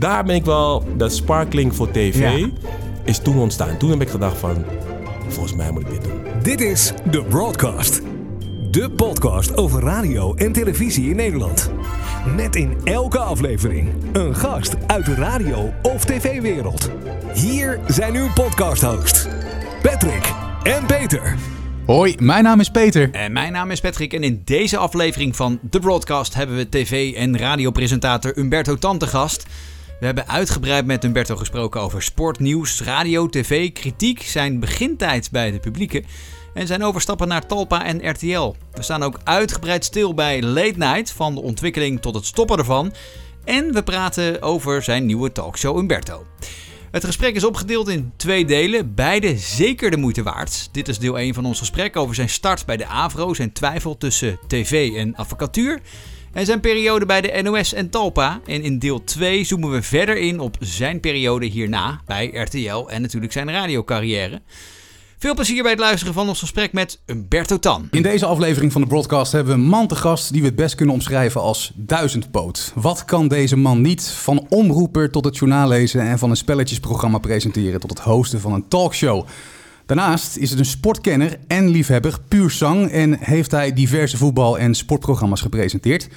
[0.00, 2.48] daar ben ik wel, dat sparkling voor tv Ja.
[3.04, 3.76] is toen ontstaan.
[3.78, 4.64] Toen heb ik gedacht van,
[5.28, 6.22] volgens mij moet ik dit doen.
[6.42, 8.00] Dit is The Broadcast.
[8.70, 11.70] De podcast over radio en televisie in Nederland.
[12.36, 16.90] Met in elke aflevering een gast uit de radio- of tv-wereld.
[17.34, 19.26] Hier zijn uw podcast-hosts,
[19.82, 20.32] Patrick
[20.62, 21.36] en Peter.
[21.86, 23.10] Hoi, mijn naam is Peter.
[23.10, 27.14] En mijn naam is Patrick en in deze aflevering van The Broadcast hebben we tv-
[27.14, 29.46] en radiopresentator Umberto Tan te gast.
[30.00, 35.58] We hebben uitgebreid met Umberto gesproken over sportnieuws, radio, tv, kritiek, zijn begintijd bij de
[35.58, 36.04] publieke
[36.54, 38.54] en zijn overstappen naar Talpa en RTL.
[38.72, 42.92] We staan ook uitgebreid stil bij Late Night, van de ontwikkeling tot het stoppen ervan.
[43.44, 46.26] En we praten over zijn nieuwe talkshow Umberto.
[46.90, 50.68] Het gesprek is opgedeeld in twee delen, beide zeker de moeite waard.
[50.72, 53.96] Dit is deel 1 van ons gesprek over zijn start bij de AVRO, zijn twijfel
[53.96, 55.80] tussen tv en advocatuur
[56.32, 58.40] en zijn periode bij de NOS en Talpa.
[58.46, 63.02] En in deel 2 zoomen we verder in op zijn periode hierna bij RTL en
[63.02, 64.40] natuurlijk zijn radiocarrière.
[65.18, 67.88] Veel plezier bij het luisteren van ons gesprek met Umberto Tan.
[67.90, 70.56] In deze aflevering van de broadcast hebben we een man te gast die we het
[70.56, 72.72] best kunnen omschrijven als duizendpoot.
[72.74, 74.08] Wat kan deze man niet?
[74.08, 78.52] Van omroeper tot het journaal lezen en van een spelletjesprogramma presenteren tot het hosten van
[78.52, 79.26] een talkshow.
[79.90, 84.74] Daarnaast is het een sportkenner en liefhebber, puur zang en heeft hij diverse voetbal- en
[84.74, 86.08] sportprogramma's gepresenteerd.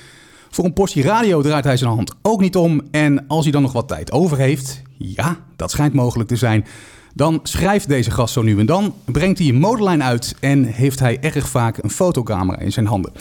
[0.49, 2.81] Voor een portie radio draait hij zijn hand ook niet om.
[2.91, 6.65] En als hij dan nog wat tijd over heeft, ja, dat schijnt mogelijk te zijn,
[7.13, 10.99] dan schrijft deze gast zo nu en dan, brengt hij een modelijn uit en heeft
[10.99, 13.11] hij erg vaak een fotocamera in zijn handen.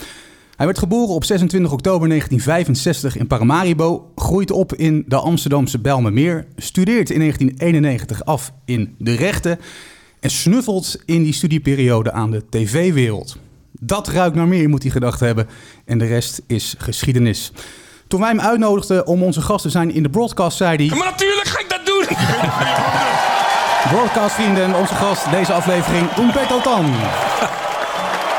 [0.55, 6.45] Hij werd geboren op 26 oktober 1965 in Paramaribo, groeit op in de Amsterdamse Bijlmermeer,
[6.55, 9.59] studeert in 1991 af in de rechten
[10.23, 13.37] en snuffelt in die studieperiode aan de tv-wereld.
[13.71, 15.47] Dat ruikt naar meer, moet hij gedacht hebben.
[15.85, 17.51] En de rest is geschiedenis.
[18.07, 20.97] Toen wij hem uitnodigden om onze gast te zijn in de broadcast, zei hij...
[20.97, 22.05] Maar natuurlijk ga ik dat doen!
[23.93, 26.93] Broadcastvrienden, onze gast deze aflevering, Umberto Tan.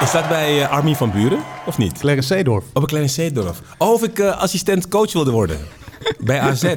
[0.01, 1.99] Is dat bij eh, Armin van Buren, of niet?
[1.99, 2.65] Clarence Seedorf.
[2.73, 3.61] Op een kleine Zeedorf.
[3.79, 5.59] Oh, of ik eh, assistent coach wilde worden.
[6.25, 6.77] Bij AZ.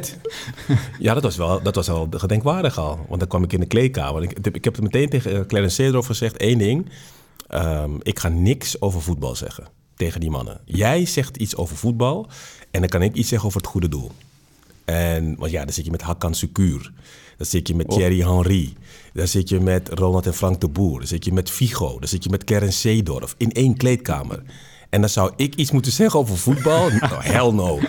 [0.99, 3.05] Ja, dat was wel, dat was wel gedenkwaardig al.
[3.07, 4.23] Want dan kwam ik in de kleedkamer.
[4.23, 6.89] Ik, ik heb het meteen tegen eh, Clarence Seedorf gezegd, één ding.
[7.47, 10.59] Ehm, ik ga niks over voetbal zeggen tegen die mannen.
[10.65, 12.27] Jij zegt iets over voetbal
[12.71, 14.11] en dan kan ik iets zeggen over het goede doel.
[14.85, 16.91] En, want ja, dan zit je met Hakan Sukur.
[17.37, 18.73] Dan zit je met Thierry Henry.
[19.13, 20.97] Dan zit je met Ronald en Frank de Boer.
[20.97, 21.99] Dan zit je met Figo.
[21.99, 23.35] Dan zit je met Keren Seedorf.
[23.37, 24.43] In één kleedkamer.
[24.89, 26.89] En dan zou ik iets moeten zeggen over voetbal?
[27.09, 27.79] No, hell no.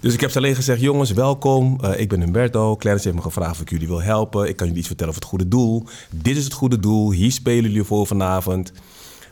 [0.00, 1.78] Dus ik heb ze alleen gezegd, jongens, welkom.
[1.80, 2.76] Eh, ik ben Humberto.
[2.76, 4.48] Clarence heeft me gevraagd of ik jullie wil helpen.
[4.48, 5.86] Ik kan jullie iets vertellen over het goede doel.
[6.10, 7.12] Dit is het goede doel.
[7.12, 8.72] Hier spelen jullie voor vanavond.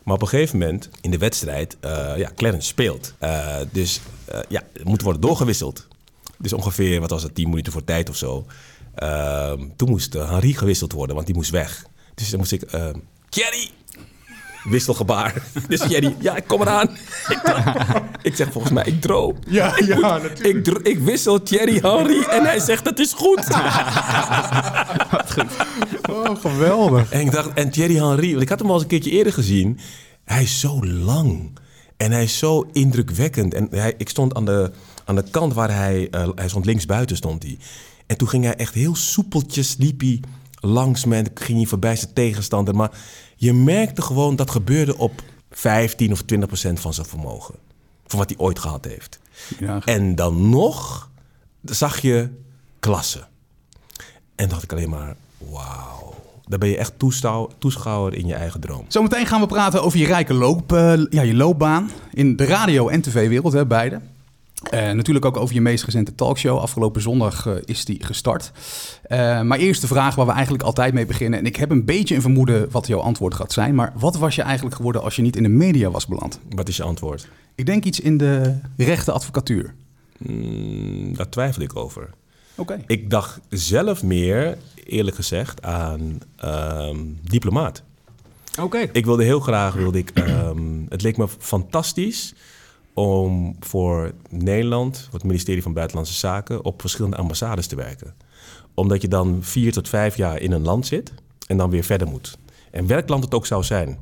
[0.03, 3.15] Maar op een gegeven moment in de wedstrijd, eh ja, Clarence speelt.
[3.19, 4.01] Eh, dus
[4.49, 5.87] ja, het moet worden doorgewisseld.
[6.39, 8.47] Dus ongeveer, wat was het, 10 minuten voor tijd of zo.
[8.95, 11.87] Ehm, toen moest Henri gewisseld worden, want die moest weg.
[12.15, 13.71] Dus dan moest ik, ehm Thierry!
[14.65, 15.35] Wisselgebaar.
[15.69, 16.89] Dus Thierry, ja, ik kom eraan.
[17.29, 17.41] ik,
[18.23, 19.37] ik zeg volgens mij, ik droom.
[19.49, 20.45] Ja, ik, ja, moet- natuurlijk.
[20.57, 23.47] ik, dro- ik wissel Thierry Henry en hij zegt, het is goed.
[26.11, 27.11] Oh, geweldig.
[27.11, 29.33] En ik dacht, en Thierry Henry, want ik had hem al eens een keertje eerder
[29.33, 29.79] gezien.
[30.25, 31.59] Hij is zo lang.
[31.97, 33.55] En hij is zo indrukwekkend.
[33.55, 34.71] En hij, ik stond aan de,
[35.05, 37.59] aan de kant waar hij, eh, hij stond linksbuiten stond hij.
[38.07, 40.21] En toen ging hij echt heel soepeltjes, liep hij
[40.61, 41.17] langs me.
[41.17, 42.75] En ging hij voorbij zijn tegenstander.
[42.75, 42.91] Maar
[43.43, 47.55] je merkte gewoon dat gebeurde op 15 of 20 procent van zijn vermogen.
[48.07, 49.21] Van wat hij ooit gehad heeft.
[49.59, 51.11] Ja, En dan nog
[51.65, 52.29] zag je
[52.81, 53.25] klasse.
[54.35, 56.15] En dacht ik alleen maar, wauw.
[56.45, 56.93] Dan ben je echt
[57.59, 58.85] toeschouwer in je eigen droom.
[58.89, 62.89] Zometeen gaan we praten over je rijke loop, eh, ja, je loopbaan in de radio-
[62.89, 64.01] en tv-wereld, hè, beide.
[64.71, 66.59] Eh, natuurlijk ook over je meest recente talkshow.
[66.59, 68.53] Afgelopen zondag eh, is die gestart.
[69.03, 71.39] Eh, maar eerst de vraag waar we eigenlijk altijd mee beginnen.
[71.39, 73.75] En ik heb een beetje een vermoeden wat jouw antwoord gaat zijn.
[73.75, 76.41] Maar wat was je eigenlijk geworden als je niet in de media was beland?
[76.55, 77.29] Wat is je antwoord?
[77.55, 79.75] Ik denk iets in de rechte advocatuur.
[80.19, 82.11] Mm, daar twijfel ik over.
[82.55, 82.81] Oké.
[82.87, 87.83] Ik dacht zelf meer, eerlijk gezegd, aan ehm, diplomaat.
[88.61, 88.89] Oké.
[88.93, 92.35] Ik wilde heel graag, wilde ik, ehm, het leek me fantastisch
[92.95, 98.15] om voor Nederland, het ministerie van Buitenlandse Zaken, op verschillende ambassades te werken.
[98.75, 101.13] Omdat je dan vier tot vijf jaar in een land zit
[101.47, 102.39] en dan weer verder moet.
[102.71, 103.99] En welk land het ook zou zijn.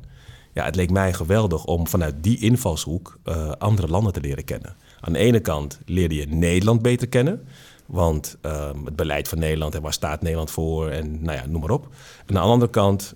[0.53, 4.75] Ja, het leek mij geweldig om vanuit die invalshoek eh, andere landen te leren kennen.
[4.99, 7.47] Aan de ene kant leerde je Nederland beter kennen.
[7.85, 11.61] Want ehm, het beleid van Nederland en waar staat Nederland voor en nou ja, noem
[11.61, 11.87] maar op.
[12.25, 13.15] En aan de andere kant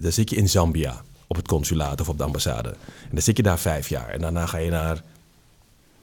[0.00, 2.68] dan zit je in Zambia op het consulaat of op de ambassade.
[2.68, 4.08] En dan zit je daar vijf jaar.
[4.08, 5.02] En daarna ga je naar,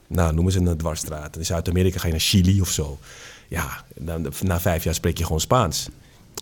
[0.06, 1.36] nou, noem eens een dwarsstraat.
[1.36, 2.98] In Zuid-Amerika ga je naar Chili of zo.
[3.48, 5.88] Ja, dan, na vijf jaar spreek je gewoon Spaans.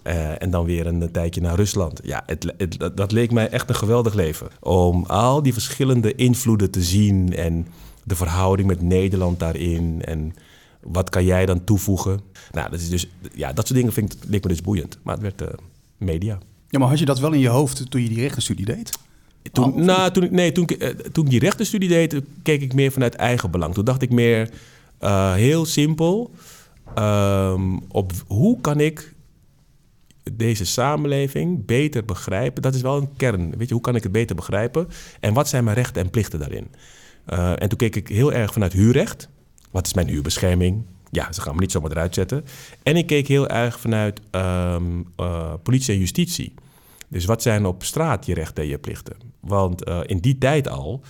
[0.02, 2.00] Eh, en dan weer een tijdje naar Rusland.
[2.02, 4.48] Ja, het, het, dat leek mij echt een geweldig leven.
[4.60, 7.66] Om al die verschillende invloeden te zien en
[8.02, 10.02] de verhouding met Nederland daarin.
[10.04, 10.34] En
[10.80, 12.20] wat kan jij dan toevoegen?
[12.52, 14.98] Nou, dat is dus, ja, dat soort dingen vind ik, me dus boeiend.
[15.02, 15.48] Maar het werd uh,
[15.96, 16.38] media.
[16.68, 18.98] Ja, maar had je dat wel in je hoofd toen je die rechtenstudie deed?
[19.52, 22.92] Toen, oh, nou, toen, nee, toen, uh, toen ik die rechtenstudie deed, keek ik meer
[22.92, 23.74] vanuit eigen belang.
[23.74, 24.50] Toen dacht ik meer
[25.00, 26.30] uh, heel simpel
[26.98, 29.14] um, op hoe kan ik
[30.32, 32.62] deze samenleving beter begrijpen.
[32.62, 33.56] Dat is wel een kern.
[33.56, 34.88] Weet je, hoe kan ik het beter begrijpen?
[35.20, 36.68] En wat zijn mijn rechten en plichten daarin?
[37.28, 39.28] Uh, en toen keek ik heel erg vanuit huurrecht.
[39.70, 40.82] Wat is mijn huurbescherming?
[41.16, 42.44] Ja, ze gaan me niet zomaar eruit zetten.
[42.82, 46.54] En ik keek heel erg vanuit um, uh, politie en justitie.
[47.08, 49.16] Dus wat zijn op straat je rechten en je plichten?
[49.40, 51.02] Want uh, in die tijd al,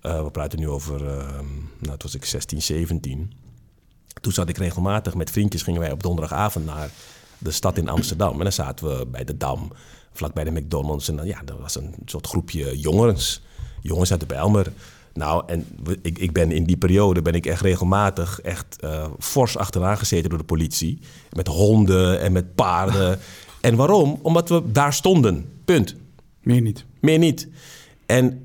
[0.00, 1.42] we praten nu over, nou,
[1.78, 3.32] toen was ik 16, 17.
[4.20, 6.90] Toen zat ik regelmatig met vriendjes, gingen wij op donderdagavond naar
[7.38, 8.32] de stad in Amsterdam.
[8.32, 9.72] En dan zaten we bij de Dam,
[10.12, 11.08] vlakbij de McDonald's.
[11.08, 13.42] En dan, ja, dat was een soort groepje jongens.
[13.82, 14.72] Jongens uit de Bijlmer.
[15.16, 15.66] Nou, en
[16.02, 20.28] ik, ik ben in die periode ben ik echt regelmatig echt uh, fors achteraan gezeten
[20.30, 20.98] door de politie.
[21.32, 23.18] Met honden en met paarden.
[23.60, 24.18] en waarom?
[24.22, 25.48] Omdat we daar stonden.
[25.64, 25.94] Punt.
[26.42, 26.84] Meer niet.
[27.00, 27.48] Meer niet.
[28.06, 28.40] En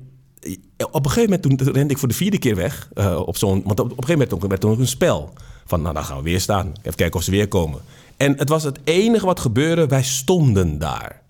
[0.90, 2.88] op een gegeven moment toen rende ik voor de vierde keer weg.
[2.94, 5.32] Uh, op zo'n, want op, op een gegeven moment werd er nog een spel.
[5.64, 6.72] Van, nou, dan gaan we weer staan.
[6.82, 7.80] Even kijken of ze weer komen.
[8.16, 9.86] En het was het enige wat gebeurde.
[9.86, 11.21] Wij stonden daar.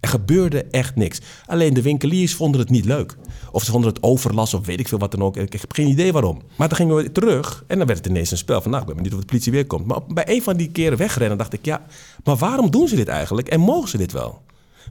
[0.00, 1.20] Er gebeurde echt niks.
[1.46, 3.16] Alleen de winkeliers vonden het niet leuk.
[3.52, 5.36] Of ze vonden het overlast of weet ik veel wat dan ook.
[5.36, 6.42] Ik heb geen idee waarom.
[6.56, 8.70] Maar dan gingen we terug en dan werd het ineens een spel van...
[8.70, 9.86] nou, ik ben benieuwd of de politie weer komt.
[9.86, 11.64] Maar bij een van die keren wegrennen dacht ik...
[11.64, 11.86] ja,
[12.24, 14.42] maar waarom doen ze dit eigenlijk en mogen ze dit wel?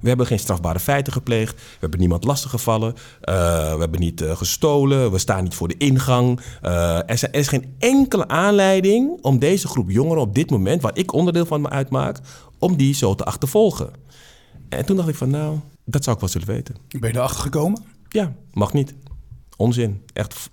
[0.02, 1.56] We hebben geen strafbare feiten gepleegd.
[1.56, 2.94] We hebben niemand lastiggevallen.
[2.94, 5.12] Uh, we hebben niet uh, gestolen.
[5.12, 6.40] We staan niet voor de ingang.
[6.64, 10.98] Uh, er, er, is geen enkele aanleiding om deze groep jongeren op dit moment, waar
[10.98, 12.20] ik onderdeel van me uitmaak,
[12.60, 13.90] om die zo te achtervolgen.
[14.70, 16.76] En toen dacht ik van, nou, dat zou ik wel zullen weten.
[17.00, 17.84] Ben je erachter gekomen?
[18.10, 18.94] Ja, mag niet.
[19.58, 20.04] Onzin.
[20.14, 20.50] Echt,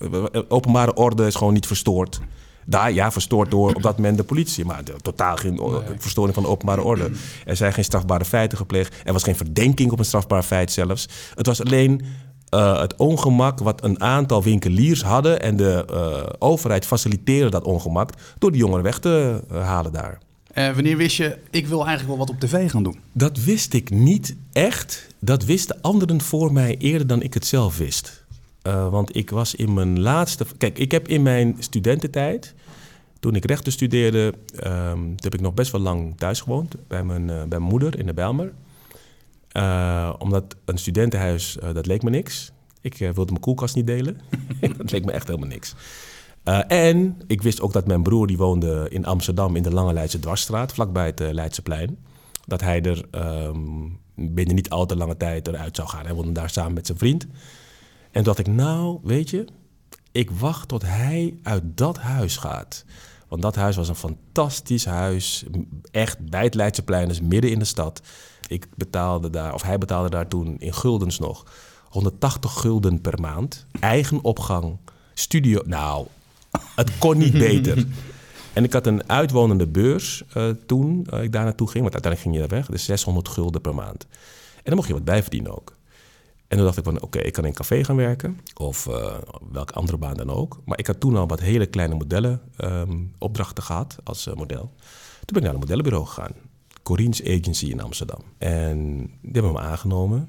[0.49, 2.20] openbare orde is gewoon niet verstoord.
[2.66, 4.64] Daar, ja, verstoord door op dat moment de politie.
[4.64, 5.61] Maar totaal geen
[5.99, 7.11] verstoring van de openbare orde.
[7.44, 8.94] Er zijn geen strafbare feiten gepleegd.
[9.05, 11.08] Er was geen verdenking op een strafbaar feit zelfs.
[11.34, 12.05] Het was alleen
[12.55, 15.40] uh, het ongemak wat een aantal winkeliers hadden.
[15.40, 20.19] En de uh, overheid faciliteerde dat ongemak door die jongeren weg te uh, halen daar.
[20.54, 22.98] Uh, wanneer wist je, ik wil eigenlijk wel wat op tv gaan doen?
[23.12, 25.06] Dat wist ik niet echt.
[25.18, 28.24] Dat wisten anderen voor mij eerder dan ik het zelf wist.
[28.66, 30.46] Uh, want ik was in mijn laatste.
[30.58, 32.54] Kijk, ik heb in mijn studententijd.
[33.20, 34.34] Toen ik rechten studeerde,
[34.66, 36.74] um, heb ik nog best wel lang thuis gewoond.
[36.88, 38.52] Bij mijn, uh, bij mijn moeder in de Bijlmer.
[40.18, 42.52] Omdat een studentenhuis, dat leek me niks.
[42.80, 44.20] Ik wilde mijn koelkast niet delen.
[44.76, 45.74] dat leek me echt helemaal niks.
[46.69, 50.19] En ik wist ook dat mijn broer, die woonde in Amsterdam in de Lange Leidse
[50.19, 51.99] Dwarsstraat, vlakbij het Leidseplein.
[52.46, 53.05] Dat hij er
[53.46, 56.05] um, binnen niet al te lange tijd eruit zou gaan.
[56.05, 57.26] Hij woonde daar samen met zijn vriend.
[58.11, 59.44] En dacht ik, nou, weet je,
[60.12, 62.85] ik wacht tot hij uit dat huis gaat.
[63.29, 65.44] Want dat huis was een fantastisch huis.
[65.90, 68.02] Echt bij het Leidseplein, dus midden in de stad.
[68.47, 71.47] Ik betaalde daar, of hij betaalde daar toen in guldens nog,
[71.88, 73.67] 180 gulden per maand.
[73.81, 74.79] Eigen opgang,
[75.14, 75.62] studio.
[75.67, 76.06] Nou,
[76.76, 77.86] het kon niet beter.
[78.52, 81.82] En ik had een uitwonende beurs uh, toen uh, ik daar naartoe ging.
[81.82, 82.66] Want uiteindelijk ging je daar weg.
[82.66, 84.06] Dus 600 gulden per maand.
[84.56, 85.76] En dan mocht je wat bijverdienen ook.
[86.49, 88.40] En toen dacht ik van, oké, ik kan in een café gaan werken.
[88.54, 89.14] Of uh,
[89.52, 90.61] welke andere baan dan ook.
[90.64, 94.73] Maar ik had toen al wat hele kleine modellen um, opdrachten gehad als model.
[95.25, 96.32] Toen ben ik naar een modellenbureau gegaan.
[96.82, 98.20] Corines Agency in Amsterdam.
[98.38, 100.28] En die hebben me aangenomen.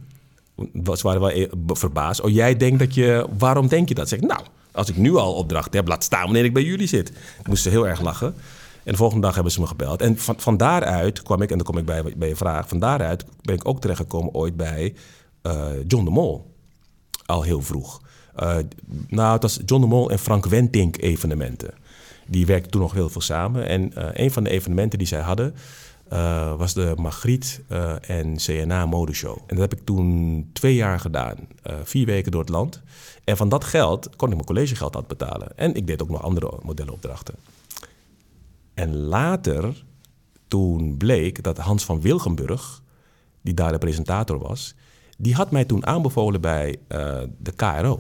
[0.84, 2.22] Ze waren wel e-, verbaasd.
[2.22, 3.28] Oh, jij denkt dat je...
[3.38, 4.10] Waarom denk je dat?
[4.10, 4.42] Zeg ik, nou,
[4.76, 7.10] als ik nu al opdrachten heb, laat staan wanneer ik bij jullie zit.
[7.40, 8.36] Ik moest heel erg lachen.
[8.84, 10.02] En de volgende dag hebben ze me gebeld.
[10.02, 12.68] En van, van daaruit kwam ik, en dan kom ik bij, bij je vraag...
[12.68, 14.94] Van daaruit ben ik ook terechtgekomen ooit bij
[15.44, 16.54] uh, John de Mol.
[17.26, 18.02] Al heel vroeg.
[18.40, 18.58] Uh,
[19.08, 21.74] nou, het was John de Mol en Frank Wentink evenementen.
[22.28, 23.68] Die werkten toen nog heel veel samen.
[23.68, 25.56] En uh, een van de evenementen die zij hadden...
[26.14, 29.38] Uh, was de Magriet uh, en CNA modeshow.
[29.38, 31.36] En dat heb ik toen twee jaar gedaan.
[31.38, 32.82] Uh, vier weken door het land.
[33.24, 35.58] En van dat geld kon ik mijn collegegeld uit betalen.
[35.58, 37.36] En ik deed ook nog andere modellenopdrachten.
[38.74, 39.84] En later,
[40.48, 42.82] toen bleek dat Hans van Wilgenburg,
[43.42, 44.76] die daar de presentator was
[45.18, 46.80] die had mij toen aanbevolen bij
[47.38, 48.00] de KRO.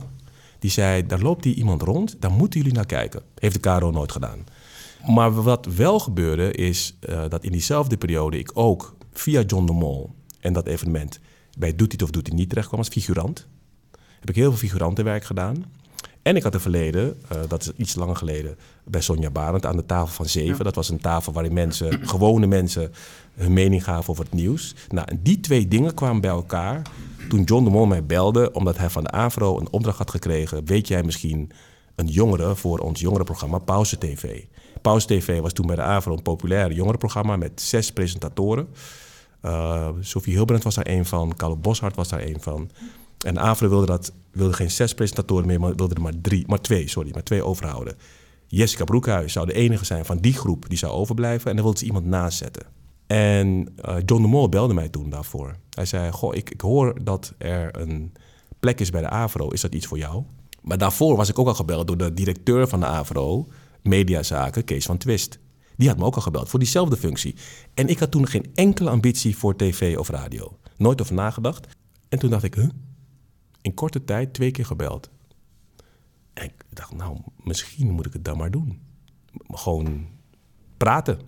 [0.59, 3.21] Die zei, daar loopt hier iemand rond, daar moeten jullie naar kijken.
[3.35, 4.45] Heeft de KRO nooit gedaan.
[5.07, 9.73] Maar wat wel gebeurde is uh, dat in diezelfde periode ik ook via John de
[9.73, 11.19] Mol en dat evenement
[11.57, 13.47] bij Doet hij of Doet hij niet terecht kwam als figurant.
[14.19, 15.65] Heb ik heel veel figurantenwerk gedaan.
[16.21, 19.75] En ik had een verleden, eh, dat is iets langer geleden, bij Sonja Barend aan
[19.75, 20.63] de tafel van zeven.
[20.63, 22.91] Dat was een tafel waarin mensen, gewone mensen,
[23.33, 24.75] hun mening gaven over het nieuws.
[24.89, 26.81] Nou, en die twee dingen kwamen bij elkaar
[27.29, 30.65] toen John de Mol mij belde, omdat hij van de AVRO een opdracht had gekregen.
[30.65, 31.51] Weet jij misschien
[31.95, 34.43] een jongere voor ons jongerenprogramma Pauze TV?
[34.85, 38.67] Pauze TV was toen bij de AVRO een populair jongerenprogramma met zes presentatoren.
[39.45, 42.69] Uh, Sophie Hilbrand was daar een van, Carlo Boshart was daar een van.
[43.25, 46.61] En AVRO wilde, dat, wilde geen zes presentatoren meer, maar wilde er maar drie, maar
[46.61, 47.95] twee, sorry, maar twee overhouden.
[48.47, 51.49] Jessica Broekhuis zou de enige zijn van die groep die zou overblijven.
[51.49, 52.65] En dan wilde ze iemand naast zetten.
[53.07, 55.55] En uh, John de Mol belde mij toen daarvoor.
[55.69, 58.13] Hij zei, goh, ik, ik hoor dat er een
[58.59, 59.47] plek is bij de AVRO.
[59.49, 60.23] Is dat iets voor jou?
[60.61, 63.47] Maar daarvoor was ik ook al gebeld door de directeur van de AVRO,
[63.85, 65.39] mediazaken, Kees van Twist.
[65.77, 67.35] Die had me ook al gebeld voor diezelfde functie.
[67.73, 70.57] En ik had toen geen enkele ambitie voor tv of radio.
[70.77, 71.67] Nooit over nagedacht.
[72.09, 72.69] En toen dacht ik, huh?
[73.61, 75.09] In korte tijd twee keer gebeld.
[76.33, 78.81] En ik dacht, nou, misschien moet ik het dan maar doen.
[79.47, 80.07] Gewoon
[80.77, 81.19] praten.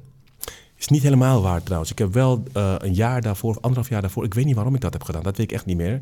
[0.76, 1.92] Is niet helemaal waar trouwens.
[1.92, 4.76] Ik heb wel uh, een jaar daarvoor, of anderhalf jaar daarvoor, ik weet niet waarom
[4.76, 6.02] ik dat heb gedaan, dat weet ik echt niet meer.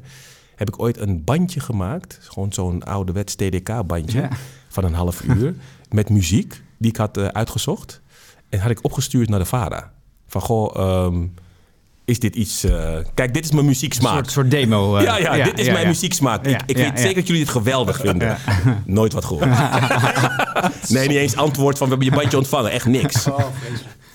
[0.56, 4.30] Heb ik ooit een bandje gemaakt, gewoon zo'n ouderwets TDK-bandje Ja.
[4.70, 5.56] van een half uur,
[5.90, 8.02] met muziek die ik had uh, uitgezocht.
[8.50, 9.92] En had ik opgestuurd naar de VARA.
[10.28, 11.24] Van goh, ehm,
[12.06, 12.66] is dit iets...
[12.66, 14.14] Uh, kijk, dit is mijn Een muzieksmaak.
[14.14, 14.96] soort, soort demo.
[14.98, 15.04] eh.
[15.04, 15.90] ja, ja, dit is ja, mijn ja.
[15.90, 16.46] muzieksmaak.
[16.46, 16.98] Ik ik ja, weet ja.
[16.98, 18.38] zeker dat jullie dit geweldig vinden.
[18.86, 19.50] Nooit wat gehoord.
[20.90, 22.72] nee, niet eens antwoord van we hebben je bandje ontvangen.
[22.72, 23.28] Echt niks.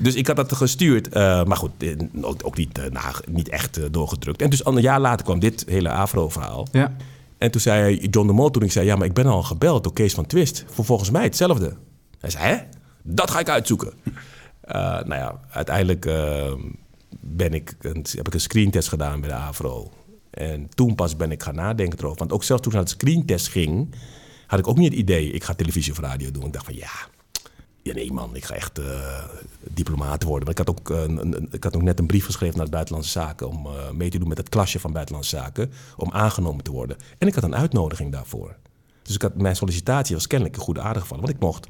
[0.00, 1.09] Dus ik had dat gestuurd.
[1.09, 4.42] eh, maar goed, eh, ook, ook niet, eh, nou, niet echt doorgedrukt.
[4.42, 6.66] En dus een jaar later kwam dit hele Afro-verhaal.
[6.73, 6.97] Ja.
[7.38, 8.87] En toen zei John de Mol, toen ik zei...
[8.87, 10.64] ja, maar ik ben al gebeld door Kees van Twist...
[10.69, 11.76] voor volgens mij hetzelfde.
[12.21, 12.57] Hij zei, hè?
[13.02, 13.92] Dat ga ik uitzoeken.
[15.04, 16.04] Nou ja, uiteindelijk
[17.21, 19.92] ben ik een, heb ik een screentest gedaan bij de AVRO.
[20.30, 22.19] En toen pas ben ik gaan nadenken erover.
[22.19, 23.95] Want ook zelfs toen ik naar de screentest ging...
[24.47, 26.47] had ik ook niet het idee, ik ga televisie of radio doen.
[26.47, 26.90] Ik dacht van, ja...
[27.94, 29.25] Nee man, ik ga echt eh,
[29.61, 30.44] diplomaat worden.
[30.44, 32.70] Maar ik had, ook, eh, een, ik had ook net een brief geschreven naar de
[32.70, 33.49] Buitenlandse Zaken...
[33.49, 35.73] om eh, mee te doen met het klasje van Buitenlandse Zaken...
[35.97, 36.97] om aangenomen te worden.
[37.18, 38.56] En ik had een uitnodiging daarvoor.
[39.02, 41.25] Dus ik had, mijn sollicitatie was kennelijk een goede aardig gevallen.
[41.25, 41.66] Want ik mocht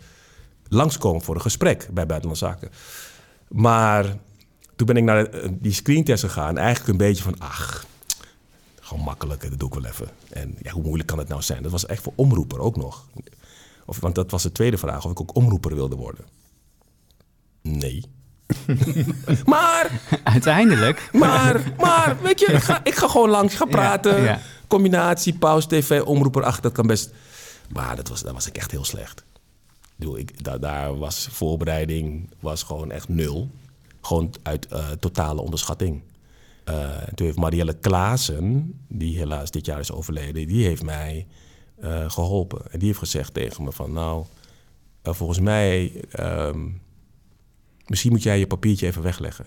[0.68, 2.70] langskomen voor een gesprek bij Buitenlandse Zaken.
[3.48, 4.16] Maar
[4.76, 6.58] toen ben ik naar die screentest gegaan.
[6.58, 7.86] Eigenlijk een beetje van, ach,
[8.80, 10.08] gewoon makkelijk, dat doe ik wel even.
[10.28, 11.62] En ja, hoe moeilijk kan het nou zijn?
[11.62, 13.06] Dat was echt voor omroeper ook nog.
[13.90, 16.24] Of, want dat was de tweede vraag, of ik ook omroeper wilde worden.
[17.62, 18.04] Nee.
[19.44, 21.08] maar, Uiteindelijk.
[21.12, 24.22] maar, maar, weet je, ik ga, ik ga gewoon langs, ga praten.
[24.22, 24.40] ja.
[24.66, 27.10] Combinatie, pauze, tv, omroeper, ach, dat kan best.
[27.68, 29.24] Maar dat was, dat was ik echt heel slecht.
[30.16, 33.50] Ik da- daar was voorbereiding was gewoon echt nul.
[34.00, 36.02] Gewoon uit eh, totale onderschatting.
[36.64, 41.26] Eh, en toen heeft Marielle Klaassen, die helaas dit jaar is overleden, die heeft mij
[41.80, 42.72] eh, geholpen.
[42.72, 44.24] En die heeft gezegd tegen me van, nou,
[45.02, 46.68] eh, volgens mij, ehm,
[47.86, 49.46] misschien moet jij je papiertje even wegleggen.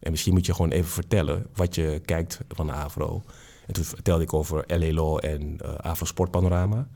[0.00, 3.22] En misschien moet je gewoon even vertellen wat je kijkt van de AVRO.
[3.66, 6.88] En toen vertelde ik over Law en eh AVRO Sportpanorama.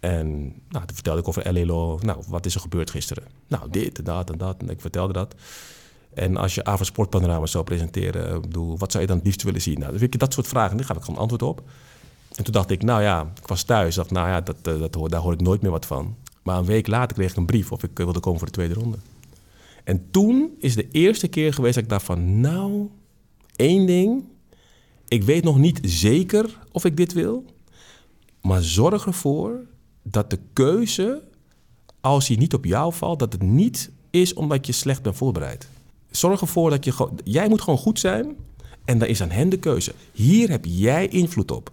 [0.00, 2.02] En nou, toen vertelde ik over Law.
[2.02, 3.24] Nou, wat is er gebeurd gisteren?
[3.46, 4.56] Nou, dit en dat en dat.
[4.60, 5.34] En ik vertelde dat.
[6.14, 9.62] En als je AVRO Sportpanorama zou presenteren, bedoel, wat zou je dan het liefst willen
[9.62, 9.78] zien?
[9.78, 10.76] Nou, weet je dat soort vragen.
[10.76, 11.62] Daar gaf ik gewoon antwoord op.
[12.34, 13.94] En toen dacht ik, nou ja, ik was thuis.
[13.94, 16.16] dacht, nou ja, dat, eh, dat hoor, daar hoor ik nooit meer wat van.
[16.42, 18.54] Maar een week later kreeg ik een brief of ik eh, wilde komen voor de
[18.54, 18.96] tweede ronde.
[19.84, 22.88] En toen is de eerste keer geweest dat ik dacht van, nou,
[23.56, 24.24] één ding.
[25.08, 27.44] Ik weet nog niet zeker of ik dit wil.
[28.42, 29.60] Maar zorg ervoor
[30.02, 31.22] dat de keuze,
[32.00, 35.68] als die niet op jou valt, dat het niet is omdat je slecht bent voorbereid.
[36.10, 38.36] Zorg ervoor dat je gewoon, jij moet gewoon goed zijn
[38.84, 39.92] en dan is aan hen de keuze.
[40.12, 41.72] Hier heb jij invloed op.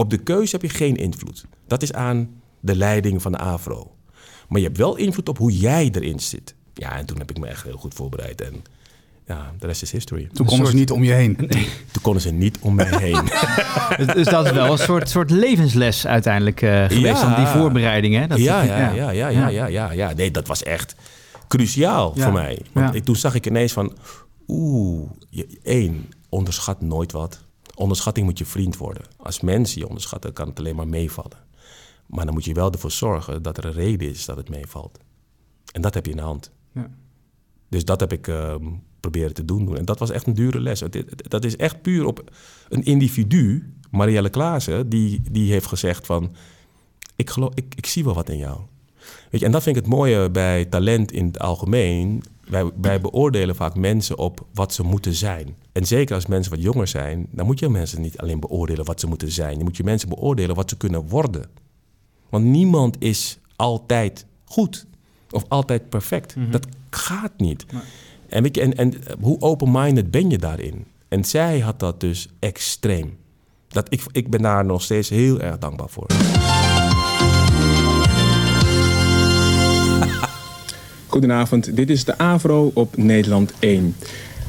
[0.00, 1.44] Op de keuze heb je geen invloed.
[1.66, 2.28] Dat is aan
[2.60, 3.90] de leiding van de AVRO.
[4.48, 6.54] Maar je hebt wel invloed op hoe jij erin zit.
[6.74, 8.40] Ja, en toen heb ik me echt heel goed voorbereid.
[8.40, 8.54] En
[9.26, 10.28] ja, de rest is history.
[10.32, 11.36] Toen konden ze niet om je heen.
[11.92, 13.20] Toen konden ze niet om mij heen.
[14.14, 17.36] Dus, dat is wel een soort, soort levensles uiteindelijk eh, geweest Ja.
[17.36, 18.14] die voorbereiding.
[18.14, 18.26] Hè?
[18.26, 20.12] Dat, ja, ja, ja, ja, ja, ja, ja, ja.
[20.12, 20.94] Nee, dat was echt
[21.48, 22.22] cruciaal Ja.
[22.22, 22.58] voor mij.
[22.72, 22.94] Want Ja.
[22.94, 23.92] ik, toen zag ik ineens van...
[24.48, 27.40] Oeh, je- één, onderschat nooit wat.
[27.78, 29.02] Onderschatting moet je vriend worden.
[29.16, 31.38] Als mensen je onderschatten, kan het alleen maar meevallen.
[32.06, 34.98] Maar dan moet je wel ervoor zorgen dat er een reden is dat het meevalt.
[35.72, 36.52] En dat heb je in de hand.
[36.72, 36.90] Ja.
[37.68, 38.64] Dus dat heb ik ehm,
[39.00, 39.76] proberen te doen.
[39.76, 40.82] En dat was echt een dure les.
[41.16, 42.30] Dat is echt puur op
[42.68, 46.34] een individu, Marielle Klaassen, die, die heeft gezegd van...
[47.16, 48.60] Ik, geloof, ik, ik zie wel wat in jou.
[49.30, 52.22] Weet je, en dat vind ik het mooie bij talent in het algemeen.
[52.48, 55.56] Wij, wij beoordelen vaak mensen op wat ze moeten zijn.
[55.72, 59.00] En zeker als mensen wat jonger zijn, dan moet je mensen niet alleen beoordelen wat
[59.00, 59.58] ze moeten zijn.
[59.58, 61.46] Je moet je mensen beoordelen wat ze kunnen worden.
[62.28, 64.86] Want niemand is altijd goed
[65.30, 66.34] of altijd perfect.
[66.50, 67.66] Dat gaat niet.
[68.28, 70.86] En, weet je, en, en hoe open-minded ben je daarin?
[71.08, 73.16] En zij had dat dus extreem.
[73.68, 76.06] Dat ik, ik ben daar nog steeds heel erg dankbaar voor.
[81.08, 83.94] Goedenavond, dit is de Avro op Nederland 1.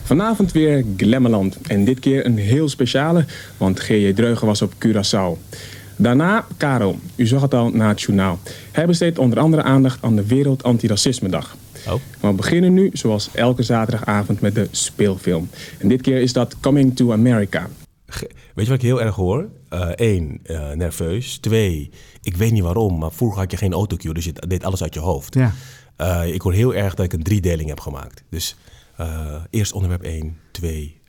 [0.04, 3.26] Vanavond weer Glemmeland en dit keer een heel speciale,
[3.58, 4.14] want G.J.
[4.14, 5.56] Dreugen was op Curaçao.
[5.96, 8.40] Daarna Karel, u zag het al na het journaal.
[8.72, 11.58] Hij besteedt onder andere aandacht aan de Wereld Antiracisme Dag.
[11.88, 11.94] Oh.
[12.22, 15.50] Maar we beginnen nu, zoals elke zaterdagavond, met de speelfilm.
[15.78, 17.70] En dit keer is dat Coming to America.
[18.06, 19.48] Weet je wat ik heel erg hoor?
[19.96, 20.42] Eén,
[20.74, 21.38] nerveus.
[21.38, 21.90] Twee,
[22.22, 24.94] ik weet niet waarom, maar vroeger had je geen autocue, dus je deed alles uit
[24.94, 25.34] je hoofd.
[25.34, 25.54] Ja.
[26.00, 28.24] Eh, ik hoor heel erg dat ik een driedeling heb gemaakt.
[28.30, 28.56] Dus
[28.96, 31.02] eh, eerst onderwerp 1, 2,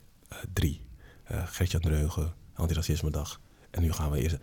[0.53, 0.81] 3.
[1.31, 3.39] Uh, Gertjan Dreugen, Antiracisme Dag.
[3.69, 4.37] En nu gaan we eerst...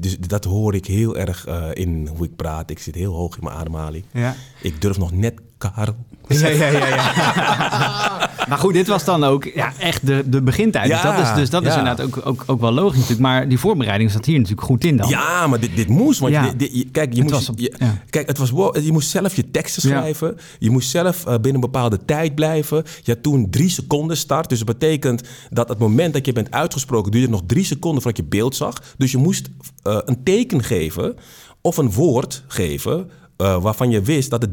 [0.00, 2.70] Dus dat hoor ik heel erg eh, in hoe ik praat.
[2.70, 4.04] Ik zit heel hoog in mijn ademhaling.
[4.12, 4.34] Ja.
[4.62, 5.96] Ik durf nog net Karel.
[6.28, 6.86] Ja, ja, ja.
[6.88, 7.12] ja.
[8.48, 10.90] maar goed, dit was dan ook ja, echt de, de begintijd.
[10.90, 13.20] dus dat is, dus dat is inderdaad ook, ook, ook wel logisch natuurlijk.
[13.20, 15.08] Maar die voorbereiding zat hier natuurlijk goed in dan.
[15.08, 16.20] Ja, maar dit, dit moest.
[16.20, 16.44] Want Ja.
[16.44, 18.02] je- dit- je- kijk, je, Het moest, was op- je, ja.
[18.10, 18.48] kijk het was,
[18.84, 19.96] je moest zelf je teksten Ja.
[19.98, 20.36] schrijven.
[20.58, 22.84] Je moest zelf eh, binnen een bepaalde tijd blijven.
[23.02, 24.48] Je had toen drie seconden start.
[24.48, 27.10] Dus dat betekent dat het moment dat je bent uitgesproken...
[27.12, 28.82] duurde nog drie seconden voordat je beeld zag.
[28.96, 29.48] Dus je moest
[29.82, 31.16] eh, een teken geven
[31.60, 33.10] of een woord geven...
[33.36, 34.52] eh, waarvan je wist dat het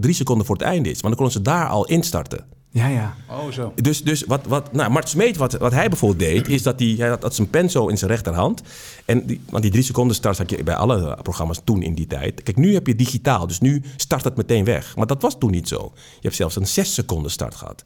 [0.00, 1.00] drie, seconden voor het einde is.
[1.00, 2.44] Want dan konden ze daar al instarten.
[2.70, 2.86] ja.
[2.86, 3.14] ja.
[3.30, 3.72] Oh, zo.
[3.74, 6.94] Dus, dus wat, wat nou, Mart Smeet, wat, wat hij bijvoorbeeld deed, is dat hij,
[6.98, 8.62] hij had, had zijn pen zo in zijn rechterhand.
[9.04, 11.94] En die, want die drie seconden start had je bij alle eh, programma's toen in
[11.94, 12.42] die tijd.
[12.42, 14.96] Kijk, nu heb je digitaal, dus nu start het meteen weg.
[14.96, 15.92] Maar dat was toen niet zo.
[15.94, 17.84] Je hebt zelfs een zes seconden start gehad.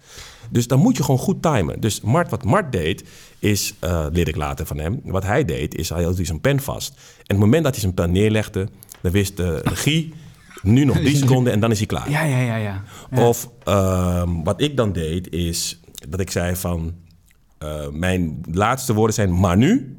[0.50, 1.80] Dus dan moet je gewoon goed timen.
[1.80, 3.04] Dus Mart, wat Mart deed,
[3.38, 6.60] is, eh leerde ik later van hem, wat hij deed, is hij hield zijn pen
[6.60, 6.90] vast.
[6.90, 8.68] En op het moment dat hij zijn pen neerlegde,
[9.00, 10.14] dan wist de regie,
[10.66, 12.10] nu nog drie seconden en dan is hij klaar.
[12.10, 12.82] Ja, ja, ja, ja.
[13.22, 16.94] Of ehm, wat ik dan deed, is dat ik zei van...
[17.58, 19.96] eh, mijn laatste woorden zijn maar nu,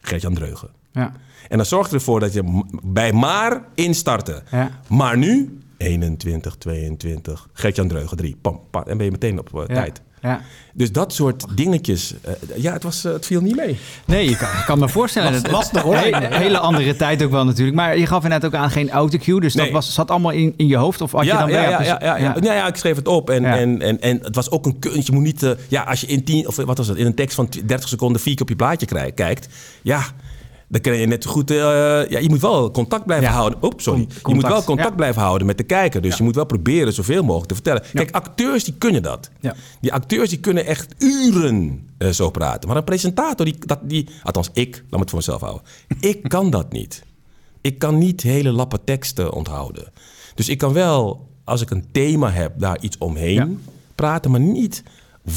[0.00, 0.68] Gert-Jan Dreugen.
[0.92, 1.12] ja.
[1.48, 4.42] En dan zorg je ervoor dat je bij maar instarten.
[4.50, 4.70] Ja.
[4.88, 8.36] Maar nu, 21, 22, Gert-Jan Dreugen 3.
[8.40, 10.02] Pam, pam, en ben je meteen op eh, tijd.
[10.24, 10.40] Ja.
[10.76, 13.78] Dus dat soort dingetjes, eh, ja, het, was, eh, het viel niet mee.
[14.06, 15.32] Nee, je kan, ik kan me voorstellen.
[15.42, 15.96] Dat- lastig, hoor.
[15.96, 17.76] Hele, hele andere tijd ook wel natuurlijk.
[17.76, 19.40] Maar je gaf inderdaad ook aan geen autocue.
[19.40, 21.00] Dus dat was, zat allemaal in, in je hoofd?
[21.00, 22.32] Of had je ja, dan ja, bij- ja, dus- ja, ja, ja.
[22.32, 23.30] Nou ja, ik schreef het op.
[23.30, 23.56] En, Ja.
[23.58, 25.06] en, en, en het was ook een kunst.
[25.06, 25.42] Je moet niet...
[25.42, 27.88] eh, ja, als je in, 10, of wat was het, in een tekst van 30
[27.88, 29.48] seconden vier keer op je plaatje krijgt, kijkt...
[29.82, 30.02] Ja,
[30.74, 31.50] dan kun je net zo goed...
[31.50, 31.56] eh,
[32.08, 33.32] ja, je moet wel contact blijven Ja.
[33.34, 33.58] houden.
[33.62, 34.06] Oeps, sorry.
[34.22, 34.94] Con- je moet wel contact ja.
[34.94, 36.00] blijven houden met de kijker.
[36.02, 37.82] Dus je moet wel proberen zoveel mogelijk te vertellen.
[37.92, 39.30] Kijk, acteurs die kunnen dat.
[39.40, 39.54] Ja.
[39.80, 42.68] Die acteurs die kunnen echt uren eh, zo praten.
[42.68, 45.62] Maar een presentator, die, dat, die, althans ik, laat me het voor mezelf houden.
[46.00, 47.02] Ik kan dat niet.
[47.60, 49.92] Ik kan niet hele lappen teksten onthouden.
[50.34, 54.82] Dus ik kan wel, als ik een thema heb, daar iets omheen praten, maar niet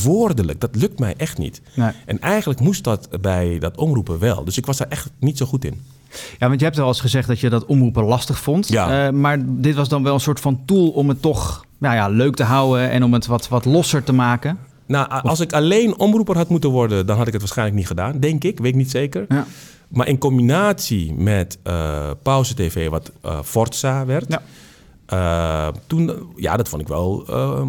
[0.04, 0.60] woordelijk.
[0.62, 1.62] Dat lukt mij echt niet.
[1.74, 1.92] Nee.
[2.06, 4.44] En eigenlijk moest dat bij dat omroepen wel.
[4.44, 5.82] Dus ik was daar echt niet zo goed in.
[6.40, 8.68] Ja, want je hebt al eens gezegd dat je dat omroepen lastig vond.
[8.68, 9.08] Ja.
[9.08, 12.08] Eh, maar dit was dan wel een soort van tool om het toch nou ja,
[12.08, 14.58] leuk te houden en om het wat, wat losser te maken.
[14.86, 18.20] Nou, als ik alleen omroeper had moeten worden, dan had ik het waarschijnlijk niet gedaan.
[18.20, 19.26] Denk ik, weet ik niet zeker.
[19.30, 19.46] Ja.
[19.88, 24.26] Maar in combinatie met eh Pauze TV, wat eh Forza werd.
[24.28, 24.42] Ja.
[25.08, 27.62] Eh, toen, ja, dat vond ik wel, eh,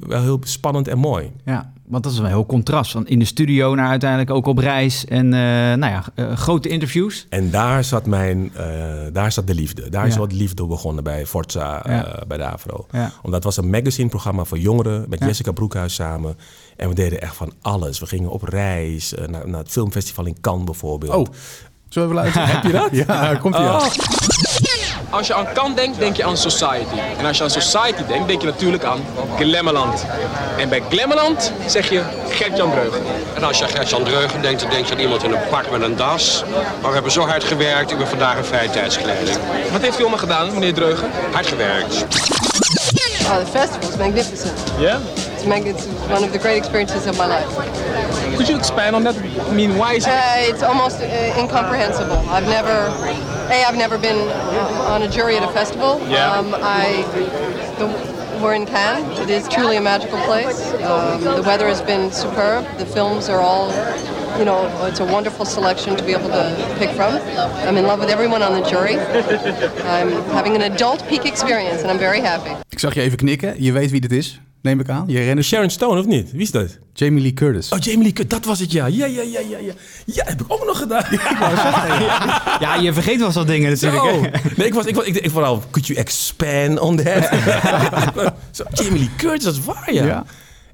[0.00, 1.32] wel heel spannend en mooi.
[1.44, 2.90] Ja, want dat is een heel contrast.
[2.90, 5.04] Van in de studio naar uiteindelijk ook op reis.
[5.04, 5.40] En eh,
[5.78, 6.04] nou ja,
[6.34, 7.26] grote interviews.
[7.28, 8.64] En daar zat, mijn, eh,
[9.12, 9.88] daar zat de liefde.
[9.90, 12.04] Daar is wat liefde begonnen bij Forza, Ja.
[12.06, 12.86] eh, bij de AVRO.
[12.90, 13.12] Ja.
[13.22, 15.26] Omdat het was een magazineprogramma voor jongeren met Ja.
[15.26, 16.36] Jessica Broekhuis samen.
[16.76, 17.98] En we deden echt van alles.
[18.00, 21.14] We gingen op reis, naar, naar het filmfestival in Cannes bijvoorbeeld.
[21.28, 21.34] Oh,
[21.88, 22.48] zullen we even luisteren?
[22.60, 23.06] Heb je dat?
[23.06, 23.86] Ja, komt ie Oh.
[25.10, 26.98] Als je aan Kant denkt, denk je aan Society.
[27.18, 29.04] En als je aan Society denkt, denk je natuurlijk aan
[29.38, 30.04] Glemmeland.
[30.58, 33.00] En bij Glemmeland zeg je Gert-Jan Breugel.
[33.34, 35.70] En als je aan Gert-Jan Dreugen denkt, dan denk je aan iemand in een pak
[35.70, 36.44] met een das.
[36.80, 39.38] Maar we hebben zo hard gewerkt, ik ben vandaag een vrije tijdskleding.
[39.72, 41.10] Wat heeft u allemaal gedaan, meneer Dreugen?
[41.32, 42.04] Hard gewerkt.
[43.26, 44.52] Oh, the festival is magnificent.
[44.78, 44.98] Yeah?
[45.34, 47.46] It's, mag- it's one of the great experiences of my life.
[48.36, 49.16] Could you expand on that?
[49.16, 50.10] I mean, why is it?
[50.10, 52.18] Uh, it's almost uh, incomprehensible.
[52.28, 52.68] I've never,
[53.52, 56.00] a, I've never been uh, on a jury at a festival.
[56.08, 56.32] Yeah.
[56.32, 57.02] Um, I,
[57.78, 59.18] the, we're in Cannes.
[59.20, 60.72] It is truly a magical place.
[60.82, 62.66] Um, the weather has been superb.
[62.78, 63.68] The films are all,
[64.38, 67.14] you know, it's a wonderful selection to be able to pick from.
[67.66, 68.98] I'm in love with everyone on the jury.
[69.96, 72.50] I'm having an adult peak experience, and I'm very happy.
[72.68, 73.62] Ik zag je even knikken.
[73.62, 74.40] Je weet wie dit is.
[74.64, 75.04] Neem ik aan.
[75.06, 76.32] Je herinnert Sharon Stone, of niet?
[76.32, 76.78] Wie is dat?
[76.92, 77.68] Jamie Lee Curtis.
[77.72, 78.86] Oh, Jamie Lee Curtis, dat was het, ja.
[78.86, 79.72] Ja, ja, ja, ja, ja.
[80.06, 81.04] Ja, heb ik ook nog gedaan.
[82.60, 84.02] Ja, je vergeet wel zo'n dingen natuurlijk.
[84.04, 84.20] Zo.
[84.56, 87.24] Nee, ik was, ik was, ik, ik vooral, could you expand on that?
[88.50, 90.04] Zo, Jamie Lee Curtis, dat is waar, ja.
[90.04, 90.24] Ja.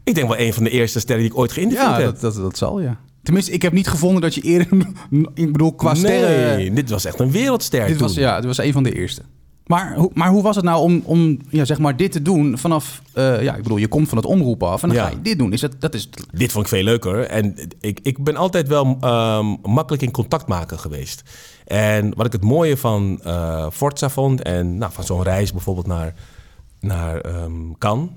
[0.05, 2.05] Ik denk wel een van de eerste sterren die ik ooit geïnterviewd Ja, heb.
[2.05, 2.98] dat, dat, dat zal, ja.
[3.22, 4.68] Tenminste, ik heb niet gevonden dat je eerder...
[5.35, 6.57] Ik bedoel, qua sterren...
[6.57, 8.07] Nee, dit was echt een wereldster Dit toen.
[8.07, 9.22] was, ja, dit was een van de eerste.
[9.70, 12.59] Maar, hoe- maar hoe was het nou om, om ja, zeg maar dit te doen
[12.59, 13.02] vanaf...
[13.12, 15.04] eh, ja, ik bedoel, je komt van het omroepen af en dan Ja.
[15.04, 15.52] ga je dit doen.
[15.52, 16.09] Is dat, dat is...
[16.33, 17.20] Dit vond ik veel leuker.
[17.26, 21.22] En ik, ik ben altijd wel ehm, makkelijk in contact maken geweest.
[21.66, 24.42] En wat ik het mooie van eh Forza vond...
[24.42, 26.14] en nou, van zo'n reis bijvoorbeeld naar,
[26.80, 28.09] naar ehm Cannes...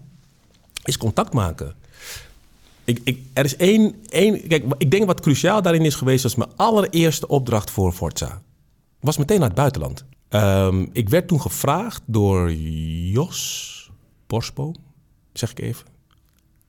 [0.84, 1.74] is contact maken.
[2.84, 4.48] Ik, ik, er is één, één...
[4.48, 6.24] Kijk, ik denk wat cruciaal daarin is geweest...
[6.24, 8.42] was mijn allereerste opdracht voor Forza.
[9.00, 10.06] Was meteen naar het buitenland.
[10.34, 13.92] Ehm, ik werd toen gevraagd door Jos
[14.28, 14.74] Borsbo,
[15.34, 15.86] zeg ik even.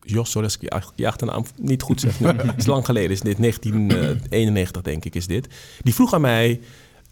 [0.01, 2.19] Jos, sorry als ik je ach- je achternaam niet goed zeg.
[2.19, 5.49] Het is lang geleden, is dit 1991 denk ik is dit.
[5.83, 6.61] Die vroeg aan mij,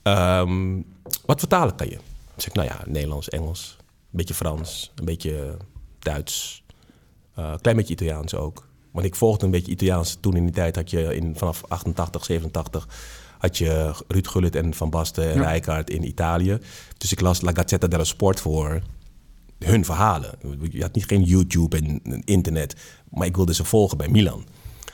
[0.02, 0.80] ehm,
[1.26, 1.94] wat vertalen kan je?
[2.36, 5.56] Ik zeg, nou ja, Nederlands, Engels, een beetje Frans, een beetje
[5.98, 6.62] Duits,
[7.34, 8.66] eh, een klein beetje Italiaans ook.
[8.90, 10.16] Want ik volgde een beetje Italiaans.
[10.20, 12.88] Toen in die tijd had je in, vanaf 88, 87
[13.42, 15.42] had je Ruud Gullit en Van Basten en Ja.
[15.42, 16.58] Rijkaard in Italië.
[16.98, 18.82] Dus ik las La Gazzetta dello Sport voor
[19.58, 20.30] hun verhalen.
[20.70, 22.76] Je had niet geen YouTube en internet,
[23.10, 24.44] maar ik wilde ze volgen bij Milan.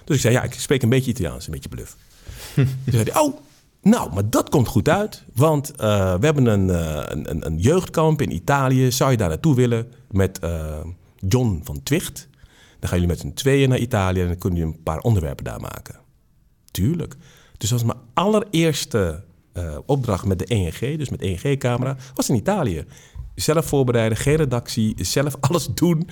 [0.04, 1.96] Dus ik zei, ja, ik spreek een beetje Italiaans, een beetje bluff.
[2.54, 3.36] Toen zei hij, oh,
[3.82, 7.58] nou, maar dat komt goed uit, want eh, we hebben een, eh, een, een, een
[7.58, 8.92] jeugdkamp in Italië.
[8.92, 10.80] Zou je daar naartoe willen met eh,
[11.16, 12.28] John van Twicht?
[12.78, 15.44] Dan gaan jullie met z'n tweeën naar Italië en dan kunnen jullie een paar onderwerpen
[15.44, 15.96] daar maken.
[16.70, 17.16] Tuurlijk.
[17.58, 22.34] Dus dat was mijn allereerste eh, opdracht met de ENG, dus met ENG-camera, was in
[22.36, 22.84] Italië.
[23.34, 26.08] Zelf voorbereiden, geen redactie, zelf alles doen.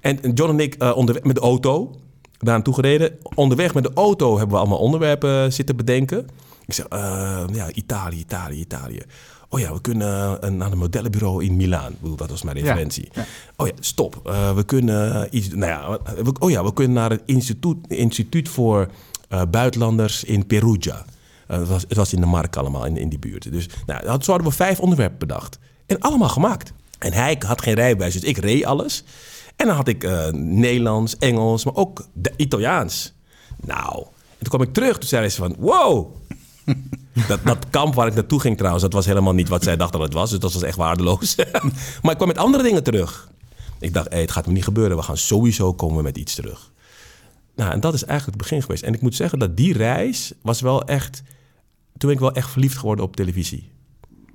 [0.00, 1.90] En John en ik eh, onderweg met de auto
[2.38, 3.18] daar naartoe gereden.
[3.34, 6.26] Onderweg met de auto hebben we allemaal onderwerpen zitten bedenken.
[6.66, 9.00] Ik zeg, eh, ja, Italië, Italië, Italië.
[9.48, 11.92] Oh ja, we kunnen eh, naar een modellenbureau in Milaan.
[11.92, 13.08] Ik bedoel, dat was mijn referentie.
[13.56, 14.20] Oh ja, stop.
[14.24, 15.48] Eh, we kunnen iets...
[15.48, 18.88] Nou ja, we- oh ja, we kunnen naar het instituut, instituut voor
[19.30, 21.04] eh, buitenlanders in Perugia.
[21.46, 23.52] Eh, het, was, het was in de markt allemaal, in, in die buurt.
[23.52, 25.58] Dus nou, dat- hadden we vijf onderwerpen bedacht.
[25.86, 26.72] En allemaal gemaakt.
[26.98, 29.04] En hij had geen rijbewijs, dus ik reed alles.
[29.56, 33.12] En dan had ik eh, Nederlands, Engels, maar ook Italiaans.
[33.60, 34.98] Nou, en toen kwam ik terug.
[34.98, 36.06] Toen zei ze van, wow.
[37.28, 39.92] Dat, dat kamp waar ik naartoe ging trouwens, dat was helemaal niet wat zij dacht
[39.92, 40.30] dat het was.
[40.30, 41.34] Dus dat was echt waardeloos.
[42.02, 43.28] maar ik kwam met andere dingen terug.
[43.78, 44.96] Ik dacht, hey, het gaat me niet gebeuren.
[44.96, 46.72] We gaan sowieso komen met iets terug.
[47.60, 48.82] Nou, en dat is eigenlijk het begin geweest.
[48.82, 51.22] En ik moet zeggen dat die reis was wel echt...
[51.96, 53.70] Toen ben ik wel echt verliefd geworden op televisie.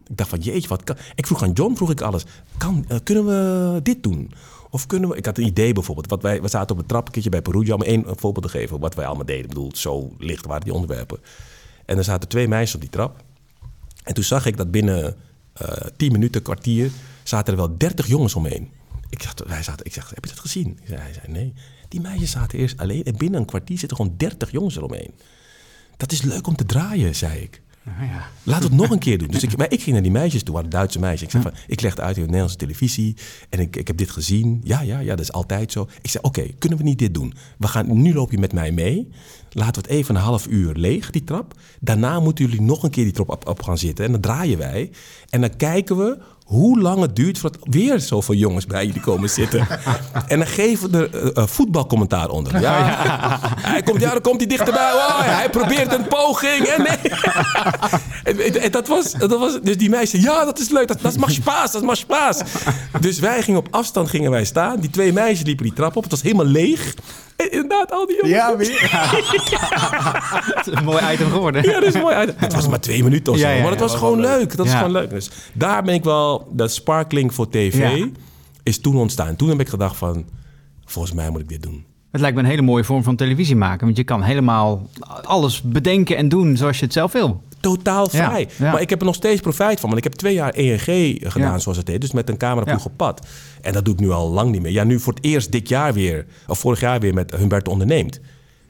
[0.07, 0.95] Ik dacht van, jeetje, wat kan...
[1.15, 2.25] Ik vroeg aan John, vroeg ik alles.
[2.57, 4.31] Kan, eh, kunnen we dit doen?
[4.69, 5.15] Of kunnen we...
[5.15, 6.09] Ik had een idee bijvoorbeeld.
[6.09, 7.73] Wat wij, we zaten op een trap een keertje bij Perugia...
[7.73, 9.43] om één voorbeeld te geven wat wij allemaal deden.
[9.43, 11.19] Ik bedoel, zo licht waren die onderwerpen.
[11.85, 13.23] En er zaten twee meisjes op die trap.
[14.03, 15.15] En toen zag ik dat binnen
[15.53, 16.91] eh tien minuten, kwartier...
[17.23, 18.71] zaten er wel dertig jongens omheen.
[19.09, 20.79] Ik, dacht, wij zaten, ik zeg, heb je dat gezien?
[20.83, 21.53] Hij zei, nee.
[21.95, 23.03] Die meisjes zaten eerst alleen...
[23.03, 25.11] en binnen een kwartier zitten gewoon dertig jongens eromheen.
[25.97, 27.61] Dat is leuk om te draaien, zei ik.
[28.43, 29.27] Laten we het nog een keer doen.
[29.27, 31.21] Dus ik, maar ik ging naar die meisjes toe, waren Duitse meisjes.
[31.21, 33.15] Ik zeg van, ik legde uit in de Nederlandse televisie
[33.49, 34.61] en ik, ik heb dit gezien.
[34.63, 35.87] Ja, ja, ja, dat is altijd zo.
[36.01, 37.33] Ik zei, oké, kunnen we niet dit doen?
[37.57, 39.09] We gaan, nu loop je met mij mee.
[39.49, 41.53] Laten we het even een half uur leeg, die trap.
[41.79, 44.05] Daarna moeten jullie nog een keer die trap op, op gaan zitten.
[44.05, 44.91] En dan draaien wij.
[45.29, 49.29] En dan kijken we hoe lang het duurt voordat weer zoveel jongens bij jullie komen
[49.29, 49.67] zitten.
[50.27, 52.59] en dan geven we er eh, eh, voetbalcommentaar onder.
[52.61, 54.91] Ja, Hij komt, ja, dan komt hij dichterbij.
[54.93, 56.65] Oh, hij probeert een poging.
[56.65, 57.11] En nee.
[58.23, 61.01] En, en- en dat was, dat was, dus die meisjes, ja, dat is leuk, dat,
[61.01, 62.41] dat mag spaas, dat mag spaas.
[62.99, 64.79] Dus wij gingen op afstand gingen wij staan.
[64.79, 66.01] Die twee meisjes liepen die trap op.
[66.03, 66.93] Het was helemaal leeg.
[67.35, 68.31] En inderdaad, al die jongens.
[68.33, 68.79] Ja, weer.
[70.55, 71.63] Het is een mooi item geworden.
[71.63, 72.15] Ja, dat is mooi.
[72.15, 72.33] uit.
[72.37, 74.29] Het was maar twee minuten of zo, Ja, ja, maar het ja, was gewoon wel
[74.29, 74.39] leuk.
[74.39, 74.57] leuk.
[74.57, 75.09] Dat is gewoon leuk.
[75.09, 78.07] Dus daar ben ik wel, dat sparkling voor tv Ja.
[78.63, 79.35] is toen ontstaan.
[79.35, 80.25] Toen heb ik gedacht van,
[80.85, 81.85] volgens mij moet ik dit doen.
[82.11, 83.85] Het lijkt me een hele mooie vorm van televisie maken.
[83.85, 84.89] Want je kan helemaal
[85.23, 87.41] alles bedenken en doen zoals je het zelf wil.
[87.59, 88.47] Totaal vrij.
[88.57, 88.71] ja.
[88.71, 89.89] Maar ik heb er nog steeds profijt van.
[89.89, 90.83] Want ik heb twee jaar ENG
[91.21, 91.57] gedaan, Ja.
[91.59, 92.01] zoals het heet.
[92.01, 92.85] Dus met een cameraploeg Ja.
[92.85, 93.27] op pad.
[93.65, 94.71] En dat doe ik nu al lang niet meer.
[94.71, 96.25] Ja, nu voor het eerst dit jaar weer.
[96.47, 98.19] Of vorig jaar weer met Humberto Onderneemt.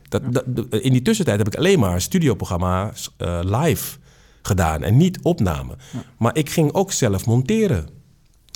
[0.10, 3.98] Dat, dat, in die tussentijd heb ik alleen maar studioprogramma's eh, live
[4.42, 4.84] gedaan.
[4.84, 5.76] En niet opname.
[6.18, 7.88] Maar ik ging ook zelf monteren.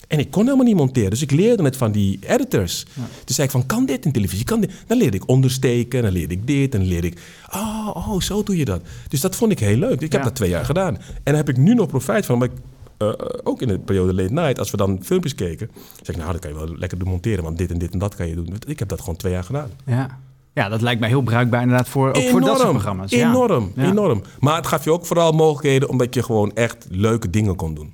[0.07, 1.09] En ik kon helemaal niet monteren.
[1.09, 2.85] Dus ik leerde het van die editors.
[3.25, 4.45] Dus zei ik van, kan dit in televisie?
[4.45, 4.71] Kan dit?
[4.87, 7.21] Dan leerde ik ondersteken, dan leerde ik dit, en dan leerde ik...
[7.53, 8.81] Oh, oh, zo doe je dat.
[9.07, 10.01] Dus dat vond ik heel leuk.
[10.01, 10.95] Ik heb dat twee jaar gedaan.
[10.95, 12.43] En daar heb ik nu nog profijt van.
[12.43, 12.51] Ik
[12.99, 15.69] eh, eh, ook in de periode late night, als we dan filmpjes keken,
[16.01, 18.15] zeg ik, nou, dat kan je wel lekker demonteren, want dit en dit en dat
[18.15, 18.53] kan je doen.
[18.67, 19.69] Ik heb dat gewoon twee jaar gedaan.
[19.85, 20.17] Ja.
[20.53, 23.11] Ja, dat lijkt mij heel bruikbaar inderdaad voor, ook voor dat soort programma's.
[23.11, 23.29] Ja.
[23.29, 23.83] Enorm, Ja.
[23.89, 24.21] enorm.
[24.39, 27.93] Maar het gaf je ook vooral mogelijkheden omdat je gewoon echt leuke dingen kon doen.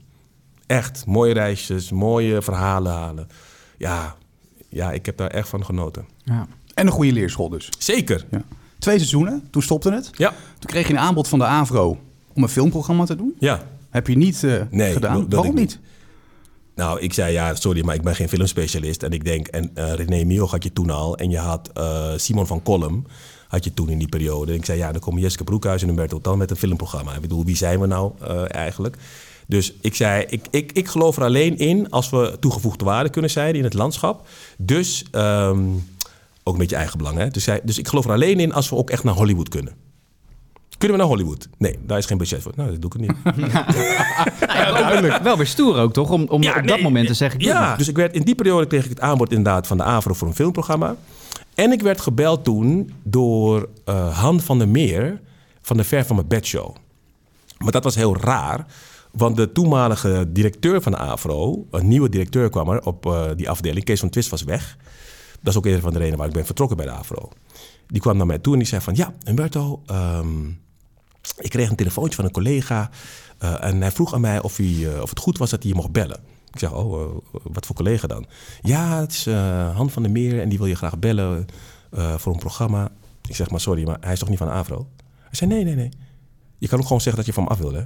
[0.65, 3.27] Echt, mooie reisjes, mooie verhalen halen.
[3.77, 4.15] Ja,
[4.69, 6.05] ja ik heb daar echt van genoten.
[6.23, 6.47] Ja.
[6.73, 7.69] En een goede leerschool dus.
[7.77, 8.25] Zeker.
[8.31, 8.41] Ja.
[8.79, 10.09] Twee seizoenen, toen stopte het.
[10.11, 11.97] Ja, Toen kreeg je een aanbod van de AVRO
[12.33, 13.35] om een filmprogramma te doen.
[13.39, 13.63] ja.
[13.95, 15.19] Heb je niet eh, Nee, gedaan.
[15.19, 15.79] dat- Waarom ik niet?
[16.75, 19.03] Nou, ik zei ja, sorry, maar ik ben geen filmspecialist.
[19.03, 21.17] En ik denk, en eh, René Mioch had je toen al.
[21.17, 23.05] En je had eh, Simon van Kolm,
[23.47, 24.51] had je toen in die periode.
[24.51, 27.13] En ik zei ja, dan komen Jessica Broekhuis en Humberto Tan met een filmprogramma.
[27.15, 28.11] Ik bedoel, wie zijn we nou
[28.47, 28.97] eigenlijk?
[29.47, 33.31] Dus ik zei, ik, ik, ik geloof er alleen in als we toegevoegde waarde kunnen
[33.31, 34.27] zijn in het landschap.
[34.57, 35.59] Dus ehm,
[36.43, 37.17] ook een beetje eigen belang.
[37.17, 37.27] Hè?
[37.29, 39.73] Dus, dus ik geloof er alleen in als we ook echt naar Hollywood kunnen.
[40.77, 41.47] Kunnen we naar Hollywood?
[41.57, 42.51] Nee, daar is geen budget voor.
[42.55, 43.47] Nou, dat doe ik het niet.
[44.39, 45.23] Duidelijk.
[45.23, 46.09] Wel weer stoer ook, toch?
[46.09, 47.39] Om, om Ja, op dat moment te zeggen...
[47.39, 47.77] Ja, het.
[47.77, 50.27] dus ik werd, in die periode kreeg ik het aanbod inderdaad van de AVRO voor
[50.27, 50.95] een filmprogramma.
[51.55, 55.21] En ik werd gebeld toen door eh, Han van der Meer
[55.61, 56.75] van de Ver van mijn Bed Show.
[57.57, 58.65] Maar dat was heel raar,
[59.11, 63.49] want de toenmalige directeur van de AVRO, een nieuwe directeur kwam er op eh, die
[63.49, 64.77] afdeling, Kees van Twist was weg.
[65.41, 67.29] Dat is ook een van de redenen waar ik ben vertrokken bij de AVRO.
[67.87, 70.27] Die kwam naar mij toe en die zei van, ja, Humberto, ehm,
[71.37, 72.89] ik kreeg een telefoontje van een collega
[73.37, 75.71] eh, en hij vroeg aan mij of, hij, eh, of het goed was dat hij
[75.71, 76.19] je mocht bellen.
[76.51, 77.07] Ik zeg, oh, eh,
[77.43, 78.25] wat voor collega dan?
[78.61, 79.25] Ja, het is
[79.73, 81.45] Han van der Meer en die wil je graag bellen
[82.17, 82.89] voor een programma.
[83.27, 84.87] Ik zeg, maar sorry, maar hij is toch niet van AVRO?
[85.19, 85.89] Hij zei, nee, nee, nee.
[86.57, 87.83] Je kan ook gewoon zeggen dat je van hem af wil, hè?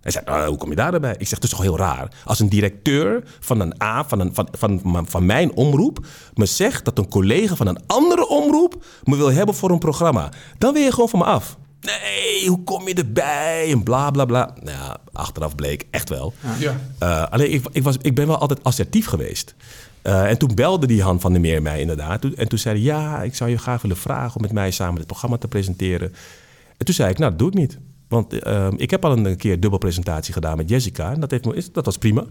[0.00, 1.14] Hij zei, nou, hoe kom je daarbij?
[1.18, 2.12] Ik zeg, het is toch heel raar.
[2.24, 6.84] Als een directeur van een A, van, een, van, van, van mijn omroep, me zegt
[6.84, 10.32] dat een collega van een andere omroep me wil hebben voor een programma.
[10.58, 11.58] Dan wil je gewoon van me af.
[11.80, 13.70] Nee, hoe kom je erbij?
[13.72, 14.54] En bla bla bla.
[14.62, 16.32] Nou ja, achteraf bleek echt wel.
[16.98, 19.54] Eh, alleen, ik, ik, was, ik ben wel altijd assertief geweest.
[20.02, 22.24] Eh, en toen belde die Han van der Meer mij inderdaad.
[22.24, 24.96] En toen zei hij, ja, ik zou je graag willen vragen om met mij samen
[24.96, 26.12] dit programma te presenteren.
[26.76, 27.78] En toen zei ik, nou, dat doe ik niet.
[28.08, 31.12] Want eh, ik heb al een keer dubbelpresentatie gedaan met Jessica.
[31.12, 32.24] En dat, heeft me, is- dat was prima.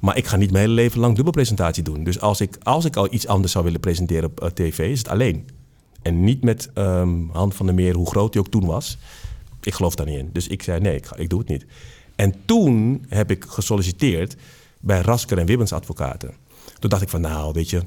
[0.00, 2.04] Maar ik ga niet mijn hele leven lang dubbelpresentatie doen.
[2.04, 4.98] Dus als ik, als ik al iets anders zou willen presenteren op eh, tv, is
[4.98, 5.48] het alleen.
[6.02, 6.70] En niet met
[7.32, 8.98] Han van der Meer, hoe groot hij ook toen was.
[9.60, 10.30] Ik geloof daar niet in.
[10.32, 11.66] Dus ik zei, nee, ik, ik doe het niet.
[12.16, 14.36] En toen heb ik gesolliciteerd
[14.80, 16.34] bij Rasker en Wibbens Advocaten.
[16.78, 17.82] Toen dacht ik van, nou, weet je,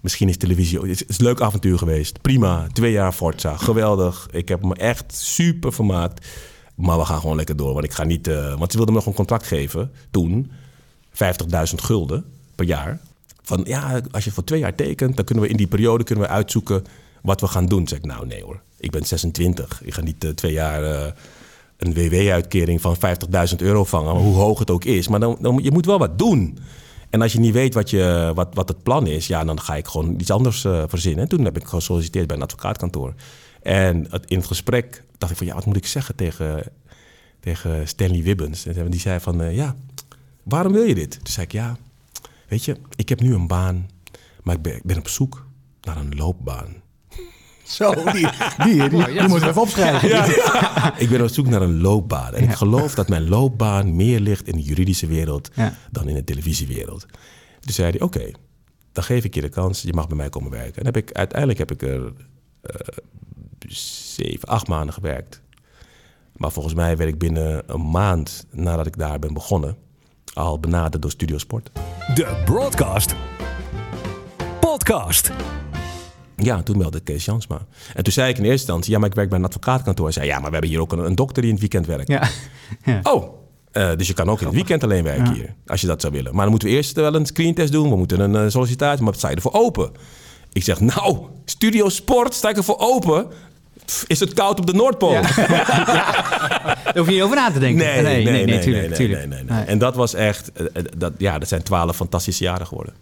[0.00, 0.80] misschien is televisie...
[0.80, 2.20] Het is, het is een leuk avontuur geweest.
[2.20, 4.28] Prima, twee jaar Forza, geweldig.
[4.30, 6.26] Ik heb me echt super vermaakt.
[6.74, 7.72] Maar we gaan gewoon lekker door.
[7.72, 8.28] Want ik ga niet...
[8.28, 10.50] eh, want ze wilden me nog een contract geven toen.
[11.10, 11.18] 50.000
[11.74, 12.24] gulden
[12.54, 13.00] per jaar.
[13.42, 16.24] Van ja, als je voor twee jaar tekent, dan kunnen we in die periode kunnen
[16.24, 16.84] we uitzoeken
[17.24, 17.88] wat we gaan doen.
[17.88, 19.82] Zeg ik, nou nee hoor, ik ben 26.
[19.84, 21.12] Ik ga niet eh, twee jaar eh,
[21.76, 25.08] een WW-uitkering van 50.000 euro vangen, hoe hoog het ook is.
[25.08, 26.58] Maar dan, dan, je moet wel wat doen.
[27.10, 29.76] En als je niet weet wat, je, wat, wat het plan is, ja, dan ga
[29.76, 31.22] ik gewoon iets anders eh, verzinnen.
[31.22, 33.14] En toen heb ik gesolliciteerd bij een advocaatkantoor.
[33.62, 36.62] En het, in het gesprek dacht ik van, ja, wat moet ik zeggen tegen,
[37.40, 38.66] tegen Stanley Wibbens?
[38.66, 39.76] En die zei van, ja,
[40.42, 41.10] waarom wil je dit?
[41.10, 41.76] Toen zei ik, ja,
[42.48, 43.90] weet je, ik heb nu een baan,
[44.42, 45.46] maar ik ben, ik ben op zoek
[45.80, 46.82] naar een loopbaan.
[47.64, 48.28] Zo, die,
[48.64, 50.08] die, die, we even opschrijven.
[51.02, 52.34] Ik ben op zoek naar een loopbaan.
[52.34, 55.74] En ik geloof dat mijn loopbaan meer ligt in de juridische wereld Ja.
[55.90, 57.06] dan in de televisiewereld.
[57.60, 58.30] Toen zei hij, oké,
[58.92, 60.74] dan geef ik je de kans, je mag bij mij komen werken.
[60.80, 62.12] En heb ik, uiteindelijk heb ik er
[62.62, 62.74] eh,
[63.68, 65.42] zeven, acht maanden gewerkt.
[66.36, 69.76] Maar volgens mij werd ik binnen een maand nadat ik daar ben begonnen...
[70.32, 71.70] al benaderd door Studio Sport.
[72.14, 73.14] De Broadcast
[74.60, 75.30] Podcast.
[76.44, 77.66] Ja, toen meldde ik Kees Jansma.
[77.94, 80.04] En toen zei ik in eerste instantie, ja, maar ik werk bij een advocaatkantoor.
[80.04, 81.86] Hij zei, ja, maar we hebben hier ook een, een dokter die in het weekend
[81.86, 82.08] werkt.
[82.08, 82.28] Ja.
[82.92, 83.00] ja.
[83.02, 83.34] Oh,
[83.72, 86.12] eh, dus je kan ook in het weekend alleen werken hier, als je dat zou
[86.12, 86.32] willen.
[86.32, 87.90] Maar dan moeten we eerst wel een screentest doen.
[87.90, 89.90] We moeten een eh, sollicitatie, maar wat sta je ervoor open?
[90.52, 93.26] Ik zeg, nou, Studio Sport, sta ik ervoor open?
[93.84, 95.12] Pff, Is het koud op de Noordpool?
[96.84, 97.84] Daar hoef je niet over na te denken.
[97.84, 99.28] Nee, nee, nee, nee, tuurlijk, nee, tuurlijk.
[99.28, 99.64] nee, nee, nee.
[99.64, 102.94] En dat was echt, eh, dat, ja, dat zijn twaalf fantastische jaren geworden.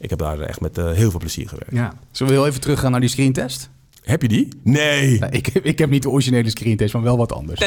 [0.00, 1.72] Ik heb daar echt met eh, heel veel plezier gewerkt.
[1.72, 1.92] Ja.
[2.10, 3.68] Zullen we heel even teruggaan naar die screentest?
[4.02, 4.48] Heb je die?
[4.64, 5.18] Nee.
[5.18, 7.60] Nee, ik, heb- ik heb niet de originele screentest, maar wel wat anders.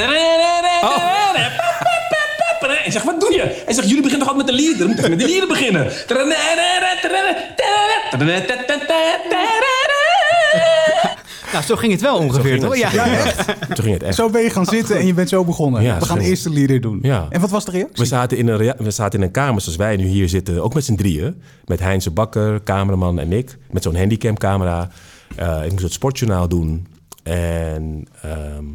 [2.86, 3.62] En zeg, wat doe je?
[3.66, 4.88] Hij zegt, jullie beginnen toch altijd met de lieder?
[4.88, 5.92] Moet ik met de lieder beginnen?
[11.54, 12.78] Nou, zo ging het wel ongeveer, toch?
[12.78, 12.90] Ja.
[13.68, 14.16] Toen ging het echt.
[14.16, 15.82] Zo ben je gaan zitten en je bent zo begonnen.
[15.84, 16.28] Ja, we gaan zo.
[16.28, 17.00] eerst de leader doen.
[17.02, 17.26] Ja.
[17.30, 17.96] En wat was de reactie?
[17.98, 20.64] We zaten, in een, rea- we zaten in een kamer zoals wij nu hier zitten,
[20.64, 21.42] ook met z'n drieën.
[21.66, 23.58] Met Heinze Bakker, cameraman en ik.
[23.72, 24.90] Met zo'n handicamcamera.
[25.36, 26.88] Eh ik moest het sportjournaal doen.
[27.24, 28.66] En ehm,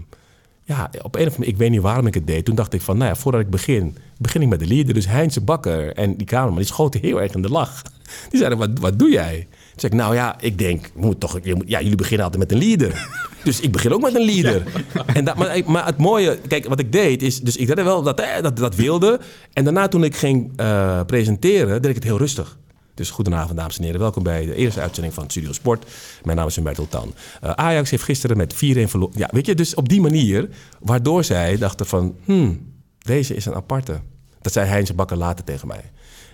[0.65, 2.45] ja, op een of andere manier, ik weet niet waarom ik het deed.
[2.45, 4.95] Toen dacht ik van, nou ja, voordat ik begin, begin ik met de leader.
[4.95, 7.83] Dus Heinze Bakker en die cameraman, die schoten heel erg in de lach.
[8.31, 9.47] Die zeiden, wat, wat doe jij?
[9.79, 12.51] Toen zei ik, nou ja, ik denk, moet toch, je moet, ja, jullie beginnen altijd
[12.51, 12.93] met een leader.
[13.45, 14.63] Dus ik begin ook met een leader.
[15.07, 18.03] En dat, maar, maar het mooie, kijk, wat ik deed is, dus ik deed wel
[18.03, 19.21] dat, eh, dat, dat wilde.
[19.53, 22.59] En daarna toen ik ging eh, presenteren, deed ik het heel rustig.
[22.95, 24.01] Dus goedenavond, dames en heren.
[24.01, 25.85] Welkom bij de eerste uitzending van Studio Sport.
[26.25, 27.15] Mijn naam is Humberto Tan.
[27.45, 29.19] Uh, Ajax heeft gisteren met 4-1 verloren.
[29.19, 30.49] Ja, weet je, dus op die manier,
[30.81, 32.17] waardoor zij dachten van...
[32.25, 34.01] Hmm, deze is een aparte.
[34.41, 35.83] Dat zei Heinz Bakker later tegen mij.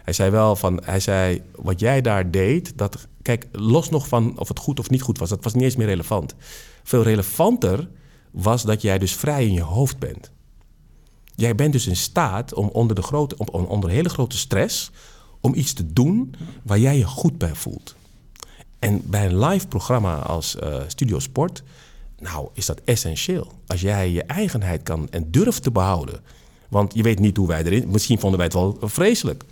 [0.04, 4.38] Hij zei wel van, hij zei, wat jij daar deed, dat, kijk, los nog van
[4.38, 6.34] of het goed of niet goed was, dat was niet eens meer relevant.
[6.82, 7.88] Veel relevanter
[8.30, 10.30] was dat jij dus vrij in je hoofd bent.
[11.34, 14.90] Jij bent dus in staat om onder, de grote, om, onder hele grote stress
[15.40, 17.94] om iets te doen waar jij je goed bij voelt.
[18.78, 21.62] En bij een live programma als uh, Studio Sport,
[22.18, 23.52] nou is dat essentieel.
[23.66, 26.20] Als jij je eigenheid kan en durft te behouden.
[26.68, 27.88] Want je weet niet hoe wij erin.
[27.90, 29.44] Misschien vonden wij het wel vreselijk.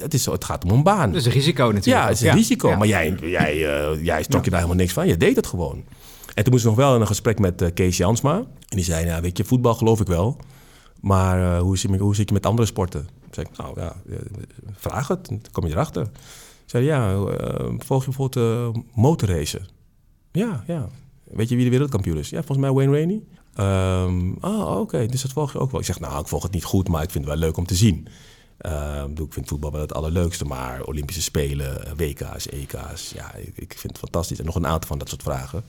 [0.00, 1.10] Het, is zo, het gaat om een baan.
[1.10, 1.86] Dat is een risico natuurlijk.
[1.86, 2.76] Ja, het is een risico.
[2.76, 5.06] Maar jij, jij, uh, jij trok je daar helemaal niks van.
[5.06, 5.84] Je deed het gewoon.
[6.34, 8.36] En toen moest ik nog wel in een gesprek met uh, Kees Jansma.
[8.36, 10.36] En die zei, nou, weet je, voetbal geloof ik wel.
[11.00, 13.08] Maar uh, hoe, zit, hoe zit je met andere sporten?
[13.30, 13.96] Zeg ik, nou ja,
[14.76, 16.10] vraag het, dan kom je erachter.
[16.64, 17.16] Zei ja,
[17.78, 19.66] volg je bijvoorbeeld motorracen?
[20.32, 20.88] Ja, ja.
[21.24, 22.28] Weet je wie de wereldkampioen is?
[22.28, 23.22] Ja, volgens mij Wayne Rainey.
[23.60, 25.06] Um, oh, oké, okay.
[25.06, 25.80] dus dat volg je ook wel.
[25.80, 27.66] Ik zeg, nou, ik volg het niet goed, maar ik vind het wel leuk om
[27.66, 28.08] te zien.
[28.60, 33.82] Uh, ik vind voetbal wel het allerleukste, maar Olympische Spelen, WK's, EK's, ja, ik, vind
[33.92, 34.38] het fantastisch.
[34.38, 35.64] En nog een aantal van dat soort vragen.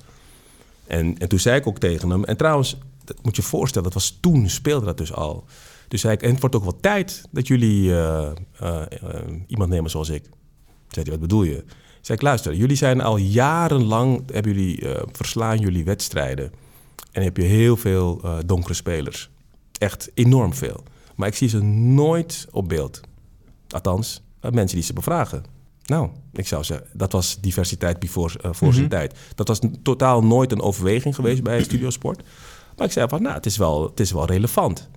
[0.88, 4.02] En, en toen zei ik ook tegen hem, en trouwens, dat moet je voorstellen, dat
[4.02, 5.46] was toen speelde dat dus al.
[5.88, 8.32] Dus zei ik, en het wordt ook wel tijd dat jullie uh,
[8.64, 8.82] uh,
[9.48, 10.24] iemand nemen zoals ik.
[10.88, 11.64] Zei wat bedoel je?
[12.02, 16.52] Zei ik, luister, jullie zijn al jarenlang, hebben jullie, verslaan jullie wedstrijden.
[17.12, 19.30] En heb je heel veel donkere spelers.
[19.78, 20.84] Echt enorm veel.
[21.16, 23.02] Maar ik zie ze nooit op beeld.
[23.68, 25.44] Althans, mensen die ze bevragen.
[25.86, 29.16] Nou, ik zou zeggen, dat was diversiteit before, uh, voor mm zijn tijd.
[29.36, 32.24] Dat was totaal nooit een overweging geweest bij Studiosport.
[32.78, 34.90] Maar ik zei van, nou, het is wel, het is wel relevant.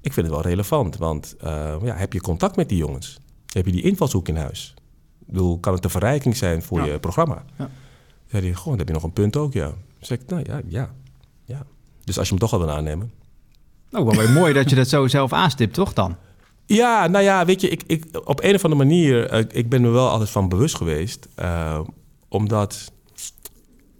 [0.00, 3.18] Ik vind het wel relevant, want uh, ja, heb je contact met die jongens?
[3.52, 4.74] Heb je die invalshoek in huis?
[5.20, 6.84] Ik bedoel, kan het een verrijking zijn voor ja.
[6.84, 7.44] je programma?
[7.58, 7.70] Ja.
[8.26, 9.72] Zei hij, gewoon, heb je nog een punt ook, ja.
[10.00, 10.94] Zeg ik, nou ja, ja,
[11.44, 11.66] ja.
[12.04, 13.12] Dus als je hem toch al wil aannemen.
[13.90, 16.16] Nou, wel weer mooi dat je dat zo zelf aanstipt, toch dan?
[16.66, 19.82] Ja, nou ja, weet je, ik, ik, op een of andere manier, uh, ik ben
[19.82, 21.28] me wel altijd van bewust geweest.
[21.38, 21.80] Uh,
[22.28, 22.92] omdat,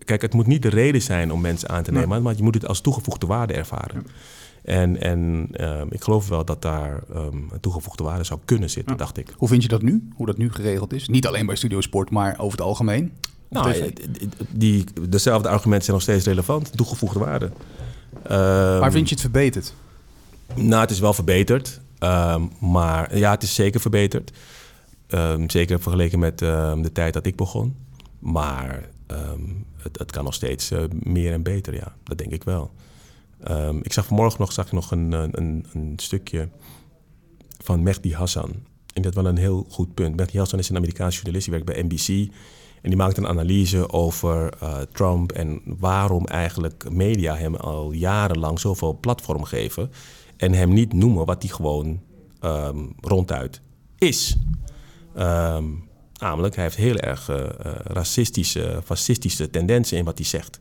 [0.04, 2.20] kijk, het moet niet de reden zijn om mensen aan te nemen, nee.
[2.20, 4.02] maar je moet het als toegevoegde waarde ervaren.
[4.04, 4.12] Ja.
[4.64, 8.92] En, en uh, ik geloof wel dat daar um, een toegevoegde waarde zou kunnen zitten,
[8.92, 8.98] ja.
[8.98, 9.34] dacht ik.
[9.36, 10.08] Hoe vind je dat nu?
[10.14, 11.08] Hoe dat nu geregeld is?
[11.08, 13.12] Niet alleen bij Studio Sport, maar over het algemeen?
[13.50, 13.92] Nou,
[14.50, 16.76] die, dezelfde argumenten zijn nog steeds relevant.
[16.76, 17.50] Toegevoegde waarde.
[18.22, 19.74] Waar vind je het verbeterd?
[20.54, 21.80] Nou, het is wel verbeterd.
[21.98, 24.32] Um, maar ja, het is zeker verbeterd.
[25.08, 27.76] Um, zeker vergeleken met um, de tijd dat ik begon.
[28.18, 28.88] Maar
[29.76, 31.94] het, het, kan nog steeds uh, meer en beter, ja.
[32.02, 32.70] Dat denk ik wel.
[33.82, 36.48] ik zag vanmorgen nog, zag ik nog een, een, een stukje
[37.62, 38.52] van Mehdi Hassan.
[38.94, 40.16] En dat wel een heel goed punt.
[40.16, 42.32] Mehdi Hassan is een Amerikaanse journalist, die werkt bij NBC.
[42.84, 48.60] En die maakt een analyse over uh, Trump en waarom eigenlijk media hem al jarenlang
[48.60, 49.90] zoveel platform geven.
[50.36, 52.00] En hem niet noemen wat hij gewoon
[52.40, 53.60] um, ronduit
[53.98, 54.36] is.
[55.18, 55.88] Um,
[56.20, 57.36] namelijk, hij heeft heel erg uh,
[57.84, 60.60] racistische, fascistische tendensen in wat hij zegt.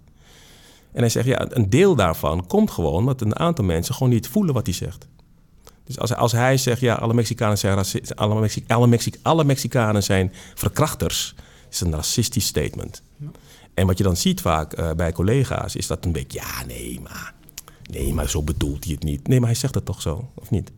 [0.92, 4.28] En hij zegt, ja, een deel daarvan komt gewoon omdat een aantal mensen gewoon niet
[4.28, 5.08] voelen wat hij zegt.
[5.84, 10.04] Dus als, als hij zegt, ja, alle Mexicanen zijn racisten, alle, Mexi alle, alle Mexicanen
[10.04, 11.36] zijn verkrachters,
[11.74, 13.02] is een racistisch statement.
[13.18, 13.28] Ja.
[13.74, 17.00] En wat je dan ziet vaak uh, bij collega's, is dat een beetje, ja, nee,
[17.04, 17.34] maar
[17.90, 19.28] Nee, maar zo bedoelt hij het niet.
[19.28, 20.72] Nee, maar hij zegt het toch zo, of niet?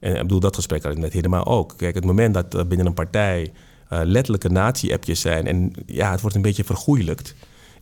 [0.00, 1.74] En ik bedoel, dat gesprek had ik net helemaal ook.
[1.76, 3.52] Kijk, het moment dat uh, binnen een partij
[3.92, 5.46] uh, letterlijke nazi-appjes zijn...
[5.46, 7.34] en ja, het wordt een beetje vergoeilijkt...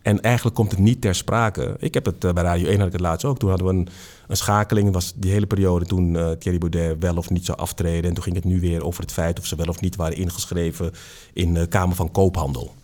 [0.04, 1.76] En eigenlijk komt het niet ter sprake.
[1.78, 3.38] Ik heb het uh, bij Radio 1 had ik het laatst ook.
[3.38, 3.88] Toen hadden we een,
[4.28, 4.92] een schakeling.
[4.92, 8.08] was die hele periode toen uh, Thierry Baudet wel of niet zou aftreden.
[8.08, 10.16] En toen ging het nu weer over het feit of ze wel of niet waren
[10.16, 10.92] ingeschreven
[11.32, 12.74] in de Kamer van Koophandel.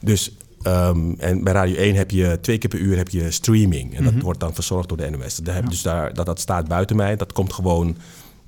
[0.00, 0.32] Dus
[0.66, 3.90] Um, en bij Radio 1 heb je twee keer per uur heb je streaming.
[3.90, 4.22] En dat mm -hmm.
[4.22, 5.36] wordt dan verzorgd door de NOS.
[5.36, 5.70] Dat, heb, ja.
[5.70, 7.16] Dus daar, dat, dat staat buiten mij.
[7.16, 7.96] Dat komt gewoon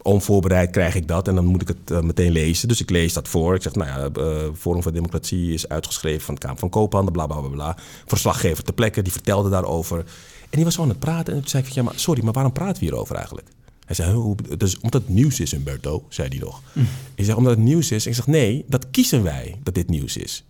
[0.04, 1.28] onvoorbereid krijg ik dat.
[1.28, 2.68] En dan moet ik het uh, meteen lezen.
[2.68, 3.54] Dus ik lees dat voor.
[3.54, 7.12] Ik zeg, nou ja, uh, Forum voor Democratie is uitgeschreven van de Kamer van Koophandel.
[7.12, 7.76] Bla, bla, bla, bla.
[8.06, 9.98] Verslaggever ter plekke, die vertelde daarover.
[9.98, 11.34] En die was gewoon aan het praten.
[11.34, 13.46] En toen zei ik, ja, maar sorry, maar waarom praten we hierover eigenlijk?
[13.86, 16.62] Hij zei, hoe, dus omdat het nieuws is, Humberto, zei hij nog.
[16.72, 16.88] Mm.
[17.14, 18.06] Ik zeg, omdat het nieuws is.
[18.06, 20.44] Ik zeg, nee, dat kiezen wij, dat dit nieuws is.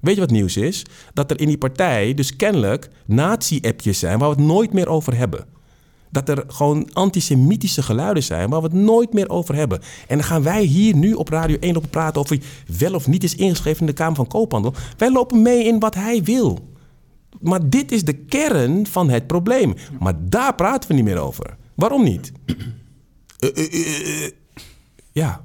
[0.00, 0.82] Weet je wat nieuws is?
[1.12, 5.16] Dat er in die partij dus kennelijk nazi-appjes zijn waar we het nooit meer over
[5.16, 5.46] hebben.
[6.14, 9.80] Dat er gewoon antisemitische geluiden zijn waar we het nooit meer over hebben.
[10.08, 13.06] En dan gaan wij hier nu op Radio 1 op praten over wie wel of
[13.06, 14.74] niet is ingeschreven in de Kamer van Koophandel.
[14.96, 16.72] Wij lopen mee in wat hij wil.
[17.40, 19.74] Maar dit is de kern van het probleem.
[20.00, 21.56] Maar daar praten we niet meer over.
[21.74, 22.32] Waarom niet?
[23.38, 24.30] Eh, eh, eh.
[25.12, 25.44] ja.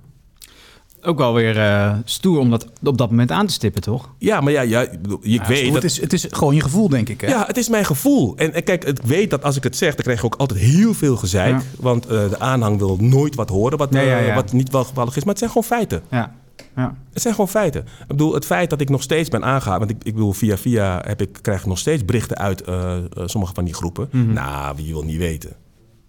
[1.10, 4.10] Ook wel weer eh, stoer om dat op dat moment aan te stippen, toch?
[4.18, 5.84] Ja, maar ja, ja ik bedoel, ik weet het, dat...
[5.84, 7.22] is, het is gewoon je gevoel, denk ik.
[7.22, 7.28] Hè?
[7.28, 8.38] Ja, het is mijn gevoel.
[8.38, 10.60] En, en kijk, ik weet dat als ik het zeg, dan krijg ik ook altijd
[10.60, 11.54] heel veel gezeik.
[11.54, 11.62] Ja.
[11.80, 14.36] Want eh, de aanhang wil nooit wat horen wat, Ja, ja, eh, ja.
[14.36, 15.24] wat niet welgevallig is.
[15.24, 16.02] Maar het zijn gewoon feiten.
[16.10, 16.36] Ja.
[16.76, 16.96] ja.
[17.14, 17.82] Het zijn gewoon feiten.
[17.82, 19.80] Ik bedoel, het feit dat ik nog steeds ben aangehaald...
[19.80, 22.96] want ik, ik bedoel, via via heb ik, krijg ik nog steeds berichten uit eh,
[22.96, 24.08] eh, sommige van die groepen.
[24.12, 24.34] Mhm.
[24.34, 25.56] Nou, je wil niet weten.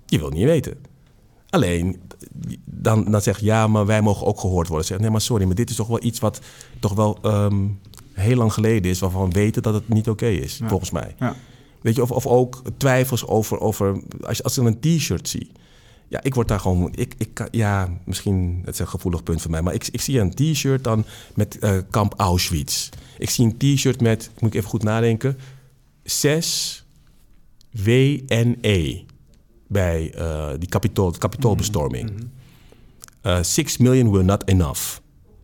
[0.06, 0.74] Je wil niet weten.
[1.50, 2.00] Alleen,
[2.64, 4.86] dan, dan zeg je, ja, maar wij mogen ook gehoord worden.
[4.86, 6.40] Zeg, nee, maar sorry, maar dit is toch wel iets wat
[6.78, 7.66] toch wel ehm,
[8.12, 8.98] heel lang geleden is...
[9.00, 10.68] waarvan we weten dat het niet oké is, Ja.
[10.68, 11.14] volgens mij.
[11.18, 11.36] Ja.
[11.80, 15.50] Weet je, of, of ook twijfels over, over als, je, als ik een t-shirt zie.
[16.08, 19.50] Ja, ik word daar gewoon, ik, ik, ja, misschien, het is een gevoelig punt voor
[19.50, 22.88] mij, maar ik, ik zie een t-shirt dan met eh, kamp Auschwitz.
[23.18, 25.38] Ik zie een t-shirt met, moet ik even goed nadenken,
[26.02, 26.84] 6
[27.70, 29.04] WNE
[29.72, 32.10] bij eh, die kapitool, kapitoolbestorming.
[33.22, 34.80] Eh, Six million were not enough.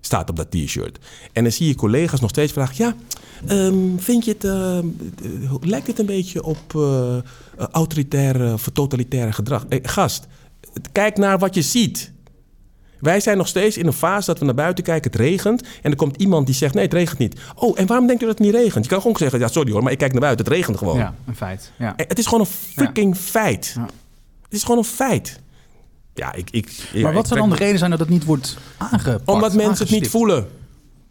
[0.00, 0.98] Staat op dat t-shirt.
[1.32, 2.94] En dan zie je collega's nog steeds vragen: Ja,
[3.46, 4.44] ehm, vind je het.
[4.44, 4.78] eh,
[5.60, 6.74] lijkt het een beetje op
[7.72, 9.64] autoritaire of totalitaire gedrag?
[9.82, 10.26] Gast,
[10.92, 12.12] kijk naar wat je ziet.
[13.00, 15.62] Wij zijn nog steeds in een fase dat we naar buiten kijken, het regent.
[15.82, 17.40] En er komt iemand die zegt: Nee, het regent niet.
[17.54, 18.84] Oh, en waarom denkt u dat het niet regent?
[18.84, 20.98] Je kan gewoon zeggen: Ja, sorry hoor, maar ik kijk naar buiten, het regent gewoon.
[20.98, 21.72] ja, een feit.
[21.78, 21.94] Ja.
[21.96, 23.72] Het is gewoon een freaking feit.
[23.76, 23.86] Ja.
[24.46, 25.40] Het is gewoon een feit.
[26.14, 26.50] Ja, ik.
[26.50, 29.28] ik ja, maar wat zou dan de reden zijn dat het niet wordt aangepakt?
[29.28, 30.48] Omdat mensen het niet voelen.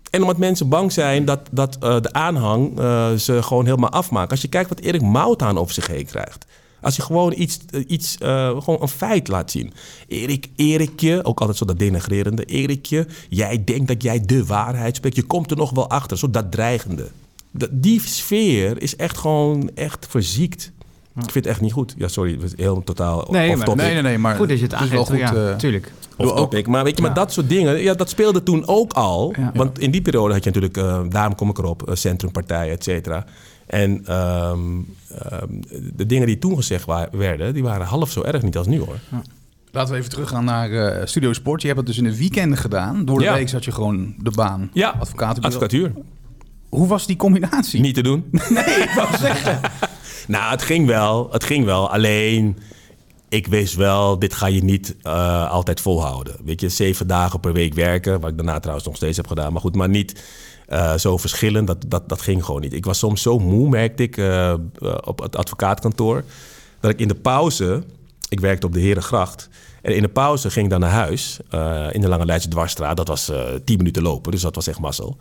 [0.09, 4.29] En omdat mensen bang zijn dat, dat eh, de aanhang eh, ze gewoon helemaal afmaken.
[4.31, 6.45] Als je kijkt wat Erik Mouthaan over zich heen krijgt.
[6.81, 9.73] Als je gewoon iets, eh, iets gewoon een feit laat zien.
[10.07, 12.45] Erik, Erikje, ook altijd zo dat denigrerende.
[12.45, 15.15] Erikje, jij denkt dat jij de waarheid spreekt.
[15.15, 17.07] Je komt er nog wel achter, zo dat dreigende.
[17.51, 20.71] Dat- Die sfeer is echt gewoon echt verziekt.
[21.16, 21.93] Ik vind het echt niet goed.
[21.97, 23.82] Ja, sorry, het is heel totaal Nee, off maar- topic.
[23.84, 25.09] Nee, nee, nee, maar Goed dat je het is wel aangeeft.
[25.09, 25.36] goed.
[25.38, 25.91] ja, eh, tuurlijk.
[26.18, 26.68] Of topic.
[26.68, 29.34] Maar weet je, maar dat soort dingen, ja, dat speelde toen ook al.
[29.38, 29.51] Ja.
[29.53, 32.84] Want in die periode had je natuurlijk, eh, daarom kom ik erop, eh, centrumpartijen, et
[32.84, 33.26] cetera.
[33.66, 34.59] En ehm,
[35.20, 35.47] ehm,
[35.95, 38.80] de dingen die toen gezegd wa- werden, die waren half zo erg niet als nu
[38.80, 38.97] hoor.
[39.72, 41.61] Laten we even teruggaan naar eh, Studio Sport.
[41.61, 43.05] Je hebt het dus in de weekenden gedaan.
[43.05, 43.34] Door de Ja.
[43.34, 44.70] week zat je gewoon de baan.
[44.74, 45.91] Ja, advocatuur.
[46.70, 47.82] Hoe was die combinatie?
[47.82, 48.26] Niet te doen.
[48.49, 49.59] Nee, ik wou zeggen.
[50.28, 51.32] Nou, het ging wel.
[51.32, 51.91] Het ging wel.
[51.91, 52.57] Alleen,
[53.30, 56.36] ik wist wel, dit ga je niet eh, altijd volhouden.
[56.43, 58.19] Weet je, zeven dagen per week werken.
[58.19, 59.51] Wat ik daarna trouwens nog steeds heb gedaan.
[59.51, 60.23] Maar goed, maar niet
[60.67, 61.67] eh, zo verschillend.
[61.67, 62.73] Dat, dat, dat ging gewoon niet.
[62.73, 64.53] Ik was soms zo moe, merkte ik, eh,
[65.03, 66.23] op het advocaatkantoor.
[66.80, 67.84] Dat ik in de pauze...
[68.30, 69.49] Ik werkte op de Herengracht.
[69.82, 71.39] En in de pauze ging ik dan naar huis.
[71.91, 72.97] in de Lange Leidse Dwarsstraat.
[72.97, 73.32] Dat was
[73.63, 74.32] tien minuten lopen.
[74.32, 75.17] Dus dat was echt mazzel.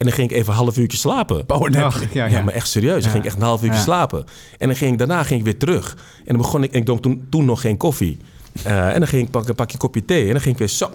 [0.00, 1.46] En dan ging ik even een half uurtje slapen.
[1.46, 1.84] Powernap.
[1.84, 2.42] Ach, ja, Ja, ja.
[2.42, 3.02] maar echt serieus.
[3.02, 3.82] Dan ging ik echt een half uurtje Ja.
[3.84, 4.24] slapen.
[4.58, 5.96] En dan ging ik, daarna ging ik weer terug.
[6.18, 8.18] En dan begon ik, en ik dronk toen, toen nog geen koffie.
[8.62, 10.26] Eh, en dan ging ik pakken, pak je kopje thee.
[10.26, 10.90] En dan ging ik weer zo.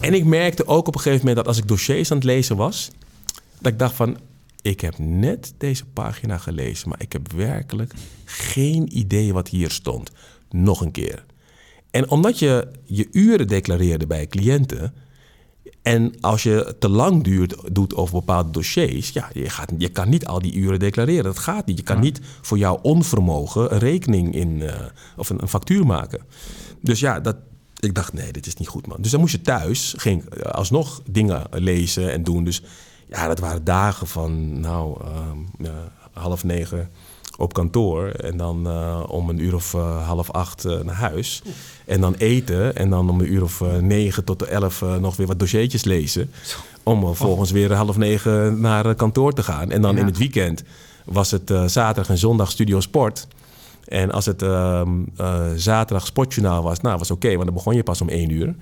[0.00, 2.56] En ik merkte ook op een gegeven moment dat als ik dossiers aan het lezen
[2.56, 2.90] was,
[3.60, 4.18] dat ik dacht van,
[4.62, 7.92] ik heb net deze pagina gelezen, maar ik heb werkelijk
[8.24, 10.10] geen idee wat hier stond.
[10.50, 11.24] Nog een keer.
[11.90, 14.94] En omdat je je uren declareerde bij cliënten,
[15.86, 20.08] en als je te lang duurt, doet over bepaalde dossiers, ja, je, gaat, je kan
[20.08, 21.24] niet al die uren declareren.
[21.24, 21.78] Dat gaat niet.
[21.78, 24.74] Je kan niet voor jouw onvermogen een rekening in eh,
[25.16, 26.20] of een, een factuur maken.
[26.80, 27.36] Dus ja, dat,
[27.78, 28.96] ik dacht, nee, dit is niet goed, man.
[29.00, 32.44] Dus dan moest je thuis, ging eh, alsnog dingen lezen en doen.
[32.44, 32.62] Dus
[33.08, 36.90] ja, dat waren dagen van, nou, ehm, ja, half negen
[37.36, 38.08] op kantoor.
[38.08, 41.42] En dan eh, om een uur of eh, half acht eh, naar huis.
[41.84, 42.76] En dan eten.
[42.76, 46.30] En dan om een uur of negen tot de elf nog weer wat dossiertjes lezen.
[46.82, 49.70] Om volgens weer half negen naar kantoor te gaan.
[49.70, 50.00] En dan Ja.
[50.00, 50.62] in het weekend
[51.04, 53.26] was het zaterdag en zondag Studio Sport.
[53.86, 57.82] En als het ehm, eh, zaterdag sportjournaal was, nou was oké, want dan begon je
[57.82, 58.54] pas om één uur.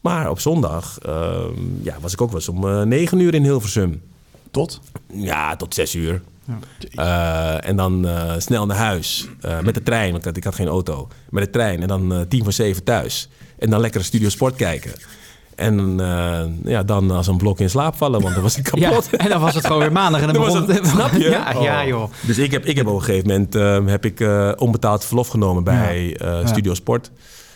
[0.00, 1.52] Maar op zondag ehm,
[1.82, 4.02] ja, was ik ook wel eens om negen uur in Hilversum.
[4.50, 4.80] Tot?
[5.12, 6.22] Ja, tot zes uur.
[6.94, 9.28] Eh, en dan eh, snel naar huis.
[9.40, 11.08] eh, met de trein, want ik had- geen auto.
[11.30, 11.82] Met de trein.
[11.82, 13.28] En dan tien voor zeven thuis.
[13.58, 14.92] En dan lekker Studio Sport kijken.
[15.54, 15.98] En
[16.64, 19.10] ja, dan als een blok in slaap vallen, want dan was ik Ja, kapot.
[19.16, 21.18] en dan was het gewoon weer maandag en dan, Dan was begon het- snap je?
[21.30, 21.86] Ja, ja, Oh.
[21.88, 22.10] joh.
[22.20, 24.24] Dus ik heb, ik heb op een gegeven moment eh, heb ik,
[24.60, 27.10] onbetaald verlof genomen bij Studio Sport.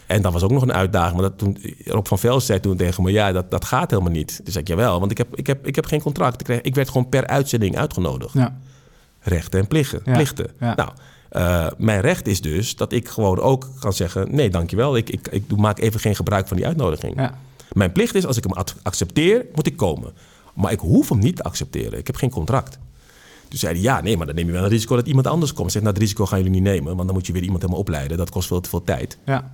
[0.06, 1.12] En dat was ook nog een uitdaging.
[1.20, 3.10] Maar dat toen, Rob van Velsen zei toen tegen me...
[3.12, 4.40] ja, dat, dat gaat helemaal niet.
[4.44, 6.40] Dus zei ik, jawel, want ik heb, ik heb, ik heb geen contract.
[6.40, 8.32] Ik, kreeg, ik werd gewoon per uitzending uitgenodigd.
[8.34, 8.56] Ja.
[9.22, 10.00] Rechten en plichten.
[10.04, 10.46] Ja, plichten.
[10.60, 10.74] ja.
[10.74, 10.90] Nou,
[11.28, 14.34] eh, mijn recht is dus dat ik gewoon ook kan zeggen...
[14.34, 17.16] nee, dankjewel, ik, ik, ik doe- maak even geen gebruik van die uitnodiging.
[17.16, 17.38] Ja.
[17.72, 20.12] Mijn plicht is, als ik hem accepteer, moet ik komen.
[20.54, 21.98] Maar ik hoef hem niet te accepteren.
[21.98, 22.78] Ik heb geen contract.
[23.48, 25.72] Dus zeiden ja, nee, maar dan neem je wel een risico dat iemand anders komt.
[25.72, 27.82] Zeg, nou, dat risico gaan jullie niet nemen, want dan moet je weer iemand helemaal
[27.82, 28.16] opleiden.
[28.16, 29.18] Dat kost veel te veel tijd.
[29.24, 29.52] Ja.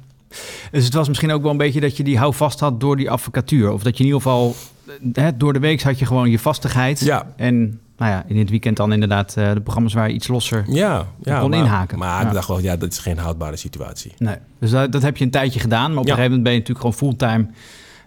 [0.71, 3.11] Dus het was misschien ook wel een beetje dat je die houvast had door die
[3.11, 3.73] advocatuur.
[3.73, 4.55] Of dat je in ieder geval,
[4.87, 7.01] eh, hè, door de week had je gewoon je vastigheid.
[7.01, 7.33] Ja.
[7.37, 10.65] En nou ja, in het weekend dan inderdaad eh, de programma's waar je iets losser
[10.69, 11.99] Ja, ja kon maar, inhaken.
[11.99, 12.27] Maar Ja.
[12.29, 14.13] ik dacht wel, ja, dat is geen houdbare situatie.
[14.19, 14.37] Nee.
[14.61, 15.91] Dus dat, dat heb je een tijdje gedaan.
[15.91, 16.13] Maar op Ja.
[16.13, 17.47] een gegeven moment ben je natuurlijk gewoon fulltime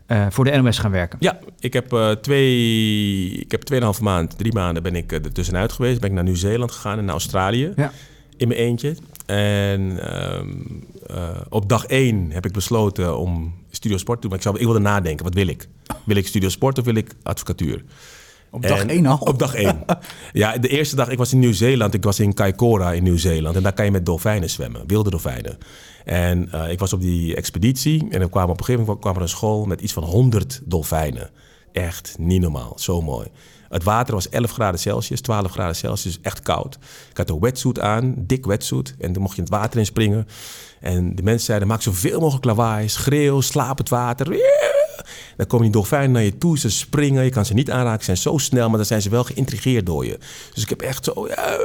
[0.06, 1.18] eh, voor de NOS gaan werken.
[1.22, 5.72] Ja, ik heb, eh twee, ik heb tweeënhalve maand, drie maanden ben ik er tussenuit
[5.72, 6.00] geweest.
[6.00, 7.74] Ben ik naar Nieuw-Zeeland gegaan en naar Australië.
[7.76, 7.92] Ja.
[8.38, 8.96] In mijn eentje.
[9.26, 10.48] En ehm,
[11.08, 14.30] eh, op dag één heb ik besloten om Studio Sport te doen.
[14.30, 15.68] Maar ik, zou, ik wilde nadenken, wat wil ik?
[16.04, 17.84] Wil ik Studio Sport of wil ik advocatuur?
[18.52, 19.18] Op dag één al?
[19.18, 19.86] Op dag één.
[20.34, 21.94] ja, de eerste dag, ik was in Nieuw-Zeeland.
[21.94, 23.56] Ik was in Kaikoura in Nieuw-Zeeland.
[23.56, 25.58] En daar kan je met dolfijnen zwemmen, wilde dolfijnen.
[26.06, 28.08] En eh, ik was op die expeditie.
[28.10, 30.62] En er kwamen op een gegeven moment kwam er een school met iets van 100
[30.64, 31.30] dolfijnen.
[31.72, 33.28] Echt niet normaal, zo mooi.
[33.70, 36.78] Het water was 11 graden Celsius, 12 graden Celsius, echt koud.
[37.10, 38.96] Ik had een wetsuit aan, dik wetsuit.
[39.00, 40.28] En dan mocht je in het water in springen.
[40.80, 42.90] En de mensen zeiden, maak zoveel mogelijk lawaai.
[42.90, 44.28] Schreeuw, slaap het water.
[45.38, 47.24] Dan komen die dolfijnen naar je toe, ze springen.
[47.24, 49.86] Je kan ze niet aanraken, ze zijn zo snel, maar dan zijn ze wel geïntrigeerd
[49.86, 50.18] door je.
[50.54, 51.58] Dus ik heb echt zo, ja,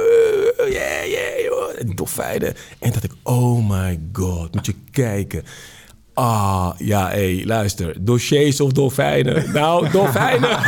[0.57, 1.79] yeah, yeah, joh.
[1.79, 2.55] En die dolfijnen.
[2.79, 5.43] En dat ik, oh my god, moet je kijken.
[6.13, 8.05] Ah, ja, hé, luister.
[8.05, 9.51] Dossiers of dolfijnen?
[9.53, 10.49] Nou, dolfijnen.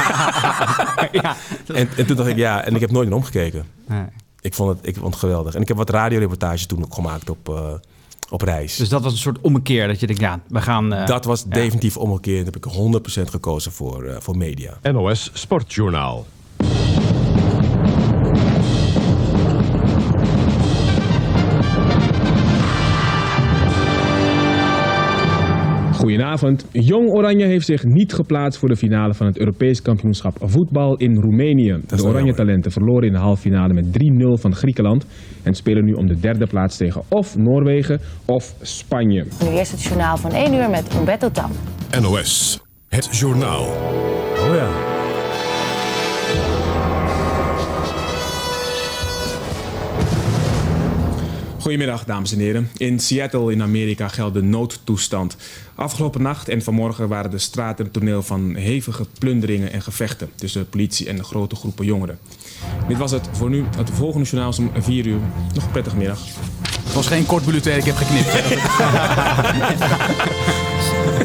[1.79, 3.65] en, en toen dacht ik, ja, en ik heb nooit meer omgekeken.
[3.87, 4.05] Nee.
[4.41, 5.55] Ik vond het, ik vond het geweldig.
[5.55, 7.73] En ik heb wat radioreportages toen ook gemaakt op, eh,
[8.29, 8.75] op reis.
[8.75, 10.93] Dus dat was een soort ommekeer dat je denkt, ja, we gaan...
[10.93, 11.49] eh, dat was ja.
[11.49, 12.45] definitief omgekeerd.
[12.45, 12.65] heb ik
[13.19, 14.77] 100% gekozen voor, eh, voor media.
[14.91, 16.25] NOS Sportjournaal.
[26.09, 26.65] Goedenavond.
[26.71, 31.15] Jong Oranje heeft zich niet geplaatst voor de finale van het Europees kampioenschap voetbal in
[31.15, 31.77] Roemenië.
[31.87, 35.05] De Oranje talenten verloren in de halve finale met 3-0 van Griekenland
[35.43, 39.25] en spelen nu om de derde plaats tegen of Noorwegen of Spanje.
[39.43, 41.51] Nu eerst het journaal van 1 uur met Umberto Tan.
[42.01, 42.59] NOS.
[42.87, 43.63] Het journaal.
[44.39, 44.88] Oh ja.
[51.59, 52.69] Goedemiddag, dames en heren.
[52.77, 55.35] In Seattle in Amerika geldt de noodtoestand.
[55.75, 60.61] Afgelopen nacht en vanmorgen waren de straten het toneel van hevige plunderingen en gevechten tussen
[60.61, 62.19] de politie en grote groepen jongeren.
[62.87, 63.63] Dit was het voor nu.
[63.77, 65.17] Het volgende journaal is om 4 uur.
[65.53, 66.19] Nog een prettige middag.
[66.83, 68.33] Het was geen kort bulletin, ik heb geknipt.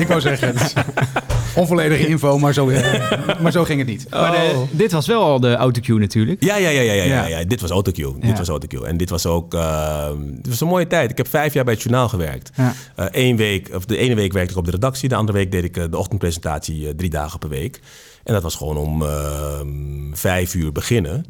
[0.01, 0.55] ik wou zeggen,
[1.55, 4.07] onvolledige info, maar zo, eh, maar zo ging het niet.
[4.11, 6.45] Maar de- dit was wel al de autocue natuurlijk.
[6.45, 7.45] Ja, ja, ja, ja, ja, ja.
[7.45, 8.15] Dit was autocue.
[8.21, 8.27] Ja.
[8.27, 8.87] Dit was autocue.
[8.87, 9.55] En dit was ook...
[9.55, 11.11] eh, dit was een mooie tijd.
[11.11, 12.51] Ik heb vijf jaar bij het journaal gewerkt.
[12.57, 12.75] Ja.
[13.11, 15.09] Eén week, of de ene week werkte ik op de redactie.
[15.09, 17.81] De andere week deed ik eh, de ochtendpresentatie eh, drie dagen per week.
[18.25, 19.61] En dat was gewoon om eh,
[20.13, 21.27] vijf uur beginnen.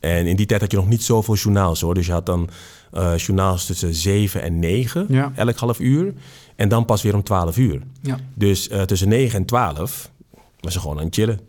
[0.00, 1.94] En in die tijd had je nog niet zoveel journaals hoor.
[1.94, 2.48] Dus je had dan
[2.92, 5.32] eh, journaals tussen zeven en negen, Ja.
[5.34, 6.14] elk half uur.
[6.56, 7.82] En dan pas weer om twaalf uur.
[8.02, 8.18] Ja.
[8.34, 10.10] Dus eh, tussen 9 en 12
[10.60, 11.40] was je gewoon aan het chillen.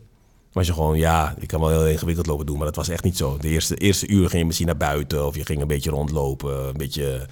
[0.52, 3.04] Was je gewoon, ja, ik kan wel heel ingewikkeld lopen doen, maar dat was echt
[3.04, 3.38] niet zo.
[3.38, 6.68] De eerste, eerste uur ging je misschien naar buiten of je ging een beetje rondlopen.
[6.68, 7.28] Een beetje...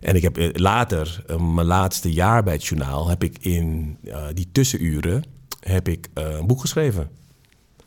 [0.00, 1.22] En ik heb eh, later,
[1.54, 3.96] mijn laatste jaar bij het journaal, heb ik in
[4.34, 5.24] die tussenuren
[5.60, 7.10] heb ik, eh, een boek geschreven.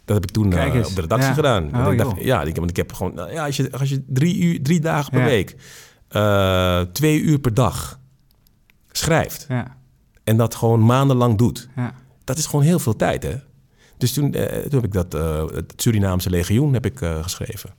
[0.06, 1.34] Dat heb ik toen eh, op de redactie Ja.
[1.34, 1.86] gedaan.
[1.86, 4.04] Oh, ik dacht, ja, ik, want ik heb gewoon, nou ja, als je, als je
[4.08, 5.26] drie, uur, drie dagen per Ja.
[5.26, 5.56] week,
[6.08, 8.00] eh, twee uur per dag
[8.92, 9.78] schrijft Ja,
[10.24, 11.94] en dat gewoon maandenlang doet, ja.
[12.24, 13.36] dat is gewoon heel veel tijd, hè?
[13.98, 14.42] Dus toen, toen
[14.82, 15.14] heb ik dat,
[15.54, 17.70] het Surinaamse legioen heb ik geschreven.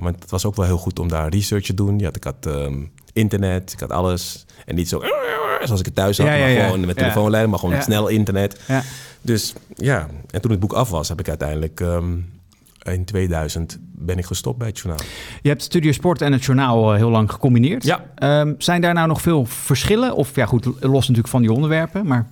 [0.00, 1.98] Want het was ook wel heel goed om daar research te doen.
[1.98, 4.46] Ja, ik had ehm, internet, ik had alles.
[4.66, 4.98] En niet zo
[5.64, 6.94] zoals ik het thuis had, Ja, maar gewoon met Ja.
[7.02, 8.60] telefoonlijn, maar gewoon snel internet.
[8.68, 8.82] Ja.
[9.20, 12.12] Dus ja, en toen het boek af was, heb ik uiteindelijk ehm,
[12.82, 15.04] in 2000 ben ik gestopt bij het journaal.
[15.42, 17.84] Je hebt Studio Sport en het journaal eh, heel lang gecombineerd.
[17.84, 18.04] Ja.
[18.14, 20.14] Ehm, zijn daar nou nog veel verschillen?
[20.14, 22.26] Of ja, goed, los natuurlijk van die onderwerpen, maar...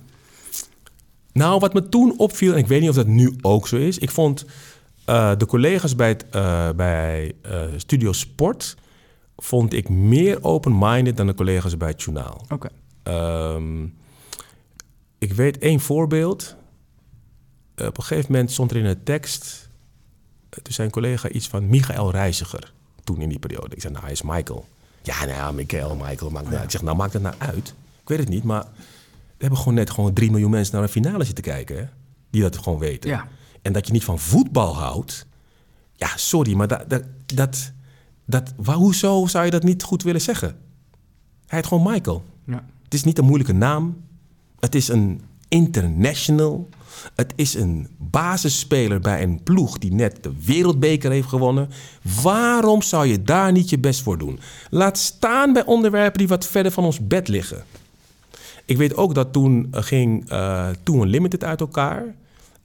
[1.33, 3.97] Nou, wat me toen opviel, en ik weet niet of dat nu ook zo is.
[3.97, 4.45] Ik vond
[5.05, 8.75] eh, de collega's bij, het, eh, bij eh, Studio Sport...
[9.37, 12.45] vond ik meer open-minded dan de collega's bij het journaal.
[12.49, 12.67] Oké.
[13.05, 13.83] Ehm,
[15.17, 16.55] ik weet één voorbeeld.
[17.75, 19.69] Eh, op een gegeven moment stond er in de tekst...
[20.49, 22.73] eh, toen zei een collega iets van Michael Reiziger.
[23.03, 23.75] Toen in die periode.
[23.75, 24.65] Ik zei, nou, hij is Michael.
[25.01, 26.31] Ja, nou ja, Michael, Michael.
[26.31, 26.63] Maakt.
[26.63, 27.73] Ik zeg, nou, maakt het nou uit?
[28.01, 28.63] Ik weet het niet, maar
[29.37, 31.77] we hebben gewoon net gewoon 3 miljoen mensen naar een finale zitten kijken.
[31.77, 31.85] Hè?
[32.29, 33.09] Die dat gewoon weten.
[33.09, 33.27] Ja.
[33.61, 35.25] En dat je niet van voetbal houdt.
[35.95, 37.71] Ja, sorry, maar dat, dat, dat,
[38.25, 40.47] dat, waar, hoezo zou je dat niet goed willen zeggen?
[41.47, 42.25] Hij heet gewoon Michael.
[42.45, 42.65] Ja.
[42.95, 44.03] Is niet een moeilijke naam.
[44.59, 46.69] Het is een international.
[47.15, 51.69] Het is een basisspeler bij een ploeg die net de wereldbeker heeft gewonnen.
[52.21, 54.39] Waarom zou je daar niet je best voor doen?
[54.69, 57.63] Laat staan bij onderwerpen die wat verder van ons bed liggen.
[58.65, 62.15] Ik weet ook dat toen eh, ging eh Two Unlimited uit elkaar.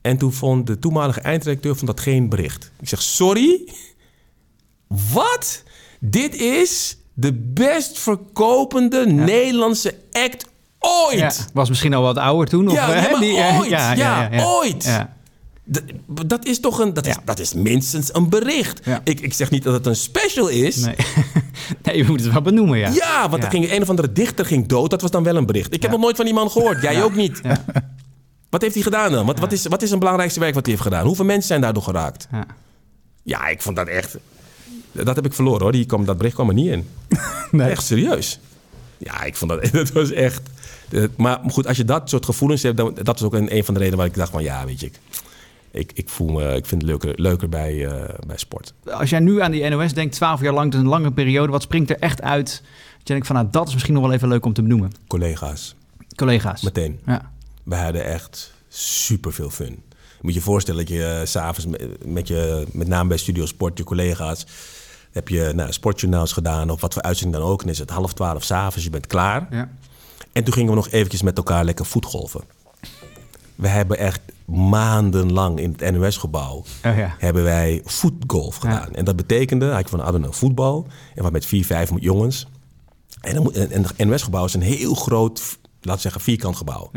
[0.01, 2.71] En toen vond de toenmalige eindredacteur vond dat geen bericht.
[2.81, 3.69] Ik zeg, sorry?
[5.13, 5.63] Wat?
[6.01, 10.47] Dit is de best verkopende Nederlandse act
[10.79, 11.19] ooit.
[11.19, 12.69] Ja, was misschien al wat ouder toen.
[12.69, 13.71] Of, Ja, die, eh, ooit.
[13.71, 14.85] Ja, ooit.
[14.85, 15.15] Ja.
[15.73, 15.83] D-
[16.27, 18.81] Dat is toch een, dat is, dat is minstens een bericht.
[19.05, 20.77] Ik, ik zeg niet dat het een special is.
[20.77, 20.95] Nee.
[21.83, 22.89] nee, we moeten het wel benoemen, ja.
[22.89, 24.91] Ja, want er ging, een of andere dichter ging dood.
[24.91, 25.75] Dat was dan wel een bericht.
[25.75, 26.83] Ik heb nog nooit van die man gehoord.
[26.83, 27.41] Jij ook niet.
[28.51, 29.27] Wat heeft hij gedaan dan?
[29.27, 31.07] Wat, wat, is, wat is een belangrijkste werk wat hij heeft gedaan?
[31.07, 32.29] Hoeveel mensen zijn daardoor geraakt?
[32.33, 32.47] Ja.
[33.23, 34.17] Ja, ik vond dat echt...
[34.93, 35.73] Dat heb ik verloren hoor.
[35.73, 36.89] Die kwam, dat bericht kwam er niet in.
[37.61, 38.41] Echt serieus.
[38.99, 39.73] Ja, ik vond dat...
[39.73, 40.43] Dat was echt...
[41.17, 42.77] Maar goed, als je dat soort gevoelens hebt...
[42.77, 44.43] Dan, dat was ook een, een van de redenen waar ik dacht van...
[44.43, 44.87] Ja, weet je...
[44.87, 44.93] Ik,
[45.71, 48.73] ik, ik, voel me, ik vind het leuker, leuker bij, eh, bij sport.
[48.85, 51.53] Als jij nu aan die NOS denkt, 12 jaar lang, dat is een lange periode.
[51.53, 52.63] Wat springt er echt uit?
[52.99, 54.93] Dat je denkt van, nou, dat is misschien nog wel even leuk om te benoemen.
[55.07, 55.75] Collega's,
[56.15, 56.63] Collega's.
[56.63, 57.01] meteen.
[57.07, 57.31] Ja.
[57.63, 59.83] We hadden echt super veel fun.
[60.21, 63.47] Moet je je voorstellen dat je s s'avonds met, met je, met name bij Studio
[63.47, 64.47] Sport, je collega's,
[65.13, 67.63] heb je nou, sportjournaals gedaan of wat voor uitzending dan ook.
[67.63, 69.47] En is het half twaalf s'avonds, je bent klaar.
[69.51, 69.69] Ja.
[70.33, 72.41] En toen gingen we nog eventjes met elkaar lekker voetgolven.
[73.55, 77.15] We hebben echt maandenlang in het NOS-gebouw Oh, ja.
[77.19, 78.95] hebben wij voetgolf gedaan.
[78.95, 82.47] En dat betekende, had van hadden een voetbal en wat met vier, vijf jongens.
[83.21, 86.91] En, dan en en het NOS-gebouw is een heel groot, laten we zeggen, vierkant gebouw.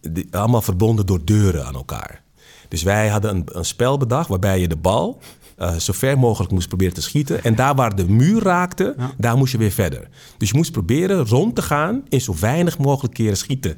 [0.00, 2.22] Die- allemaal verbonden door deuren aan elkaar.
[2.68, 5.20] Dus wij hadden een, een spel bedacht waarbij je de bal
[5.58, 7.44] eh, zo ver mogelijk moest proberen te schieten.
[7.44, 10.08] En daar waar de muur raakte, daar moest je weer verder.
[10.36, 13.76] Dus je moest proberen rond te gaan in zo weinig mogelijk keren schieten.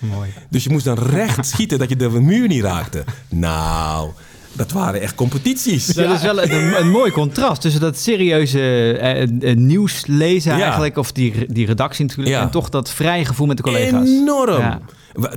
[0.00, 0.30] Mooi.
[0.50, 3.04] Dus je moest dan recht schieten dat je de muur niet raakte.
[3.28, 4.10] Nou,
[4.52, 5.86] dat waren echt competities.
[5.86, 10.62] Dat is wel een, een mooi contrast tussen dat serieuze eh, nieuws lezen Ja.
[10.62, 12.40] eigenlijk, of die, die redactie natuurlijk, Ja.
[12.42, 14.08] en toch dat vrije gevoel met de collega's.
[14.08, 14.80] Enorm.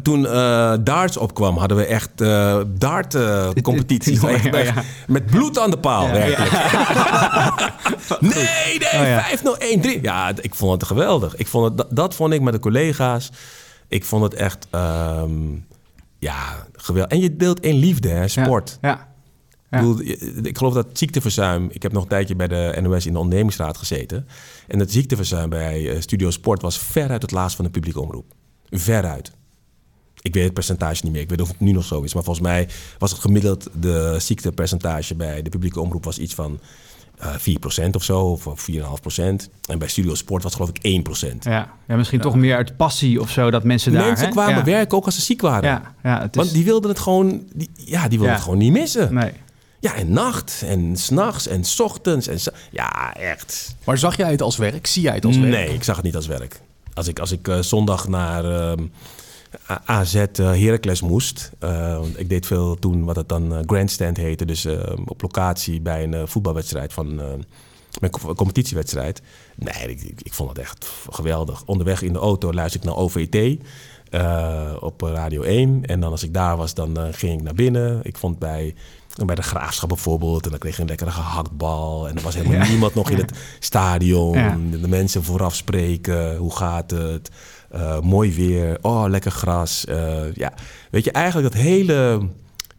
[0.01, 4.21] Toen eh, darts opkwam, hadden we echt eh dart-competities.
[4.21, 4.73] Ja, ja, ja.
[5.07, 6.51] Met bloed aan de paal, werkelijk.
[8.19, 9.25] nee, nee, Oh, ja.
[9.93, 10.01] 5-0, 1-3.
[10.01, 11.35] Ja, ik vond het geweldig.
[11.35, 13.29] Ik vond het, dat, dat vond ik met de collega's.
[13.87, 15.31] Ik vond het echt, ehm,
[16.23, 17.11] ja, geweldig.
[17.11, 18.77] En je deelt één liefde, hè, sport.
[18.81, 18.89] Ja.
[19.69, 19.79] Ja.
[19.79, 21.69] Ik, bedoel, ik geloof dat ziekteverzuim...
[21.71, 24.27] Ik heb nog een tijdje bij de NOS in de ondernemingsraad gezeten.
[24.67, 28.33] En het ziekteverzuim bij eh, Studio Sport was veruit het laatst van de publieke omroep.
[28.69, 29.31] Veruit.
[30.21, 31.21] Ik weet het percentage niet meer.
[31.21, 32.13] Ik weet of het nu nog zo is.
[32.13, 36.59] Maar volgens mij was het gemiddeld de ziektepercentage bij de publieke omroep was iets van
[37.25, 38.19] 4% of zo.
[38.45, 38.79] Of 4,5%.
[39.69, 41.37] En bij Studio Sport was het geloof ik 1%.
[41.39, 41.69] Ja.
[41.87, 44.05] ja, misschien toch meer uit passie of zo, dat mensen daar...
[44.05, 44.63] Mensen kwamen ja.
[44.63, 45.69] werken ook als ze ziek waren.
[45.69, 46.41] Ja, ja het is...
[46.41, 48.33] Want die wilden het gewoon, die, ja, die wilden Ja.
[48.33, 49.13] het gewoon niet missen.
[49.13, 49.31] Nee.
[49.79, 52.27] Ja, en nacht en s'nachts en s ochtends.
[52.27, 53.75] En s- ja, echt.
[53.83, 54.87] Maar zag jij het als werk?
[54.87, 55.51] Zie jij het als werk?
[55.51, 56.61] Nee, ik zag het niet als werk.
[56.93, 58.83] Als ik, als ik eh, zondag naar ehm,
[59.85, 61.51] AZ eh, Heracles moest.
[61.59, 64.45] eh, want ik deed veel toen wat het dan eh, grandstand heette.
[64.45, 64.65] Dus
[65.05, 67.15] op locatie bij een voetbalwedstrijd van...
[67.99, 69.21] mijn co- competitiewedstrijd.
[69.55, 71.63] Nee, ik, ik, ik vond het echt geweldig.
[71.65, 73.57] Onderweg in de auto luister ik naar OVT
[74.79, 75.85] op Radio 1.
[75.85, 77.99] En dan als ik daar was, dan ging ik naar binnen.
[78.03, 78.75] Ik vond bij,
[79.25, 80.43] bij de Graafschap bijvoorbeeld...
[80.45, 82.07] en dan kreeg je een lekkere gehaktbal.
[82.07, 82.67] En er was helemaal Ja.
[82.67, 84.37] niemand nog in het stadion.
[84.37, 84.57] Ja.
[84.81, 86.35] De mensen vooraf spreken.
[86.37, 87.29] Hoe gaat het?
[87.73, 88.77] Eh, mooi weer.
[88.81, 89.85] Oh, lekker gras.
[89.85, 90.53] Eh, ja,
[90.91, 92.27] weet je, eigenlijk dat hele...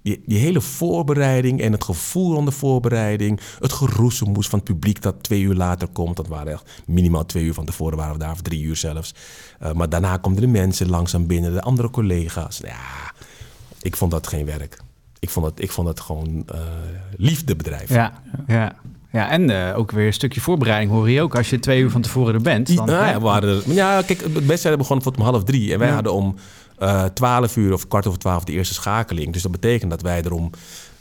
[0.03, 3.41] Die, die hele voorbereiding en het gevoel van de voorbereiding.
[3.61, 6.17] Het geroezemoes van het publiek dat twee uur later komt.
[6.17, 9.15] Dat waren echt minimaal twee uur van tevoren waren we daar, of drie uur zelfs.
[9.59, 12.59] Eh, maar daarna komen de mensen langzaam binnen, de andere collega's.
[12.59, 13.13] Ja,
[13.83, 14.81] ik vond dat geen werk.
[15.19, 16.45] Ik vond het, ik vond het gewoon
[17.17, 17.89] liefdebedrijf.
[17.89, 18.77] Ja, ja.
[19.15, 21.37] Ja en eh, ook weer een stukje voorbereiding hoor je ook.
[21.37, 22.77] Als je twee uur van tevoren er bent.
[22.77, 25.45] Dan, Ja, ja, we waren er, maar ja, kijk, de wedstrijd begon tot om half
[25.45, 25.73] drie.
[25.73, 25.95] En wij Ja.
[25.95, 26.35] hadden om
[26.79, 29.33] eh 12 uur of kwart over twaalf de eerste schakeling.
[29.33, 30.51] Dus dat betekent dat wij er om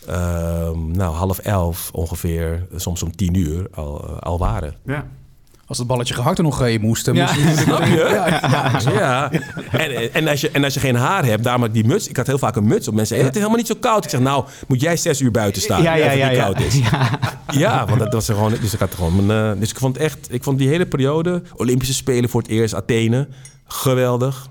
[0.08, 4.74] ehm, nou, half elf ongeveer, soms om tien uur al, eh, al waren.
[4.86, 5.06] ja.
[5.74, 7.28] Als het balletje gehakt er nog heen moest, dan Ja.
[7.58, 7.96] Snap je?
[8.14, 8.92] Ja, ja.
[8.92, 9.32] Ja.
[9.72, 12.08] En, en, als je, en als je geen haar hebt, ik die muts.
[12.08, 12.94] Ik had heel vaak een muts op.
[12.94, 14.04] Mensen het is helemaal niet zo koud.
[14.04, 15.82] Ik zeg, nou, moet jij zes uur buiten staan.
[15.82, 16.44] Ja, ja, als het ja, niet ja.
[16.44, 16.80] koud is.
[17.60, 18.54] Ja, want dat was er gewoon...
[18.62, 19.54] Dus ik had gewoon mijn...
[19.54, 20.28] eh, dus ik vond echt...
[20.30, 21.42] Ik vond die hele periode...
[21.56, 23.28] Olympische Spelen voor het eerst, Athene.
[23.66, 24.48] Geweldig.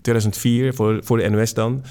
[0.00, 1.82] 2004 voor, voor de NOS dan.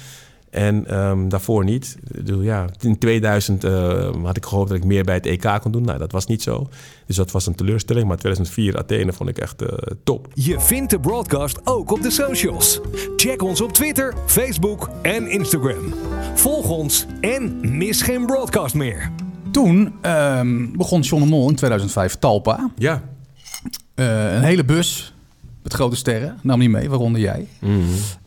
[0.52, 1.96] En ehm, daarvoor niet.
[2.04, 5.58] Ik bedoel, Ja, in 2000 eh, had ik gehoopt dat ik meer bij het EK
[5.60, 5.84] kon doen.
[5.84, 6.68] Nou, dat was niet zo.
[7.06, 8.08] Dus dat was een teleurstelling.
[8.08, 9.68] Maar 2004 Athene vond ik echt eh,
[10.04, 10.28] top.
[10.34, 12.80] Je vindt de broadcast ook op de socials.
[13.16, 15.94] Check ons op Twitter, Facebook en Instagram.
[16.34, 19.10] Volg ons en mis geen broadcast meer.
[19.50, 22.70] Toen ehm, begon John de Mol in 2005 Talpa.
[22.76, 23.02] Ja.
[23.94, 25.14] Eh, een hele bus
[25.62, 26.38] met grote sterren.
[26.42, 27.46] Nam niet mee, waaronder jij.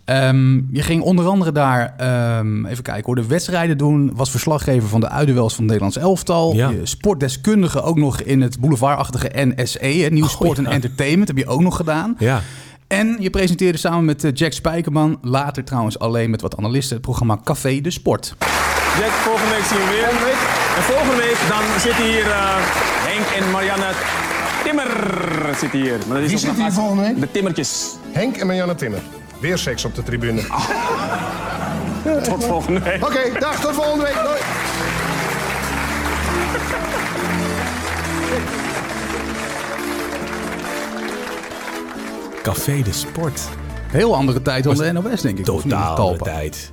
[0.06, 4.12] Ehm, je ging onder andere daar, ehm, even kijken hoor, de wedstrijden doen.
[4.16, 6.54] Was verslaggever van de uitduels van het Nederlands elftal.
[6.54, 6.70] Ja.
[6.70, 9.86] Je sportdeskundige ook nog in het boulevardachtige NSE.
[9.86, 12.16] hè, Nieuw Sport en Entertainment heb je ook nog gedaan.
[12.20, 12.42] Ja.
[12.88, 17.06] En je presenteerde samen met eh, Jack Spijkerman, later trouwens alleen met wat analisten, het
[17.06, 18.36] programma Café de Sport.
[19.00, 20.10] Jack, volgende week zien we weer.
[20.78, 22.56] En volgende week dan zitten hier eh,
[23.08, 23.92] Henk en Marianne
[24.64, 25.98] Timmer zitten hier.
[26.08, 27.20] Maar dat is Wie zit hier volgende week?
[27.20, 27.96] De Timmertjes.
[28.12, 29.00] Henk en Marianne Timmer.
[29.46, 30.42] Weer seks op de tribune.
[32.24, 33.04] Tot volgende week.
[33.04, 34.14] Oké, dag, tot volgende week.
[34.14, 34.40] Doei.
[42.44, 43.50] Café de Sport.
[43.88, 45.46] Heel andere tijd dan de NOS, denk ik.
[45.46, 46.72] Totaal tijd.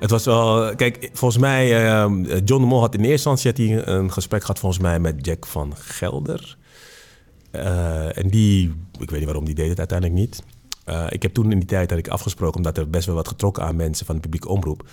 [0.00, 0.74] Het was wel...
[0.74, 1.86] Kijk, volgens mij...
[1.86, 2.10] eh,
[2.44, 5.26] John de Mol had in eerste instantie had hij een gesprek gehad volgens mij met
[5.26, 6.56] Jack van Gelder.
[7.50, 8.74] Eh, en die...
[9.00, 10.42] Ik weet niet waarom die deed het uiteindelijk niet.
[10.84, 12.56] Eh, ik heb toen in die tijd had ik afgesproken...
[12.56, 14.88] omdat er best wel wat getrokken aan mensen van de publieke omroep.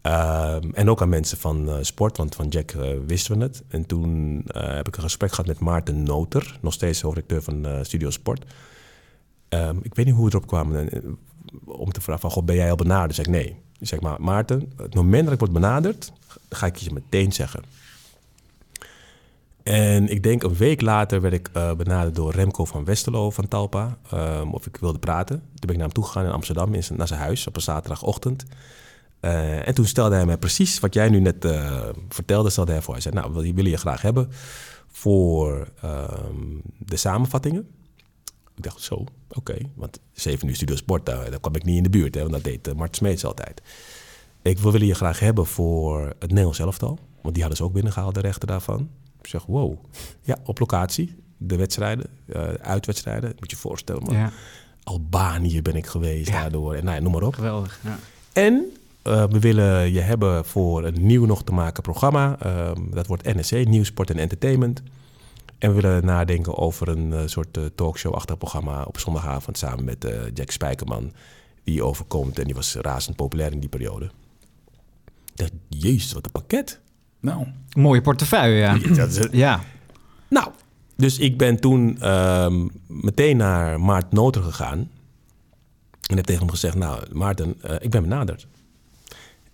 [0.00, 3.62] Ehm, en ook aan mensen van eh, sport, want van Jack eh, wisten we het.
[3.68, 8.10] En toen heb ik een gesprek gehad met Maarten Noter, nog steeds hoofdredacteur van Studio
[8.10, 8.44] Sport.
[9.48, 10.88] Ehm, ik weet niet hoe we erop kwamen
[11.64, 13.14] om te vragen van, God, ben jij al benaderd?
[13.14, 13.56] Zeg ik nee.
[13.80, 16.12] Zeg maar, Maarten, het moment dat ik word benaderd,
[16.48, 17.62] ga ik je meteen zeggen.
[19.62, 23.48] En ik denk een week later werd ik eh, benaderd door Remco van Westerlo van
[23.48, 23.98] Talpa.
[24.10, 25.36] ehm, of ik wilde praten.
[25.38, 28.44] Toen ben ik naar hem toegegaan in Amsterdam, in naar zijn huis op een zaterdagochtend.
[29.20, 32.82] Eh, en toen stelde hij mij precies wat jij nu net eh, vertelde, stelde hij
[32.82, 32.92] voor.
[32.92, 34.28] Hij zei, nou, wil- willen je graag hebben
[34.90, 36.36] voor ehm,
[36.78, 37.66] de samenvattingen.
[38.56, 39.56] Ik dacht, zo, oké.
[39.74, 42.14] Want 7 uur Studio Sport, daar, kwam ik niet in de buurt.
[42.14, 43.62] Hè, want dat deed eh, Mart Smeets altijd.
[44.42, 46.98] Ik wil je graag hebben voor het Nederlands elftal.
[47.22, 48.88] Want die hadden ze ook binnengehaald, de rechten daarvan.
[49.22, 49.74] Ik zeg, wow.
[50.22, 51.14] Ja, op locatie.
[51.36, 53.28] De wedstrijden, eh, uitwedstrijden.
[53.38, 54.14] Moet je je voorstellen, man.
[54.14, 54.32] Ja.
[54.82, 56.74] Albanië ben ik geweest daardoor.
[56.74, 57.34] En nou, ja, noem maar op.
[57.34, 57.80] Geweldig.
[57.84, 57.98] Ja.
[58.32, 58.64] En
[59.02, 62.36] eh, we willen je hebben voor een nieuw nog te maken programma.
[62.38, 64.82] Ehm, dat wordt NSC, Nieuw Sport en Entertainment.
[65.58, 70.50] En we willen nadenken over een eh, soort talkshow-achtig programma op zondagavond samen met Jack
[70.50, 71.12] Spijkerman.
[71.64, 74.10] Die overkomt en die was razend populair in die periode.
[75.34, 76.80] Dacht, jezus, wat een pakket.
[77.22, 77.46] Nou,
[77.76, 78.78] Mooie portefeuille, ja.
[78.94, 79.60] Dat is- Ja.
[80.28, 80.48] Nou,
[80.96, 84.90] dus ik ben toen ehm, meteen naar Maarten Noter gegaan.
[86.10, 88.46] En heb tegen hem gezegd, nou Maarten, eh, ik ben benaderd.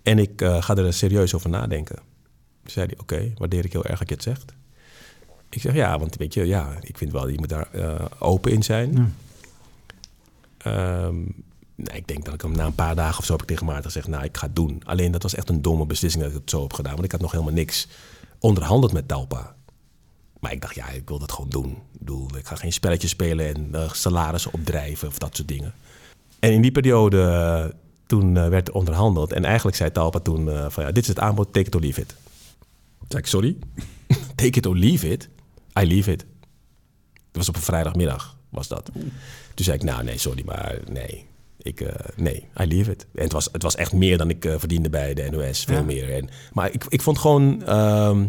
[0.03, 1.97] En ik eh, ga er serieus over nadenken.
[1.97, 4.53] Toen zei hij, oké, waardeer ik heel erg dat je het zegt.
[5.51, 8.53] Ik zeg, ja, want weet je, ja, ik vind wel, je moet daar eh, open
[8.53, 9.15] in zijn.
[10.59, 11.15] Ehm,
[11.85, 13.67] nou, ik denk dat ik hem na een paar dagen of zo heb ik tegen
[13.67, 14.83] Maarten gezegd, nou, ik ga het doen.
[14.85, 16.93] Alleen dat was echt een domme beslissing dat ik het zo heb gedaan.
[16.93, 17.89] Want ik had nog helemaal niks
[18.39, 19.55] onderhandeld met Talpa.
[20.41, 22.31] Maar ik dacht, ja, ik wil dat gewoon doen.
[22.31, 25.75] Ik ik ga geen spelletjes spelen en eh, salarissen opdrijven of dat soort dingen.
[26.39, 29.33] En in die periode, eh, toen eh, werd er onderhandeld.
[29.33, 32.01] En eigenlijk zei Talpa toen van, ja, dit is het aanbod, take it or leave
[32.01, 32.15] it.
[33.09, 33.57] Zei ik, sorry?
[34.35, 35.29] take it or leave it?
[35.81, 36.27] I leave it.
[37.13, 38.91] Dat was op een vrijdagmiddag, was dat.
[39.55, 41.28] Toen zei ik, nou nee, sorry, maar nee.
[41.69, 43.07] Ik, eh, nee, I leave it.
[43.15, 45.77] En het was, het was echt meer dan ik eh, verdiende bij de NOS, veel
[45.77, 45.83] Ja.
[45.83, 46.15] meer.
[46.15, 48.27] En, maar ik, ik vond gewoon, ehm,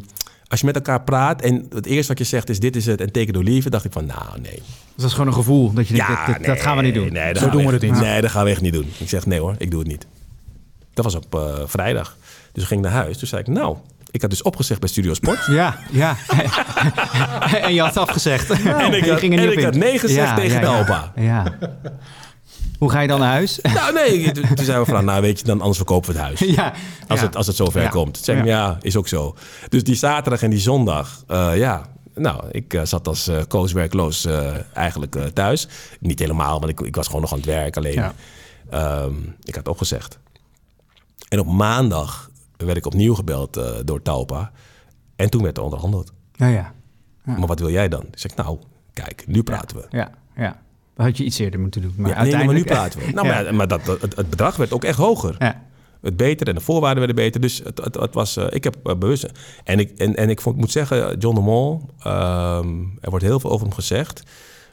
[0.48, 3.02] als je met elkaar praat en het eerste wat je zegt is dit is het
[3.02, 4.62] en take it or leave it, dacht ik van, nou nee.
[4.96, 7.14] Dat is gewoon een gevoel dat je denkt, dat, gaan we niet doen.
[7.14, 7.92] Nee, Zo doen we het niet.
[8.00, 8.92] Nee, dat gaan we echt niet doen.
[8.98, 10.06] Ik zeg, nee hoor, ik doe het niet.
[10.94, 12.18] Dat was op eh, vrijdag.
[12.54, 13.18] Dus ik ging naar huis.
[13.18, 13.78] Toen zei ik, nou,
[14.12, 15.46] ik had dus opgezegd bij Studio Sport.
[15.46, 16.16] Ja, ja.
[17.62, 18.50] en je had afgezegd.
[18.50, 21.12] En ik je had- ging en ik had nee gezegd tegen de opa.
[21.16, 21.58] Ja.
[22.80, 23.60] Hoe ga je dan naar huis?
[23.74, 26.40] Nou, nee, toen zeiden we van, nou weet je, dan anders verkopen we het huis.
[26.56, 26.74] ja.
[27.08, 27.26] Als, ja.
[27.26, 27.90] het, als het zover Ja.
[27.90, 28.28] komt.
[28.28, 28.78] Ik, Ja.
[28.82, 29.36] is ook zo.
[29.70, 31.86] Dus die zaterdag en die zondag, eh, ja.
[32.16, 34.28] Nou, ik eh, zat als eh coach werkloos
[34.74, 35.68] eigenlijk thuis.
[36.00, 37.78] Niet helemaal, want ik, ik was gewoon nog aan het werk.
[37.78, 38.04] Alleen,
[38.70, 39.14] ehm,
[39.44, 40.20] ik had opgezegd.
[41.30, 44.52] En op maandag werd ik opnieuw gebeld door Talpa.
[45.16, 46.12] En toen werd er onderhandeld.
[46.36, 46.74] Ja, ja.
[47.24, 48.02] Maar wat wil jij dan?
[48.02, 48.60] Ik zeg, nou,
[48.94, 49.86] kijk, nu praten we.
[49.90, 50.62] Ja, ja.
[51.06, 51.94] Had je iets eerder moeten doen.
[51.98, 52.92] Maar Ja, nee, nee, maar nu uiteindelijk...
[52.92, 53.14] praten we.
[53.14, 53.42] Nou, Ja.
[53.44, 55.36] maar, maar dat, het, het bedrag werd ook echt hoger.
[55.40, 55.68] Ja.
[56.02, 57.42] Het beter en de voorwaarden werden beter.
[57.42, 59.32] Dus het, het, het was, eh, ik heb eh, bewust.
[59.64, 63.40] En ik, en, en ik vond, moet zeggen, John de Mol, ehm, er wordt heel
[63.40, 64.24] veel over hem gezegd.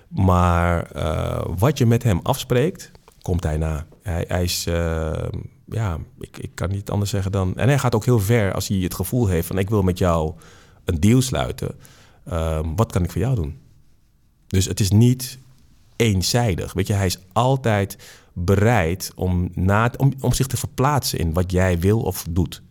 [0.09, 2.91] Maar eh, wat je met hem afspreekt,
[3.23, 3.87] komt hij na.
[4.03, 4.65] Hij, hij is,
[5.67, 7.57] ja, ik, ik kan niet anders zeggen dan...
[7.57, 9.59] En hij gaat ook heel ver als hij het gevoel heeft van...
[9.59, 10.35] ik wil met jou
[10.85, 11.75] een deal sluiten.
[12.25, 13.59] Ehm, wat kan ik voor jou doen?
[14.47, 15.39] Dus het is niet
[15.97, 16.73] eenzijdig.
[16.73, 17.99] Weet je, hij is altijd
[18.33, 22.63] bereid om, na, om, om zich te verplaatsen in wat jij wil of doet.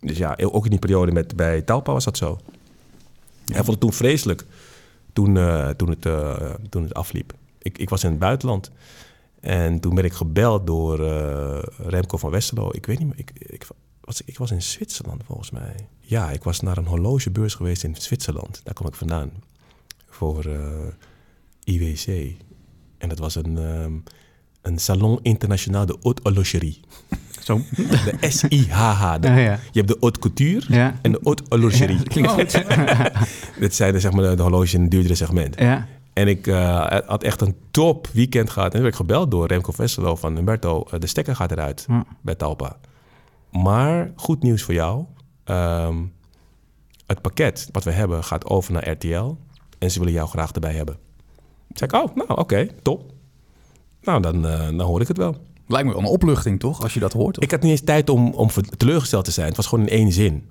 [0.00, 2.38] Dus ja, ook in die periode met, bij Talpa was dat zo.
[3.44, 4.46] Hij vond het toen vreselijk
[5.12, 7.34] toen, eh, toen, het, eh, toen het afliep.
[7.58, 8.70] Ik, ik was in het buitenland
[9.40, 12.68] en toen ben ik gebeld door eh, Remco van Westerlo.
[12.72, 13.66] Ik weet niet meer, ik, ik,
[14.00, 15.74] was, ik was in Zwitserland volgens mij.
[16.00, 18.60] Ja, ik was naar een horlogebeurs geweest in Zwitserland.
[18.64, 19.30] Daar kom ik vandaan.
[20.08, 20.44] Voor
[21.64, 22.34] IWC.
[22.98, 23.92] En dat was een, ehm,
[24.62, 26.80] een Salon International de Haute Horlogerie.
[27.44, 27.60] Zo.
[27.76, 29.16] De S-I-H-H.
[29.20, 29.52] Ja, ja.
[29.72, 30.98] Je hebt de haute couture Ja.
[31.02, 31.96] en de haute horlogerie.
[31.96, 32.50] Ja, klinkt goed.
[33.74, 35.58] Zijn de, zeg maar, de horloges in het duurdere segment.
[35.60, 35.86] Ja.
[36.12, 38.66] En ik eh, had echt een top weekend gehad.
[38.68, 40.84] En toen werd ik gebeld door Remco Vesselo van Humberto.
[40.90, 41.86] eh, de stekker gaat eruit
[42.22, 42.76] bij Talpa.
[43.52, 45.04] Maar goed nieuws voor jou.
[45.44, 45.96] Ehm,
[47.06, 49.36] het pakket wat we hebben gaat over naar RTL.
[49.78, 50.96] En ze willen jou graag erbij hebben.
[51.74, 53.12] Toen zei ik, oh, nou oké, top.
[54.02, 55.36] Nou, dan, eh, dan hoor ik het wel.
[55.66, 56.82] Lijkt me wel een opluchting, toch?
[56.82, 57.42] Als je dat hoort.
[57.42, 59.46] Ik had niet eens tijd om, om teleurgesteld te zijn.
[59.46, 60.44] Het was gewoon in één zin.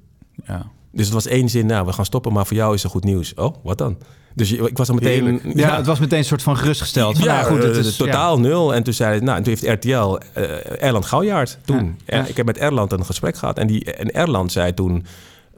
[0.46, 0.66] Ja.
[0.92, 3.04] Dus het was één zin, nou, we gaan stoppen, maar voor jou is er goed
[3.04, 3.34] nieuws.
[3.34, 3.98] Oh, wat dan?
[4.36, 5.42] Dus je- ik was al meteen...
[5.56, 7.16] Ja, het was meteen een soort van gerustgesteld.
[7.18, 8.74] Van, ja, nou goed, het eh, is, totaal nul.
[8.74, 11.78] En toen zei hij, nou, en toen heeft RTL eh Erland Gouwjaard toen.
[11.86, 12.26] Ja, En ja.
[12.26, 13.58] Ik heb met Erland een gesprek gehad.
[13.58, 15.06] En, die, en Erland zei toen,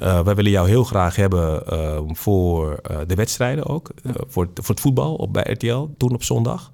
[0.02, 3.92] eh, wij willen jou heel graag hebben eh, voor eh, de wedstrijden ook.
[4.04, 6.72] Voor, het, voor het voetbal op, bij RTL, toen op zondag.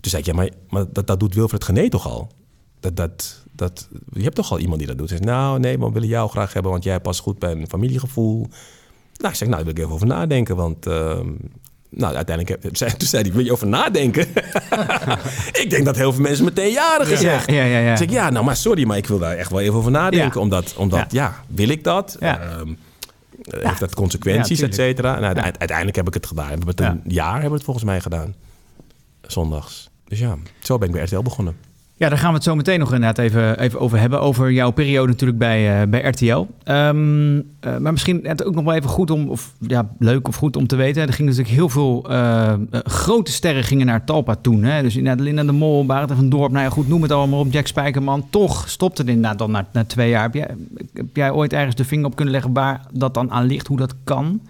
[0.00, 2.28] Toen zei ik, ja, maar, maar dat, dat doet Wilfred Gené toch al?
[2.80, 5.08] Dat, dat, dat, je hebt toch al iemand die dat doet?
[5.08, 7.52] Hij zei, nou, nee, maar we willen jou graag hebben, want jij past goed bij
[7.52, 8.38] een familiegevoel.
[9.16, 10.86] Nou, ik zeg, nou, daar wil ik even over nadenken, want...
[11.90, 14.26] nou, uiteindelijk heb, zei, toen zei hij, wil je over nadenken?
[15.62, 17.50] ik denk dat heel veel mensen meteen jaren gezegd.
[17.50, 17.96] Ja, ja, ja.
[17.96, 20.30] Zeg, ja, nou, maar sorry, maar ik wil daar echt wel even over nadenken.
[20.34, 20.40] Ja.
[20.40, 21.44] Omdat, omdat ja.
[21.46, 22.16] wil ik dat?
[22.20, 22.68] Ehm,
[23.42, 25.20] eh, heeft dat consequenties, et cetera?
[25.20, 26.44] Uite- uiteindelijk heb ik het gedaan.
[26.44, 28.34] We hebben het een jaar hebben we het volgens mij gedaan.
[29.22, 29.90] Zondags.
[30.04, 31.56] Dus ja, zo ben ik bij RTL begonnen.
[32.00, 34.20] Ja, daar gaan we het zo meteen nog inderdaad even, even over hebben.
[34.20, 36.46] Over jouw periode natuurlijk bij, eh, bij RTL.
[36.62, 40.36] Ehm, eh, maar misschien het ook nog wel even goed om, of ja, leuk of
[40.36, 41.02] goed om te weten.
[41.02, 44.62] Er gingen natuurlijk heel veel eh, grote sterren gingen naar Talpa toen.
[44.62, 44.82] Hè?
[44.82, 46.52] Dus inderdaad Linda de Mol, Barend van Dorp.
[46.52, 47.52] Nou ja, goed, noem het allemaal op.
[47.52, 48.26] Jack Spijkerman.
[48.30, 50.30] Toch stopte het inderdaad dan na, na twee jaar.
[50.32, 53.66] Heb jij, ooit ergens de vinger op kunnen leggen waar dat dan aan ligt?
[53.66, 54.40] Hoe dat kan?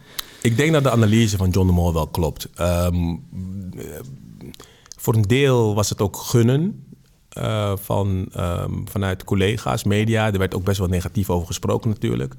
[0.43, 2.49] Ik denk dat de analyse van John de Mol wel klopt.
[2.55, 2.95] Ehm,
[3.77, 3.85] eh,
[4.97, 6.89] voor een deel was het ook gunnen
[7.31, 10.33] eh, van, ehm, vanuit collega's, media.
[10.33, 12.35] Er werd ook best wel negatief over gesproken natuurlijk.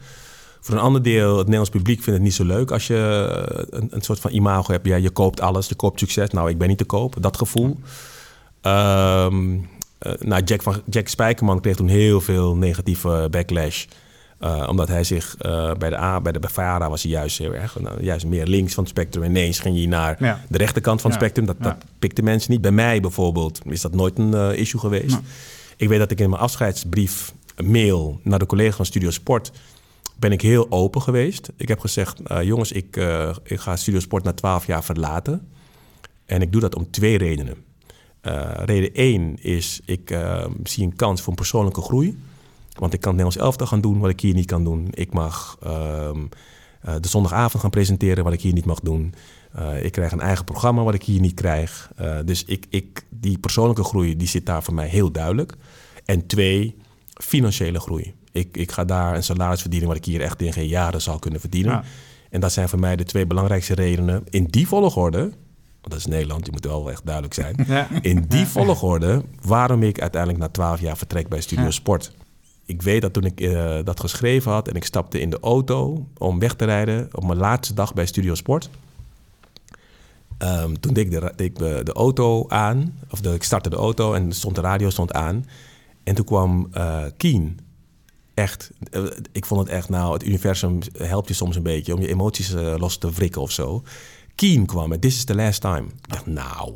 [0.62, 3.80] Voor een ander deel, het Nederlands publiek vindt het niet zo leuk als je eh,
[3.80, 4.88] een, een soort van imago hebt.
[4.88, 6.30] Ja, je koopt alles, je koopt succes.
[6.30, 7.80] Nou, ik ben niet te koop, dat gevoel.
[8.62, 9.58] Ehm,
[9.98, 13.86] eh, nou, Jack, van, Jack Spijkerman kreeg toen heel veel negatieve backlash.
[14.42, 17.54] Eh, omdat hij zich eh, bij de A, bij de Bavara was hij juist heel
[17.54, 19.24] erg, nou, juist meer links van het spectrum.
[19.24, 20.42] Ineens ging hij naar Ja.
[20.50, 21.26] de rechterkant van het Ja.
[21.26, 21.48] spectrum.
[21.58, 22.62] Dat, dat pikte mensen niet.
[22.62, 25.18] Bij mij bijvoorbeeld is dat nooit een eh, issue geweest.
[25.78, 27.34] Ik weet dat ik in mijn afscheidsbrief
[27.64, 29.52] mail naar de collega van Studio Sport
[30.20, 31.52] ben ik heel open geweest.
[31.58, 32.96] Ik heb gezegd, jongens, ik,
[33.44, 35.48] ik ga Studio Sport na 12 jaar verlaten.
[36.26, 37.56] En ik doe dat om twee redenen.
[38.66, 40.18] Reden één is, ik
[40.64, 42.18] zie een kans voor een persoonlijke groei.
[42.80, 44.88] Want ik kan het Nederlands elftal gaan doen wat ik hier niet kan doen.
[44.92, 46.20] Ik mag ehm,
[46.82, 49.14] eh, de zondagavond gaan presenteren wat ik hier niet mag doen.
[49.54, 51.92] Eh, ik krijg een eigen programma wat ik hier niet krijg.
[51.96, 55.56] Eh, dus ik, ik, die persoonlijke groei die zit daar voor mij heel duidelijk.
[56.06, 56.78] En twee,
[57.14, 58.14] financiële groei.
[58.32, 61.20] Ik, ik ga daar een salaris verdienen wat ik hier echt in geen jaren zal
[61.20, 61.72] kunnen verdienen.
[61.72, 61.84] Ja.
[62.30, 64.24] En dat zijn voor mij de twee belangrijkste redenen.
[64.30, 65.34] In die volgorde, want
[65.82, 67.56] dat is Nederland, die moet wel echt duidelijk zijn.
[67.68, 67.88] Ja.
[68.02, 71.72] In die volgorde waarom ik uiteindelijk na twaalf jaar vertrek bij Studio Ja.
[71.72, 72.14] Sport.
[72.66, 76.08] Ik weet dat toen ik eh, dat geschreven had en ik stapte in de auto
[76.18, 78.70] om weg te rijden op mijn laatste dag bij Studio Sport.
[80.38, 83.76] Ehm, toen deed ik, de, ik de, de auto aan, of de, ik startte de
[83.76, 85.46] auto en stond de radio stond aan.
[86.04, 87.60] En toen kwam eh Keen.
[88.34, 92.02] Echt, eh, ik vond het echt, nou, het universum helpt je soms een beetje om
[92.02, 93.84] je emoties eh, los te wrikken of zo.
[94.36, 95.84] Keen kwam met This is the last time.
[95.88, 96.76] Ik dacht, nou,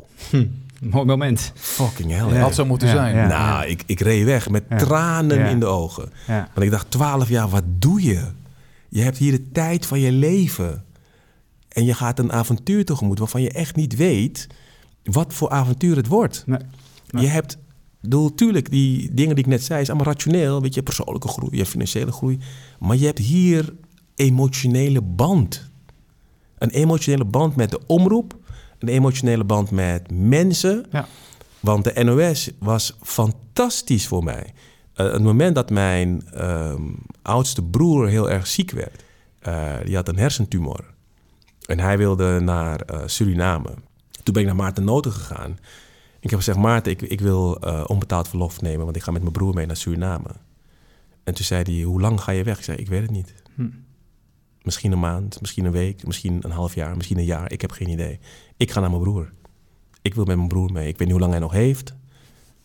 [0.81, 1.51] Mooi moment.
[1.55, 2.33] fucking hell.
[2.33, 3.15] Ja, had zo moeten Ja, zijn.
[3.15, 3.27] ja.
[3.27, 4.77] nou, Ik, ik reed weg met Ja.
[4.77, 5.45] tranen Ja.
[5.47, 6.11] in de ogen.
[6.27, 6.49] Ja.
[6.53, 8.21] Want ik dacht, twaalf jaar, wat doe je?
[8.89, 10.83] Je hebt hier de tijd van je leven.
[11.67, 14.47] En je gaat een avontuur tegemoet waarvan je echt niet weet
[15.03, 16.43] wat voor avontuur het wordt.
[16.45, 16.59] Nee.
[17.09, 17.23] Nee.
[17.23, 17.57] Je hebt,
[18.01, 20.61] bedoel, tuurlijk, die dingen die ik net zei, is allemaal rationeel.
[20.61, 22.39] Weet je, persoonlijke groei, je financiële groei.
[22.79, 23.73] Maar je hebt hier
[24.15, 25.69] emotionele band.
[26.57, 28.37] Een emotionele band met de omroep,
[28.79, 30.85] een emotionele band met mensen.
[30.91, 31.07] Ja.
[31.59, 34.53] Want de NOS was fantastisch voor mij.
[34.93, 36.81] Eh, het moment dat mijn ehm,
[37.21, 39.03] oudste broer heel erg ziek werd,
[39.39, 40.93] eh, die had een hersentumor.
[41.65, 43.73] En hij wilde naar eh, Suriname.
[44.23, 45.57] Toen ben ik naar Maarten Noten gegaan.
[46.19, 47.53] Ik heb gezegd, Maarten, ik, ik wil
[47.87, 50.29] onbetaald verlof nemen, want ik ga met mijn broer mee naar Suriname.
[51.23, 52.57] En toen zei hij, hoe lang ga je weg?
[52.57, 53.33] Ik zei, ik weet het niet.
[53.55, 53.69] Hm.
[54.61, 57.51] Misschien een maand, misschien een week, misschien een half jaar, misschien een jaar.
[57.51, 58.19] Ik heb geen idee.
[58.57, 59.31] Ik ga naar mijn broer.
[60.01, 60.87] Ik wil met mijn broer mee.
[60.87, 61.93] Ik weet niet hoe lang hij nog heeft.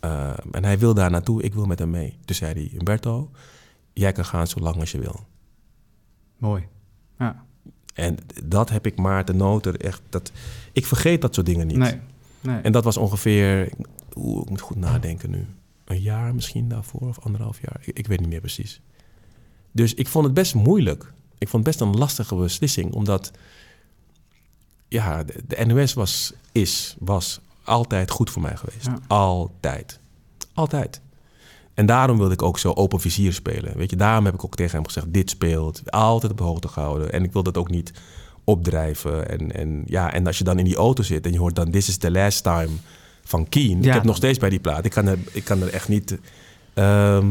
[0.04, 2.18] Uh, en hij wil daar naartoe, ik wil met hem mee.
[2.24, 3.30] Toen zei hij, Humberto,
[3.92, 5.26] jij kan gaan zo lang als je wil.
[6.38, 6.66] Mooi.
[7.18, 7.44] Ja.
[7.94, 10.02] En dat heb ik Maarten Noter echt...
[10.08, 10.32] Dat,
[10.72, 11.76] ik vergeet dat soort dingen niet.
[11.76, 12.00] Nee.
[12.40, 12.60] nee.
[12.60, 13.72] En dat was ongeveer...
[14.14, 15.46] Oeh, ik moet goed nadenken nu.
[15.84, 17.80] Een jaar misschien daarvoor of anderhalf jaar.
[17.80, 18.80] Ik, ik weet niet meer precies.
[19.72, 21.12] Dus ik vond het best moeilijk.
[21.38, 22.92] Ik vond het best een lastige beslissing.
[22.92, 23.30] Omdat...
[24.90, 28.86] Ja, de, de NOS was, is, was altijd goed voor mij geweest.
[28.86, 28.98] Ja.
[29.06, 30.00] Altijd.
[30.54, 31.00] Altijd.
[31.74, 33.76] En daarom wilde ik ook zo open vizier spelen.
[33.76, 35.90] Weet je, daarom heb ik ook tegen hem gezegd: dit speelt.
[35.90, 37.12] Altijd op hoogte gehouden.
[37.12, 37.92] En ik wil dat ook niet
[38.44, 39.28] opdrijven.
[39.28, 41.70] En, en, ja, en als je dan in die auto zit en je hoort dan
[41.70, 42.70] This is the last time
[43.24, 43.82] van Keen.
[43.82, 43.88] Ja.
[43.88, 44.84] Ik heb nog steeds bij die plaat.
[44.84, 46.18] Ik kan er, ik kan er echt niet
[46.74, 47.26] ehm,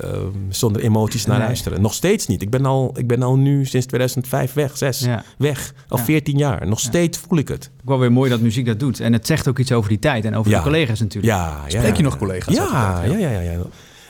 [0.00, 1.46] ehm, zonder emoties naar Nee.
[1.46, 1.80] luisteren.
[1.80, 2.42] Nog steeds niet.
[2.42, 5.00] Ik ben al, ik ben al nu sinds 2005 weg, zes.
[5.00, 5.24] Ja.
[5.38, 5.74] Weg.
[5.88, 6.04] Al Ja.
[6.04, 6.66] 14 jaar.
[6.66, 7.70] Nog steeds voel ik het.
[7.80, 9.00] Ook wel weer mooi dat muziek dat doet.
[9.00, 10.56] En het zegt ook iets over die tijd en over Ja.
[10.56, 11.34] de collega's natuurlijk.
[11.34, 12.08] Ja, ja, Spreek je ja.
[12.08, 12.54] nog collega's?
[12.54, 13.58] Ja, ja, ja, ja, ja.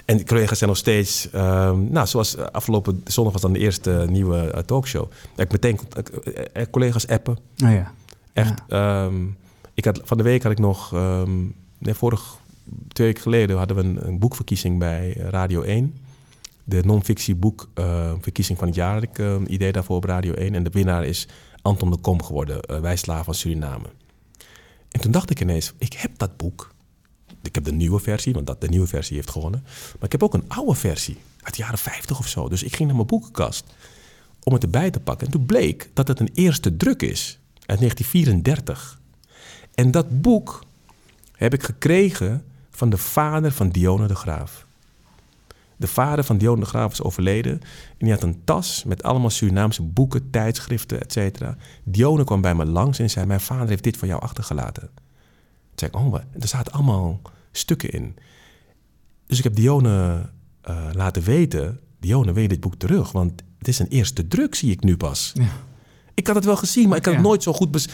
[0.05, 1.31] En de collega's zijn nog steeds...
[1.31, 5.11] ehm, nou, zoals afgelopen zondag was dan de eerste nieuwe eh, talkshow.
[5.35, 5.79] Dat ik meteen
[6.25, 7.39] eh, eh, collega's appen.
[7.65, 7.93] Oh ja.
[8.33, 8.63] Echt.
[8.69, 9.15] ehm,
[9.75, 10.93] ik had, van de week had ik nog...
[10.95, 11.31] ehm,
[11.79, 12.37] nee, vorig,
[12.89, 15.95] twee weken geleden hadden we een, een boekverkiezing bij eh, Radio 1.
[16.65, 20.55] De non-fictie boekverkiezing van het jaar ik eh, een idee daarvoor op Radio 1.
[20.55, 21.29] En de winnaar is
[21.63, 23.87] Anton de Kom geworden, eh, Wij Slaven van Suriname.
[24.91, 26.75] En toen dacht ik ineens, ik heb dat boek.
[27.43, 29.63] Ik heb de nieuwe versie, want dat, de nieuwe versie heeft gewonnen.
[29.65, 32.49] Maar ik heb ook een oude versie, uit de jaren 50 of zo.
[32.49, 33.65] Dus ik ging naar mijn boekenkast
[34.43, 35.27] om het erbij te pakken.
[35.27, 39.01] En toen bleek dat het een eerste druk is, uit 1934.
[39.75, 40.65] En dat boek
[41.33, 42.45] heb ik gekregen
[42.81, 44.67] van de vader van Dione de Graaf.
[45.77, 47.53] De vader van Dione de Graaf is overleden.
[47.53, 51.57] En die had een tas met allemaal Surinaamse boeken, tijdschriften, et cetera.
[51.85, 53.27] Dione kwam bij me langs en zei...
[53.27, 54.91] mijn vader heeft dit voor jou achtergelaten.
[54.93, 57.21] Toen zei ik, oh, er zaten allemaal
[57.53, 58.17] stukken in.
[59.27, 60.29] Dus ik heb Dione
[60.61, 61.81] eh, laten weten...
[61.99, 63.13] Dione, je dit boek terug?
[63.13, 65.33] Want het is een eerste druk, zie ik nu pas.
[66.15, 67.29] Ik had het wel gezien, maar ik had het Ja.
[67.29, 67.89] nooit zo goed...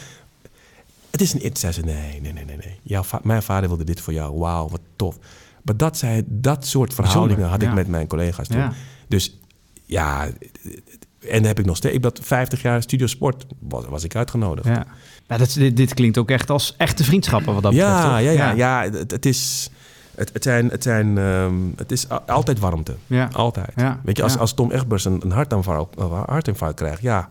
[1.16, 1.40] Het is een...
[1.40, 2.56] Toen zei ze, nee, nee, nee, nee.
[2.56, 2.78] nee.
[2.82, 4.38] Jouw va- mijn vader wilde dit voor jou.
[4.38, 5.18] Wauw, wat tof.
[5.62, 7.74] Maar dat, zei, dat soort verhoudingen had ik ja.
[7.74, 8.58] met mijn collega's toen.
[8.58, 8.72] Ja.
[9.08, 9.38] Dus
[9.84, 11.94] ja, en dan heb ik nog steeds...
[11.94, 14.66] Ik dat 50 jaar Studio Sport was, was ik uitgenodigd.
[14.66, 14.86] Ja.
[15.26, 17.92] Dat, dit, dit klinkt ook echt als echte vriendschappen wat dat betreft.
[17.92, 19.70] ja, ja, ja, ja, Het, het is...
[20.14, 22.94] Het, het, zijn, het, zijn, ehm, het is altijd warmte.
[23.06, 23.28] Ja.
[23.32, 23.72] Altijd.
[23.76, 27.02] Ja, Weet je, als, als Tom Egbers een, een hartaanval, een hartinfarct krijgt...
[27.02, 27.28] Ja,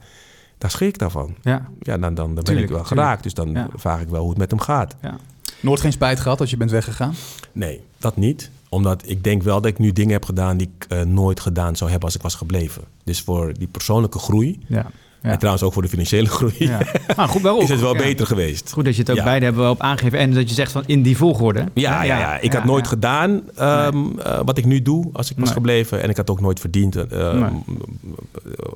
[0.66, 1.36] daar schrik ik daarvan.
[1.42, 1.68] Ja.
[1.80, 2.88] Ja, dan, dan, dan ben ik wel tuurlijk.
[2.88, 3.24] geraakt.
[3.24, 3.68] Dus dan Ja.
[3.76, 4.96] vraag ik wel hoe het met hem gaat.
[5.02, 5.16] Ja.
[5.60, 7.14] Nooit geen spijt gehad als je bent weggegaan?
[7.52, 8.50] Nee, dat niet.
[8.70, 11.76] Omdat ik denk wel dat ik nu dingen heb gedaan die ik eh, nooit gedaan
[11.76, 12.84] zou hebben als ik was gebleven.
[13.04, 14.60] Dus voor die persoonlijke groei.
[14.68, 14.86] Ja.
[15.22, 15.32] Ja.
[15.32, 16.54] En trouwens ook voor de financiële groei.
[16.58, 16.80] Ja.
[17.16, 18.02] Nou, goed, wel is het wel Ja.
[18.02, 18.72] beter geweest.
[18.74, 20.20] Goed dat je het ook beide hebben op aangegeven.
[20.20, 21.66] En dat je zegt van in die volgorde.
[21.74, 22.38] Ja, ja, ja.
[22.40, 26.02] ik had nooit gedaan ehm, eh, wat ik nu doe als ik was gebleven.
[26.02, 27.50] En ik had ook nooit verdiend eh, Nee.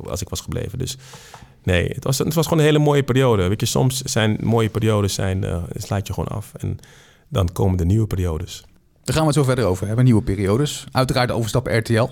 [0.10, 0.78] als ik was gebleven.
[0.80, 0.98] Dus
[1.72, 3.48] nee, het was, het was gewoon een hele mooie periode.
[3.48, 6.52] Weet je, soms zijn mooie periodes, zijn, eh sluit je gewoon af.
[6.58, 6.78] En
[7.30, 8.64] dan komen de nieuwe periodes.
[9.04, 10.06] Daar gaan we het zo verder over hebben.
[10.06, 10.84] Nieuwe periodes.
[10.92, 12.08] Uiteraard overstappen RTL.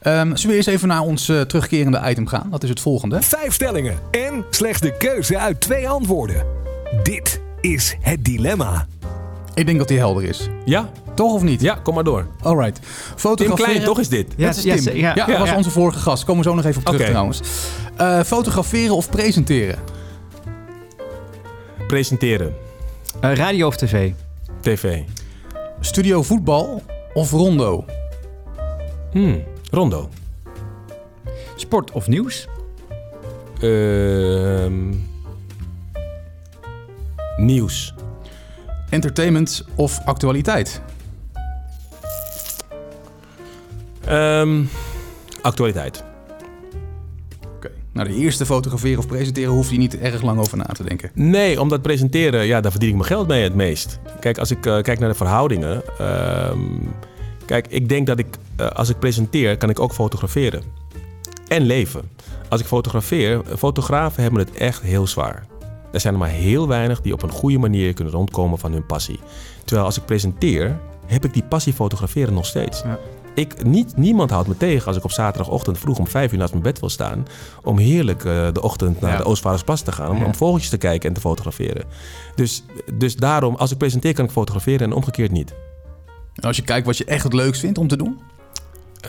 [0.00, 2.46] Ehm zullen we eerst even naar ons eh, terugkerende item gaan?
[2.50, 3.22] Dat is het volgende.
[3.22, 6.44] Vijf stellingen en slechts de keuze uit twee antwoorden.
[7.02, 8.86] Dit is het dilemma.
[9.54, 10.48] Ik denk dat die helder is.
[10.64, 10.90] Ja?
[11.14, 11.60] Toch of niet?
[11.60, 12.26] Ja, kom maar door.
[12.42, 12.78] Alright.
[13.16, 13.56] Fotograferen...
[13.56, 14.32] Tim Klein, toch is dit?
[14.36, 14.96] Ja, dat is Ja, Tim.
[14.96, 15.26] Ja, ja.
[15.26, 15.56] dat was Ja.
[15.56, 16.24] onze vorige gast.
[16.24, 17.10] Komen we zo nog even op terug Oké.
[17.10, 17.40] trouwens.
[17.96, 19.78] Eh, fotograferen of presenteren?
[21.86, 22.54] Presenteren.
[23.20, 24.12] Eh, radio of tv?
[24.60, 25.02] TV.
[25.80, 26.82] Studio voetbal
[27.14, 27.84] of rondo?
[29.12, 29.40] Hmm,
[29.70, 30.08] Rondo.
[31.56, 32.48] Sport of nieuws?
[33.60, 34.94] Ehm,
[37.36, 37.94] nieuws.
[38.90, 40.80] Entertainment of actualiteit?
[44.04, 44.64] Ehm,
[45.42, 46.04] actualiteit.
[47.92, 51.10] Nou, de eerste fotograferen of presenteren hoef je niet erg lang over na te denken.
[51.14, 53.98] Nee, omdat presenteren, ja, daar verdien ik mijn geld mee het meest.
[54.20, 55.82] Kijk, als ik eh, kijk naar de verhoudingen.
[55.98, 56.58] ehm,
[57.46, 58.26] kijk, ik denk dat ik,
[58.56, 60.62] eh, als ik presenteer, kan ik ook fotograferen.
[61.48, 62.10] En leven.
[62.48, 65.46] Als ik fotografeer, fotografen hebben het echt heel zwaar.
[65.92, 68.86] Er zijn er maar heel weinig die op een goede manier kunnen rondkomen van hun
[68.86, 69.20] passie.
[69.64, 72.82] Terwijl als ik presenteer, heb ik die passie fotograferen nog steeds.
[72.82, 72.98] Ja.
[73.34, 76.50] Ik, niet, niemand houdt me tegen als ik op zaterdagochtend vroeg om vijf uur naast
[76.52, 77.26] mijn bed wil staan.
[77.62, 79.16] Om heerlijk eh, de ochtend naar Ja.
[79.16, 80.10] de Oostvaardersplas te gaan.
[80.10, 80.24] Om, Ja.
[80.24, 81.84] om vogeltjes te kijken en te fotograferen.
[82.34, 82.64] Dus,
[82.94, 85.54] dus daarom, als ik presenteer, kan ik fotograferen en omgekeerd niet.
[86.34, 88.20] En als je kijkt wat je echt het leukst vindt om te doen?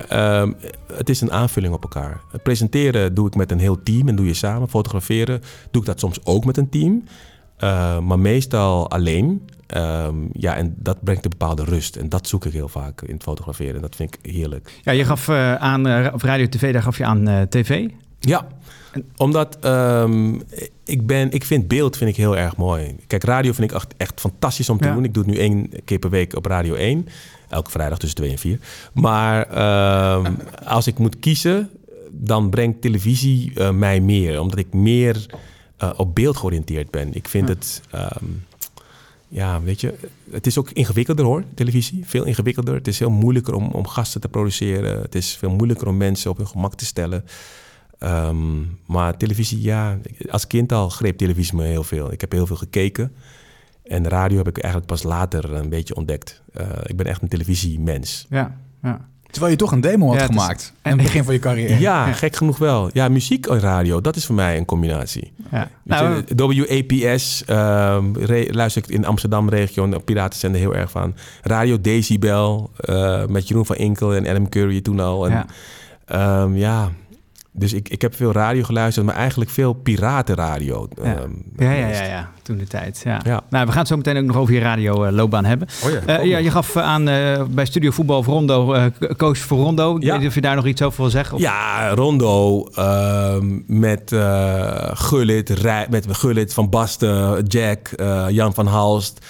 [0.09, 0.51] Ehm,
[0.93, 2.21] het is een aanvulling op elkaar.
[2.43, 4.69] Presenteren doe ik met een heel team en doe je samen.
[4.69, 7.03] Fotograferen doe ik dat soms ook met een team.
[7.63, 9.49] Eh, maar meestal alleen.
[9.67, 11.95] Ehm, ja, en dat brengt een bepaalde rust.
[11.95, 13.81] En dat zoek ik heel vaak in het fotograferen.
[13.81, 14.79] Dat vind ik heerlijk.
[14.83, 17.89] Ja, je gaf eh, aan, eh, op Radio TV, daar gaf je aan tv.
[18.19, 18.47] Ja,
[19.17, 20.33] omdat ehm,
[20.85, 22.95] ik, ben, ik vind beeld vind ik heel erg mooi.
[23.07, 24.93] Kijk, radio vind ik echt, echt fantastisch om te Ja.
[24.93, 25.03] doen.
[25.03, 27.07] Ik doe het nu één keer per week op Radio 1.
[27.49, 28.59] Elke vrijdag tussen 2 en 4.
[28.93, 30.33] Maar ehm,
[30.65, 31.69] als ik moet kiezen,
[32.11, 34.39] dan brengt televisie mij meer.
[34.41, 35.25] Omdat ik meer
[35.89, 37.13] eh, op beeld georiënteerd ben.
[37.13, 37.53] Ik vind Ja.
[37.53, 37.81] het...
[37.91, 38.25] ehm,
[39.27, 39.93] ja, weet je,
[40.31, 42.03] het is ook ingewikkelder hoor, televisie.
[42.05, 42.73] Veel ingewikkelder.
[42.75, 45.01] Het is heel moeilijker om, om gasten te produceren.
[45.01, 47.25] Het is veel moeilijker om mensen op hun gemak te stellen.
[47.99, 49.97] Ehm, maar televisie, ja,
[50.29, 52.11] als kind al greep televisie me heel veel.
[52.11, 53.11] Ik heb heel veel gekeken.
[53.83, 56.41] En radio heb ik eigenlijk pas later een beetje ontdekt.
[56.53, 58.25] Eh, ik ben echt een televisiemens.
[58.29, 59.07] Ja, ja.
[59.33, 60.73] Terwijl je toch een demo had Ja, het is- gemaakt.
[60.81, 61.79] aan het begin van je carrière.
[61.79, 62.89] Ja, gek genoeg wel.
[62.93, 65.33] Ja, muziek en radio, dat is voor mij een combinatie.
[65.51, 65.69] Ja.
[65.83, 66.23] Nou,
[66.53, 71.15] je, WAPS ehm, re- luister ik in Amsterdam-regio en Piraten zenden heel erg van.
[71.41, 75.27] Radio Decibel eh, met Jeroen van Inkel en Adam Curry toen al.
[75.29, 75.45] En,
[76.07, 76.47] Ja.
[76.53, 76.91] ja,
[77.55, 80.87] dus ik, ik heb veel radio geluisterd, maar eigenlijk veel piratenradio.
[80.95, 81.03] Ja.
[81.03, 83.01] ehm, Ja, ja, ja, ja, toen de tijd.
[83.03, 83.19] Ja.
[83.25, 83.41] Ja.
[83.49, 85.67] Nou, we gaan het zo meteen ook nog over je radioloopbaan hebben.
[85.83, 88.85] Oh ja, Eh, ja, je gaf eh, aan eh, bij Studio Voetbal voor Rondo, eh,
[89.17, 89.95] coach voor Rondo.
[89.95, 90.11] Ik Ja.
[90.11, 91.35] weet niet of je daar nog iets over wil zeggen.
[91.35, 98.53] Of- Ja, Rondo ehm, met eh Gullit, Rij- met Gullit, Van Basten, Jack, eh, Jan
[98.53, 99.25] van Halst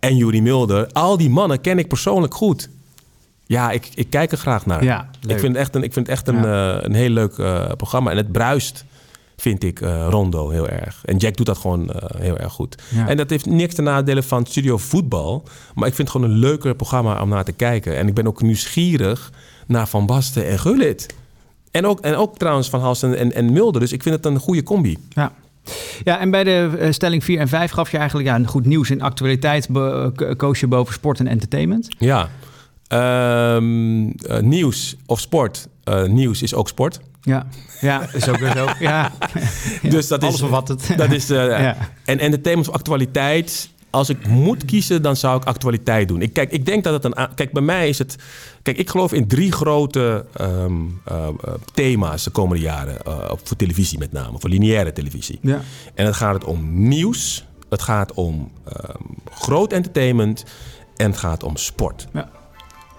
[0.00, 0.86] en Juri Mulder.
[0.92, 2.68] Al die mannen ken ik persoonlijk goed.
[3.48, 4.84] Ja, ik, ik kijk er graag naar.
[4.84, 5.32] Ja, leuk.
[5.32, 7.70] ik vind het echt een, ik vind het echt een, eh, een heel leuk eh,
[7.76, 8.10] programma.
[8.10, 8.84] En het bruist,
[9.36, 11.00] vind ik, eh, Rondo heel erg.
[11.04, 12.82] En Jack doet dat gewoon heel erg goed.
[12.88, 13.08] Ja.
[13.08, 15.42] En dat heeft niks ten nadele van studio voetbal.
[15.74, 17.96] Maar ik vind het gewoon een leuker programma om naar te kijken.
[17.96, 19.32] En ik ben ook nieuwsgierig
[19.66, 21.14] naar Van Basten en Gullit.
[21.70, 23.80] En ook, en ook trouwens Van Hals en, en, en Mulder.
[23.80, 24.98] Dus ik vind het een goede combi.
[25.08, 25.32] Ja.
[26.04, 29.00] Ja, en bij de stelling 4 en 5 gaf je eigenlijk ja, goed nieuws en
[29.00, 29.68] actualiteit.
[30.36, 31.88] Koos je boven sport en entertainment.
[31.98, 32.28] Ja.
[32.88, 35.68] Ehm, eh, nieuws of sport.
[35.84, 37.00] Eh, nieuws is ook sport.
[37.22, 37.46] Ja,
[37.80, 38.66] ja is ook weer zo.
[38.80, 39.12] Ja.
[39.82, 40.92] Dus dat Alles is, bevat het.
[40.96, 41.76] Dat is, eh, Ja.
[42.04, 43.68] En entertainment of actualiteit.
[43.90, 46.22] Als ik moet kiezen, dan zou ik actualiteit doen.
[46.22, 47.28] Ik, kijk, ik denk dat het een.
[47.34, 48.16] Kijk, bij mij is het.
[48.62, 50.72] Kijk, ik geloof in drie grote ehm,
[51.04, 51.32] eh, eh,
[51.74, 53.30] thema's de komende jaren.
[53.30, 55.38] op- voor televisie met name, voor lineaire televisie.
[55.42, 55.60] Ja.
[55.94, 57.44] En het gaat het om nieuws.
[57.68, 58.96] Het gaat om ehm,
[59.30, 60.44] groot entertainment.
[60.96, 62.06] En het gaat om sport.
[62.12, 62.28] Ja.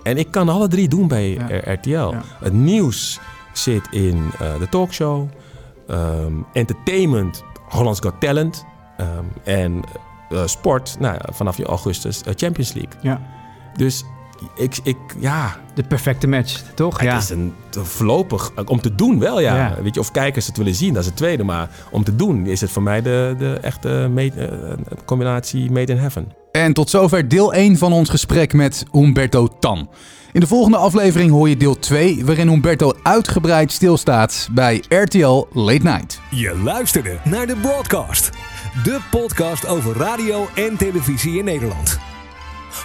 [0.09, 1.73] En ik kan alle drie doen bij Ja.
[1.73, 1.89] RTL.
[1.89, 2.21] Ja.
[2.39, 3.19] Het nieuws
[3.53, 5.27] zit in eh, de talkshow.
[5.87, 8.65] Ehm, entertainment, Hollands Got Talent.
[8.97, 9.81] Ehm, en
[10.29, 12.93] eh, sport, nou, vanaf augustus eh, Champions League.
[13.01, 13.21] Ja.
[13.75, 14.03] Dus
[14.55, 17.01] ik, ik ja, De perfecte match, toch?
[17.01, 17.13] Ja.
[17.13, 19.55] het is een voorlopig, eh, om te doen wel ja.
[19.55, 19.75] Ja.
[19.81, 21.43] Weet je, of kijkers het willen zien, dat is het tweede.
[21.43, 25.91] Maar om te doen is het voor mij de, de echte made- eh, combinatie made
[25.91, 26.31] in heaven.
[26.51, 29.89] En tot zover deel 1 van ons gesprek met Humberto Tan.
[30.31, 35.83] In de volgende aflevering hoor je deel 2, waarin Humberto uitgebreid stilstaat bij RTL Late
[35.83, 36.19] Night.
[36.31, 38.29] Je luisterde naar de broadcast.
[38.83, 42.08] De podcast over radio en televisie in Nederland.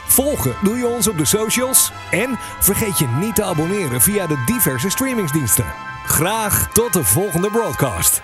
[0.06, 1.92] Volgen doe je ons op de socials.
[2.10, 5.64] En vergeet je niet te abonneren via de diverse streamingsdiensten.
[6.06, 8.22] Graag tot de volgende broadcast.